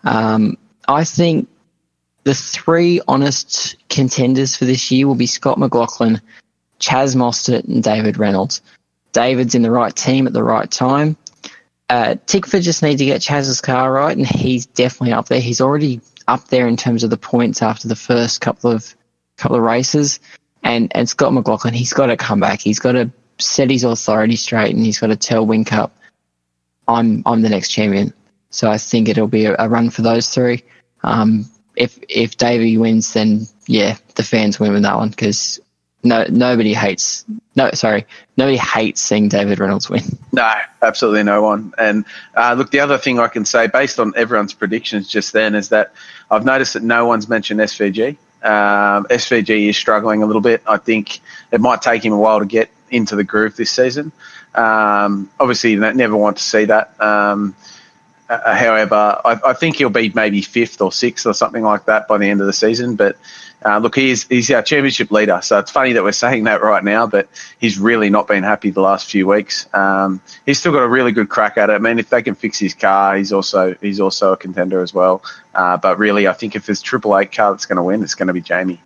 Um, 0.03 0.57
I 0.87 1.03
think 1.03 1.47
the 2.23 2.33
three 2.33 3.01
honest 3.07 3.77
contenders 3.89 4.55
for 4.55 4.65
this 4.65 4.91
year 4.91 5.07
will 5.07 5.15
be 5.15 5.27
Scott 5.27 5.57
McLaughlin, 5.57 6.21
Chaz 6.79 7.15
Mostert, 7.15 7.65
and 7.65 7.83
David 7.83 8.17
Reynolds. 8.17 8.61
David's 9.13 9.55
in 9.55 9.61
the 9.61 9.71
right 9.71 9.95
team 9.95 10.27
at 10.27 10.33
the 10.33 10.43
right 10.43 10.69
time. 10.69 11.17
Uh, 11.89 12.15
Tickford 12.25 12.61
just 12.61 12.83
need 12.83 12.97
to 12.99 13.05
get 13.05 13.21
Chaz's 13.21 13.59
car 13.59 13.91
right, 13.91 14.15
and 14.15 14.25
he's 14.25 14.65
definitely 14.65 15.13
up 15.13 15.27
there. 15.27 15.41
He's 15.41 15.59
already 15.59 15.99
up 16.27 16.47
there 16.47 16.67
in 16.67 16.77
terms 16.77 17.03
of 17.03 17.09
the 17.09 17.17
points 17.17 17.61
after 17.61 17.87
the 17.87 17.95
first 17.95 18.41
couple 18.41 18.71
of 18.71 18.95
couple 19.35 19.57
of 19.57 19.63
races. 19.63 20.19
And 20.63 20.91
and 20.95 21.09
Scott 21.09 21.33
McLaughlin, 21.33 21.73
he's 21.73 21.93
got 21.93 22.07
to 22.07 22.17
come 22.17 22.39
back. 22.39 22.61
He's 22.61 22.79
got 22.79 22.93
to 22.93 23.11
set 23.39 23.69
his 23.69 23.83
authority 23.83 24.35
straight, 24.35 24.75
and 24.75 24.85
he's 24.85 24.99
got 24.99 25.07
to 25.07 25.15
tell 25.15 25.45
Whincup, 25.45 25.91
I'm 26.87 27.23
I'm 27.25 27.41
the 27.41 27.49
next 27.49 27.69
champion. 27.69 28.13
So 28.49 28.69
I 28.69 28.77
think 28.77 29.09
it'll 29.09 29.27
be 29.27 29.45
a, 29.45 29.55
a 29.57 29.69
run 29.69 29.89
for 29.89 30.01
those 30.01 30.29
three. 30.29 30.63
Um, 31.03 31.49
if 31.75 31.97
if 32.09 32.37
Davey 32.37 32.77
wins, 32.77 33.13
then 33.13 33.47
yeah, 33.67 33.97
the 34.15 34.23
fans 34.23 34.59
win 34.59 34.73
with 34.73 34.83
that 34.83 34.97
one 34.97 35.09
because 35.09 35.59
no 36.03 36.25
nobody 36.29 36.73
hates 36.73 37.25
no 37.55 37.69
sorry 37.73 38.07
nobody 38.37 38.57
hates 38.57 38.99
seeing 38.99 39.29
David 39.29 39.59
Reynolds 39.59 39.89
win. 39.89 40.03
No, 40.33 40.51
absolutely 40.81 41.23
no 41.23 41.41
one. 41.41 41.73
And 41.77 42.05
uh, 42.35 42.55
look, 42.57 42.71
the 42.71 42.79
other 42.79 42.97
thing 42.97 43.19
I 43.19 43.27
can 43.27 43.45
say, 43.45 43.67
based 43.67 43.99
on 43.99 44.13
everyone's 44.15 44.53
predictions 44.53 45.07
just 45.07 45.33
then, 45.33 45.55
is 45.55 45.69
that 45.69 45.93
I've 46.29 46.45
noticed 46.45 46.73
that 46.73 46.83
no 46.83 47.05
one's 47.05 47.27
mentioned 47.27 47.59
SVG. 47.59 48.17
Um, 48.43 49.05
SVG 49.05 49.69
is 49.69 49.77
struggling 49.77 50.23
a 50.23 50.25
little 50.25 50.41
bit. 50.41 50.63
I 50.65 50.77
think 50.77 51.19
it 51.51 51.61
might 51.61 51.81
take 51.81 52.03
him 52.03 52.13
a 52.13 52.17
while 52.17 52.39
to 52.39 52.45
get 52.45 52.69
into 52.89 53.15
the 53.15 53.23
groove 53.23 53.55
this 53.55 53.71
season. 53.71 54.11
Um, 54.55 55.29
obviously, 55.39 55.71
you 55.71 55.79
never 55.79 56.17
want 56.17 56.37
to 56.37 56.43
see 56.43 56.65
that. 56.65 56.99
Um, 56.99 57.55
uh, 58.31 58.55
however, 58.55 59.19
I, 59.25 59.39
I 59.47 59.53
think 59.53 59.75
he'll 59.75 59.89
be 59.89 60.09
maybe 60.09 60.41
fifth 60.41 60.81
or 60.81 60.91
sixth 60.91 61.25
or 61.25 61.33
something 61.33 61.63
like 61.63 61.85
that 61.85 62.07
by 62.07 62.17
the 62.17 62.27
end 62.27 62.39
of 62.39 62.47
the 62.47 62.53
season. 62.53 62.95
But 62.95 63.17
uh, 63.65 63.77
look, 63.79 63.95
he's 63.95 64.23
he's 64.27 64.49
our 64.51 64.63
championship 64.63 65.11
leader, 65.11 65.39
so 65.43 65.59
it's 65.59 65.69
funny 65.69 65.93
that 65.93 66.03
we're 66.03 66.13
saying 66.13 66.45
that 66.45 66.61
right 66.61 66.83
now. 66.83 67.07
But 67.07 67.27
he's 67.59 67.77
really 67.77 68.09
not 68.09 68.27
been 68.27 68.43
happy 68.43 68.69
the 68.69 68.81
last 68.81 69.11
few 69.11 69.27
weeks. 69.27 69.67
Um, 69.73 70.21
he's 70.45 70.59
still 70.59 70.71
got 70.71 70.83
a 70.83 70.87
really 70.87 71.11
good 71.11 71.29
crack 71.29 71.57
at 71.57 71.69
it. 71.69 71.73
I 71.73 71.77
mean, 71.79 71.99
if 71.99 72.09
they 72.09 72.21
can 72.21 72.35
fix 72.35 72.57
his 72.57 72.73
car, 72.73 73.17
he's 73.17 73.33
also 73.33 73.75
he's 73.81 73.99
also 73.99 74.33
a 74.33 74.37
contender 74.37 74.81
as 74.81 74.93
well. 74.93 75.23
Uh, 75.53 75.77
but 75.77 75.99
really, 75.99 76.27
I 76.27 76.33
think 76.33 76.55
if 76.55 76.65
there's 76.65 76.81
Triple 76.81 77.17
Eight 77.17 77.31
car 77.31 77.51
that's 77.51 77.65
going 77.65 77.77
to 77.77 77.83
win, 77.83 78.01
it's 78.01 78.15
going 78.15 78.27
to 78.27 78.33
be 78.33 78.41
Jamie. 78.41 78.81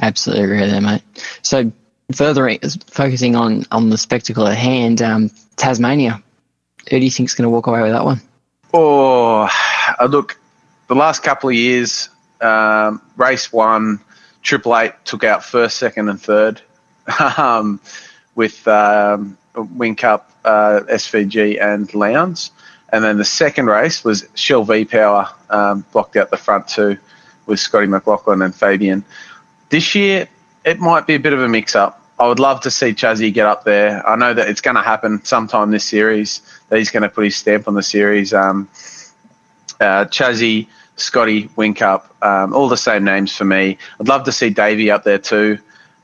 Absolutely 0.00 0.44
agree 0.44 0.66
there, 0.66 0.80
mate. 0.80 1.02
So 1.42 1.70
further 2.12 2.58
focusing 2.90 3.36
on 3.36 3.64
on 3.70 3.90
the 3.90 3.98
spectacle 3.98 4.48
at 4.48 4.58
hand, 4.58 5.00
um, 5.02 5.30
Tasmania. 5.56 6.22
Who 6.90 6.98
do 6.98 7.04
you 7.04 7.10
think's 7.10 7.34
going 7.34 7.44
to 7.44 7.50
walk 7.50 7.68
away 7.68 7.82
with 7.82 7.92
that 7.92 8.04
one? 8.04 8.20
Oh, 8.74 9.48
uh, 9.98 10.04
look, 10.06 10.38
the 10.88 10.94
last 10.94 11.22
couple 11.22 11.50
of 11.50 11.54
years, 11.54 12.08
um, 12.40 13.02
race 13.16 13.52
one, 13.52 14.00
Triple 14.42 14.76
Eight 14.76 14.92
took 15.04 15.24
out 15.24 15.44
first, 15.44 15.76
second, 15.76 16.08
and 16.08 16.20
third 16.20 16.62
um, 17.36 17.80
with 18.34 18.66
um, 18.66 19.36
Whincup, 19.54 20.22
uh, 20.44 20.80
SVG, 20.88 21.62
and 21.62 21.92
Lowndes. 21.94 22.50
And 22.92 23.04
then 23.04 23.16
the 23.16 23.24
second 23.24 23.66
race 23.66 24.04
was 24.04 24.26
Shell 24.34 24.64
V 24.64 24.84
Power 24.84 25.28
um, 25.50 25.84
blocked 25.92 26.16
out 26.16 26.30
the 26.30 26.36
front 26.36 26.68
two 26.68 26.98
with 27.46 27.58
Scotty 27.58 27.86
McLaughlin 27.86 28.42
and 28.42 28.54
Fabian. 28.54 29.04
This 29.70 29.94
year, 29.94 30.28
it 30.64 30.78
might 30.78 31.06
be 31.06 31.14
a 31.14 31.20
bit 31.20 31.32
of 31.32 31.40
a 31.40 31.48
mix 31.48 31.74
up. 31.74 32.01
I 32.22 32.28
would 32.28 32.38
love 32.38 32.60
to 32.60 32.70
see 32.70 32.92
Chazzy 32.92 33.34
get 33.34 33.46
up 33.46 33.64
there. 33.64 34.08
I 34.08 34.14
know 34.14 34.32
that 34.32 34.48
it's 34.48 34.60
going 34.60 34.76
to 34.76 34.82
happen 34.82 35.24
sometime 35.24 35.72
this 35.72 35.82
series, 35.82 36.40
that 36.68 36.78
he's 36.78 36.88
going 36.88 37.02
to 37.02 37.08
put 37.08 37.24
his 37.24 37.34
stamp 37.34 37.66
on 37.66 37.74
the 37.74 37.82
series. 37.82 38.32
Um, 38.32 38.68
uh, 39.80 40.04
Chazzy, 40.04 40.68
Scotty, 40.94 41.48
Whincup, 41.48 42.04
um, 42.24 42.54
all 42.54 42.68
the 42.68 42.76
same 42.76 43.02
names 43.02 43.34
for 43.36 43.44
me. 43.44 43.76
I'd 43.98 44.06
love 44.06 44.22
to 44.26 44.30
see 44.30 44.50
Davey 44.50 44.88
up 44.88 45.02
there 45.02 45.18
too. 45.18 45.58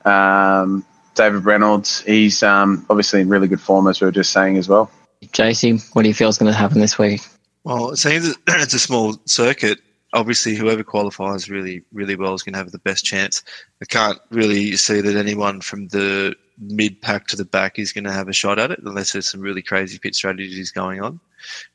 Um, 0.04 0.84
David 1.14 1.44
Reynolds, 1.44 2.00
he's 2.00 2.42
um, 2.42 2.84
obviously 2.90 3.20
in 3.20 3.28
really 3.28 3.46
good 3.46 3.60
form, 3.60 3.86
as 3.86 4.00
we 4.00 4.06
were 4.06 4.10
just 4.10 4.32
saying 4.32 4.58
as 4.58 4.68
well. 4.68 4.90
JC, 5.22 5.88
what 5.94 6.02
do 6.02 6.08
you 6.08 6.14
feel 6.14 6.30
is 6.30 6.36
going 6.36 6.50
to 6.50 6.58
happen 6.58 6.80
this 6.80 6.98
week? 6.98 7.20
Well, 7.62 7.94
seeing 7.94 8.24
it's 8.48 8.74
a 8.74 8.80
small 8.80 9.16
circuit, 9.26 9.78
obviously 10.12 10.54
whoever 10.54 10.82
qualifies 10.82 11.50
really, 11.50 11.82
really 11.92 12.16
well 12.16 12.34
is 12.34 12.42
going 12.42 12.54
to 12.54 12.58
have 12.58 12.72
the 12.72 12.78
best 12.78 13.04
chance. 13.04 13.42
I 13.82 13.84
can't 13.84 14.18
really 14.30 14.76
see 14.76 15.00
that 15.00 15.16
anyone 15.16 15.60
from 15.60 15.88
the 15.88 16.34
mid 16.58 17.00
pack 17.00 17.26
to 17.28 17.36
the 17.36 17.44
back 17.44 17.78
is 17.78 17.92
going 17.92 18.04
to 18.04 18.12
have 18.12 18.28
a 18.28 18.32
shot 18.32 18.58
at 18.58 18.70
it 18.70 18.80
unless 18.84 19.12
there's 19.12 19.30
some 19.30 19.40
really 19.40 19.62
crazy 19.62 19.98
pit 19.98 20.14
strategies 20.14 20.72
going 20.72 21.00
on. 21.02 21.20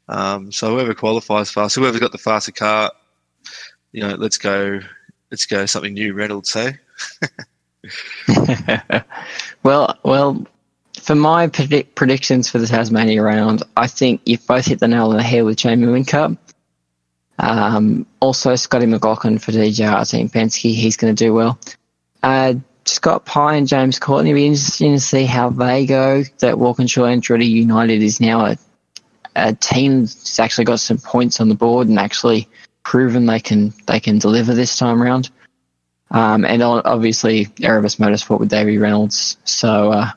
Um, 0.10 0.52
so 0.52 0.72
whoever 0.72 0.94
qualifies 0.94 1.52
fast, 1.52 1.76
whoever's 1.76 2.00
got 2.00 2.12
the 2.12 2.18
faster 2.18 2.52
car, 2.52 2.92
you 3.92 4.02
know, 4.02 4.16
let's 4.16 4.38
go, 4.38 4.80
let's 5.32 5.46
go 5.46 5.66
something 5.66 5.94
new. 5.94 6.14
Reynolds 6.14 6.52
say. 6.52 6.78
well, 9.64 9.98
well, 10.04 10.46
for 11.00 11.16
my 11.16 11.48
predict- 11.48 11.96
predictions 11.96 12.50
for 12.50 12.58
the 12.58 12.68
Tasmania 12.68 13.22
round, 13.22 13.64
I 13.78 13.88
think 13.88 14.22
you've 14.26 14.46
both 14.48 14.66
hit 14.66 14.80
the 14.80 14.88
nail 14.88 15.10
on 15.10 15.18
the 15.18 15.24
head 15.24 15.44
with 15.44 15.58
Jamie 15.58 15.88
Whincup. 15.88 16.38
Um, 17.44 18.06
also, 18.22 18.56
Scotty 18.56 18.86
McLaughlin 18.86 19.38
for 19.38 19.52
DJR 19.52 20.10
Team 20.10 20.30
Penske, 20.30 20.74
he's 20.74 20.96
going 20.96 21.14
to 21.14 21.26
do 21.26 21.34
well. 21.34 21.60
Uh, 22.22 22.54
Scott 22.86 23.26
Pye 23.26 23.56
and 23.56 23.68
James 23.68 24.00
Courtney, 24.00 24.30
it'll 24.30 24.38
be 24.38 24.46
interesting 24.46 24.94
to 24.94 25.00
see 25.00 25.26
how 25.26 25.50
they 25.50 25.86
go. 25.86 26.24
That 26.40 26.58
Walkinshaw 26.58 27.04
Andretti 27.04 27.50
United 27.50 28.02
is 28.02 28.22
now 28.22 28.46
a, 28.46 28.58
a 29.36 29.54
team 29.54 30.02
that's 30.02 30.40
actually 30.40 30.66
got 30.66 30.80
some 30.80 30.98
points 30.98 31.42
on 31.42 31.50
the 31.50 31.56
board 31.56 31.90
and 31.90 32.00
actually 32.00 32.48
proven 32.84 33.26
they 33.26 33.40
can 33.40 33.74
they 33.88 34.00
can 34.00 34.20
deliver 34.20 34.54
this 34.54 34.78
time 34.78 35.02
around. 35.02 35.30
Um, 36.12 36.46
and 36.46 36.62
obviously, 36.64 37.48
Erebus 37.62 37.96
Motorsport 37.96 38.40
with 38.40 38.50
Davey 38.50 38.78
Reynolds. 38.78 39.38
So 39.44 39.92
uh, 39.92 40.12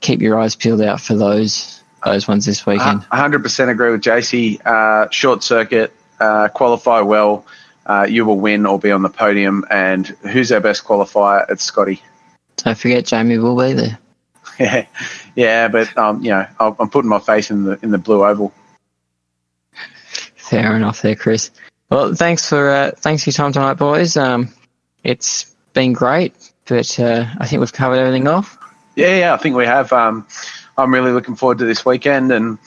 keep 0.00 0.20
your 0.20 0.38
eyes 0.38 0.54
peeled 0.54 0.82
out 0.82 1.00
for 1.00 1.14
those 1.14 1.82
those 2.04 2.28
ones 2.28 2.46
this 2.46 2.64
weekend. 2.64 3.04
I 3.10 3.28
100% 3.28 3.68
agree 3.70 3.90
with 3.90 4.02
JC. 4.02 4.64
Uh, 4.64 5.08
short 5.10 5.42
circuit, 5.42 5.92
uh, 6.20 6.48
qualify 6.48 7.00
well, 7.00 7.46
uh, 7.86 8.06
you 8.08 8.24
will 8.24 8.38
win 8.38 8.66
or 8.66 8.78
be 8.78 8.90
on 8.90 9.02
the 9.02 9.08
podium. 9.08 9.64
And 9.70 10.06
who's 10.06 10.52
our 10.52 10.60
best 10.60 10.84
qualifier? 10.84 11.46
It's 11.50 11.64
Scotty. 11.64 12.02
Don't 12.56 12.78
forget, 12.78 13.06
Jamie 13.06 13.38
will 13.38 13.56
be 13.56 13.72
there. 13.72 13.98
Yeah, 14.58 14.86
yeah, 15.34 15.68
but 15.68 15.96
um, 15.96 16.22
you 16.22 16.30
know, 16.30 16.46
I'm 16.58 16.90
putting 16.90 17.08
my 17.08 17.18
face 17.18 17.50
in 17.50 17.64
the 17.64 17.78
in 17.82 17.90
the 17.90 17.98
blue 17.98 18.24
oval. 18.24 18.52
Fair 20.36 20.76
enough, 20.76 21.02
there, 21.02 21.16
Chris. 21.16 21.50
Well, 21.90 22.14
thanks 22.14 22.48
for 22.48 22.70
uh, 22.70 22.90
thanks 22.96 23.24
for 23.24 23.30
your 23.30 23.34
time 23.34 23.52
tonight, 23.52 23.74
boys. 23.74 24.16
Um, 24.16 24.52
it's 25.02 25.54
been 25.72 25.92
great, 25.92 26.34
but 26.66 26.98
uh, 27.00 27.26
I 27.38 27.46
think 27.46 27.60
we've 27.60 27.72
covered 27.72 27.96
everything 27.98 28.28
off. 28.28 28.58
Yeah, 28.96 29.16
yeah, 29.16 29.34
I 29.34 29.36
think 29.38 29.56
we 29.56 29.64
have. 29.64 29.92
Um, 29.92 30.26
I'm 30.76 30.92
really 30.92 31.12
looking 31.12 31.36
forward 31.36 31.58
to 31.58 31.64
this 31.64 31.86
weekend, 31.86 32.30
and 32.32 32.58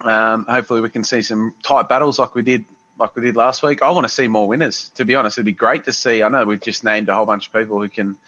um, 0.00 0.44
hopefully 0.46 0.80
we 0.80 0.90
can 0.90 1.04
see 1.04 1.22
some 1.22 1.54
tight 1.62 1.88
battles 1.88 2.18
like 2.18 2.34
we 2.34 2.42
did 2.42 2.64
like 2.98 3.14
we 3.14 3.22
did 3.22 3.36
last 3.36 3.62
week. 3.62 3.82
I 3.82 3.90
want 3.90 4.04
to 4.04 4.12
see 4.12 4.28
more 4.28 4.48
winners. 4.48 4.90
To 4.90 5.04
be 5.04 5.14
honest, 5.14 5.38
it'd 5.38 5.46
be 5.46 5.52
great 5.52 5.84
to 5.84 5.92
see. 5.92 6.22
I 6.22 6.28
know 6.28 6.44
we've 6.44 6.60
just 6.60 6.84
named 6.84 7.08
a 7.08 7.14
whole 7.14 7.26
bunch 7.26 7.46
of 7.46 7.52
people 7.52 7.80
who 7.80 7.88
can 7.88 8.18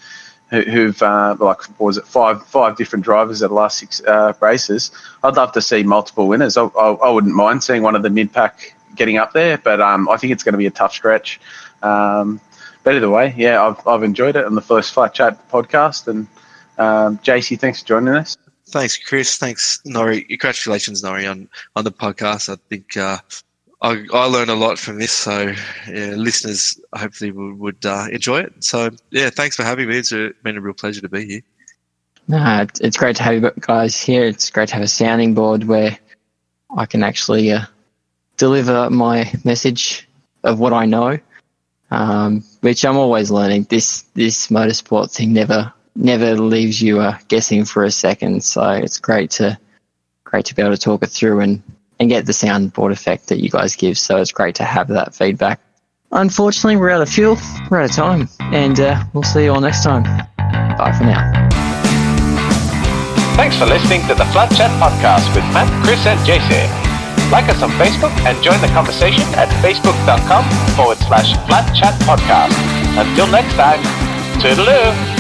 who, 0.50 0.86
have 0.86 1.02
uh, 1.02 1.36
like 1.38 1.62
what 1.78 1.86
was 1.86 1.96
it 1.96 2.06
five 2.06 2.44
five 2.46 2.76
different 2.76 3.04
drivers 3.04 3.42
at 3.42 3.50
the 3.50 3.54
last 3.54 3.78
six 3.78 4.02
uh, 4.04 4.32
races. 4.40 4.90
I'd 5.22 5.36
love 5.36 5.52
to 5.52 5.62
see 5.62 5.82
multiple 5.82 6.28
winners. 6.28 6.56
I, 6.56 6.64
I, 6.64 6.92
I 6.92 7.10
wouldn't 7.10 7.34
mind 7.34 7.62
seeing 7.62 7.82
one 7.82 7.94
of 7.94 8.02
the 8.02 8.10
mid 8.10 8.32
pack 8.32 8.74
getting 8.94 9.16
up 9.16 9.32
there, 9.32 9.58
but 9.58 9.80
um, 9.80 10.08
I 10.08 10.16
think 10.16 10.32
it's 10.32 10.42
going 10.42 10.52
to 10.54 10.58
be 10.58 10.66
a 10.66 10.70
tough 10.70 10.92
stretch. 10.92 11.40
Um, 11.82 12.40
but 12.82 12.94
either 12.94 13.10
way, 13.10 13.34
yeah, 13.36 13.62
I've, 13.62 13.86
I've 13.86 14.02
enjoyed 14.02 14.36
it 14.36 14.44
on 14.44 14.54
the 14.54 14.62
first 14.62 14.92
Flat 14.92 15.14
Chat 15.14 15.48
podcast. 15.50 16.08
And 16.08 16.26
um, 16.78 17.18
JC, 17.18 17.58
thanks 17.58 17.82
for 17.82 17.88
joining 17.88 18.14
us. 18.14 18.36
Thanks, 18.70 18.96
Chris. 18.96 19.36
Thanks, 19.36 19.80
Nori. 19.86 20.26
Congratulations, 20.28 21.02
Nori, 21.02 21.30
on, 21.30 21.48
on 21.76 21.84
the 21.84 21.92
podcast. 21.92 22.52
I 22.52 22.56
think 22.68 22.96
uh, 22.96 23.18
I, 23.82 24.04
I 24.12 24.24
learned 24.26 24.50
a 24.50 24.54
lot 24.54 24.78
from 24.78 24.98
this. 24.98 25.12
So, 25.12 25.54
yeah, 25.88 26.14
listeners 26.16 26.80
hopefully 26.94 27.32
would, 27.32 27.58
would 27.58 27.86
uh, 27.86 28.06
enjoy 28.10 28.40
it. 28.40 28.64
So, 28.64 28.90
yeah, 29.10 29.30
thanks 29.30 29.56
for 29.56 29.64
having 29.64 29.88
me. 29.88 29.98
It's 29.98 30.12
a, 30.12 30.32
been 30.42 30.56
a 30.56 30.60
real 30.60 30.74
pleasure 30.74 31.00
to 31.00 31.08
be 31.08 31.26
here. 31.26 31.40
No, 32.28 32.66
it's 32.80 32.96
great 32.96 33.16
to 33.16 33.22
have 33.22 33.34
you 33.34 33.50
guys 33.60 34.00
here. 34.00 34.24
It's 34.24 34.50
great 34.50 34.68
to 34.68 34.74
have 34.74 34.84
a 34.84 34.88
sounding 34.88 35.34
board 35.34 35.64
where 35.64 35.98
I 36.76 36.86
can 36.86 37.02
actually 37.02 37.50
uh, 37.50 37.64
deliver 38.36 38.88
my 38.90 39.32
message 39.44 40.08
of 40.44 40.60
what 40.60 40.72
I 40.72 40.86
know 40.86 41.18
um, 41.90 42.44
which 42.60 42.84
I'm 42.84 42.96
always 42.96 43.30
learning. 43.30 43.64
This 43.64 44.02
this 44.14 44.48
motorsport 44.48 45.12
thing 45.12 45.32
never 45.32 45.72
never 45.94 46.36
leaves 46.36 46.80
you 46.80 47.00
uh, 47.00 47.18
guessing 47.28 47.64
for 47.64 47.84
a 47.84 47.90
second. 47.90 48.44
So 48.44 48.70
it's 48.70 48.98
great 48.98 49.30
to 49.32 49.58
great 50.24 50.44
to 50.46 50.54
be 50.54 50.62
able 50.62 50.72
to 50.72 50.80
talk 50.80 51.02
it 51.02 51.08
through 51.08 51.40
and 51.40 51.62
and 51.98 52.08
get 52.08 52.26
the 52.26 52.32
soundboard 52.32 52.92
effect 52.92 53.28
that 53.28 53.40
you 53.40 53.50
guys 53.50 53.76
give. 53.76 53.98
So 53.98 54.16
it's 54.16 54.32
great 54.32 54.54
to 54.56 54.64
have 54.64 54.88
that 54.88 55.14
feedback. 55.14 55.60
Unfortunately, 56.12 56.76
we're 56.76 56.90
out 56.90 57.02
of 57.02 57.08
fuel, 57.08 57.36
we're 57.70 57.80
out 57.80 57.90
of 57.90 57.94
time, 57.94 58.28
and 58.40 58.80
uh, 58.80 59.04
we'll 59.12 59.22
see 59.22 59.44
you 59.44 59.52
all 59.52 59.60
next 59.60 59.84
time. 59.84 60.02
Bye 60.76 60.92
for 60.96 61.04
now. 61.04 61.30
Thanks 63.36 63.56
for 63.56 63.66
listening 63.66 64.00
to 64.08 64.14
the 64.14 64.24
Flat 64.32 64.50
Chat 64.56 64.70
podcast 64.82 65.34
with 65.34 65.44
Matt, 65.54 65.70
Chris, 65.84 66.04
and 66.06 66.18
JC. 66.26 66.66
Like 67.30 67.48
us 67.48 67.62
on 67.62 67.70
Facebook 67.72 68.10
and 68.26 68.42
join 68.42 68.60
the 68.60 68.66
conversation 68.68 69.22
at 69.34 69.48
facebook.com 69.62 70.44
forward 70.74 70.98
slash 70.98 71.36
flat 71.46 71.72
chat 71.76 71.94
podcast. 72.02 72.52
Until 72.98 73.28
next 73.28 73.54
time, 73.54 73.80
toodaloo! 74.40 75.19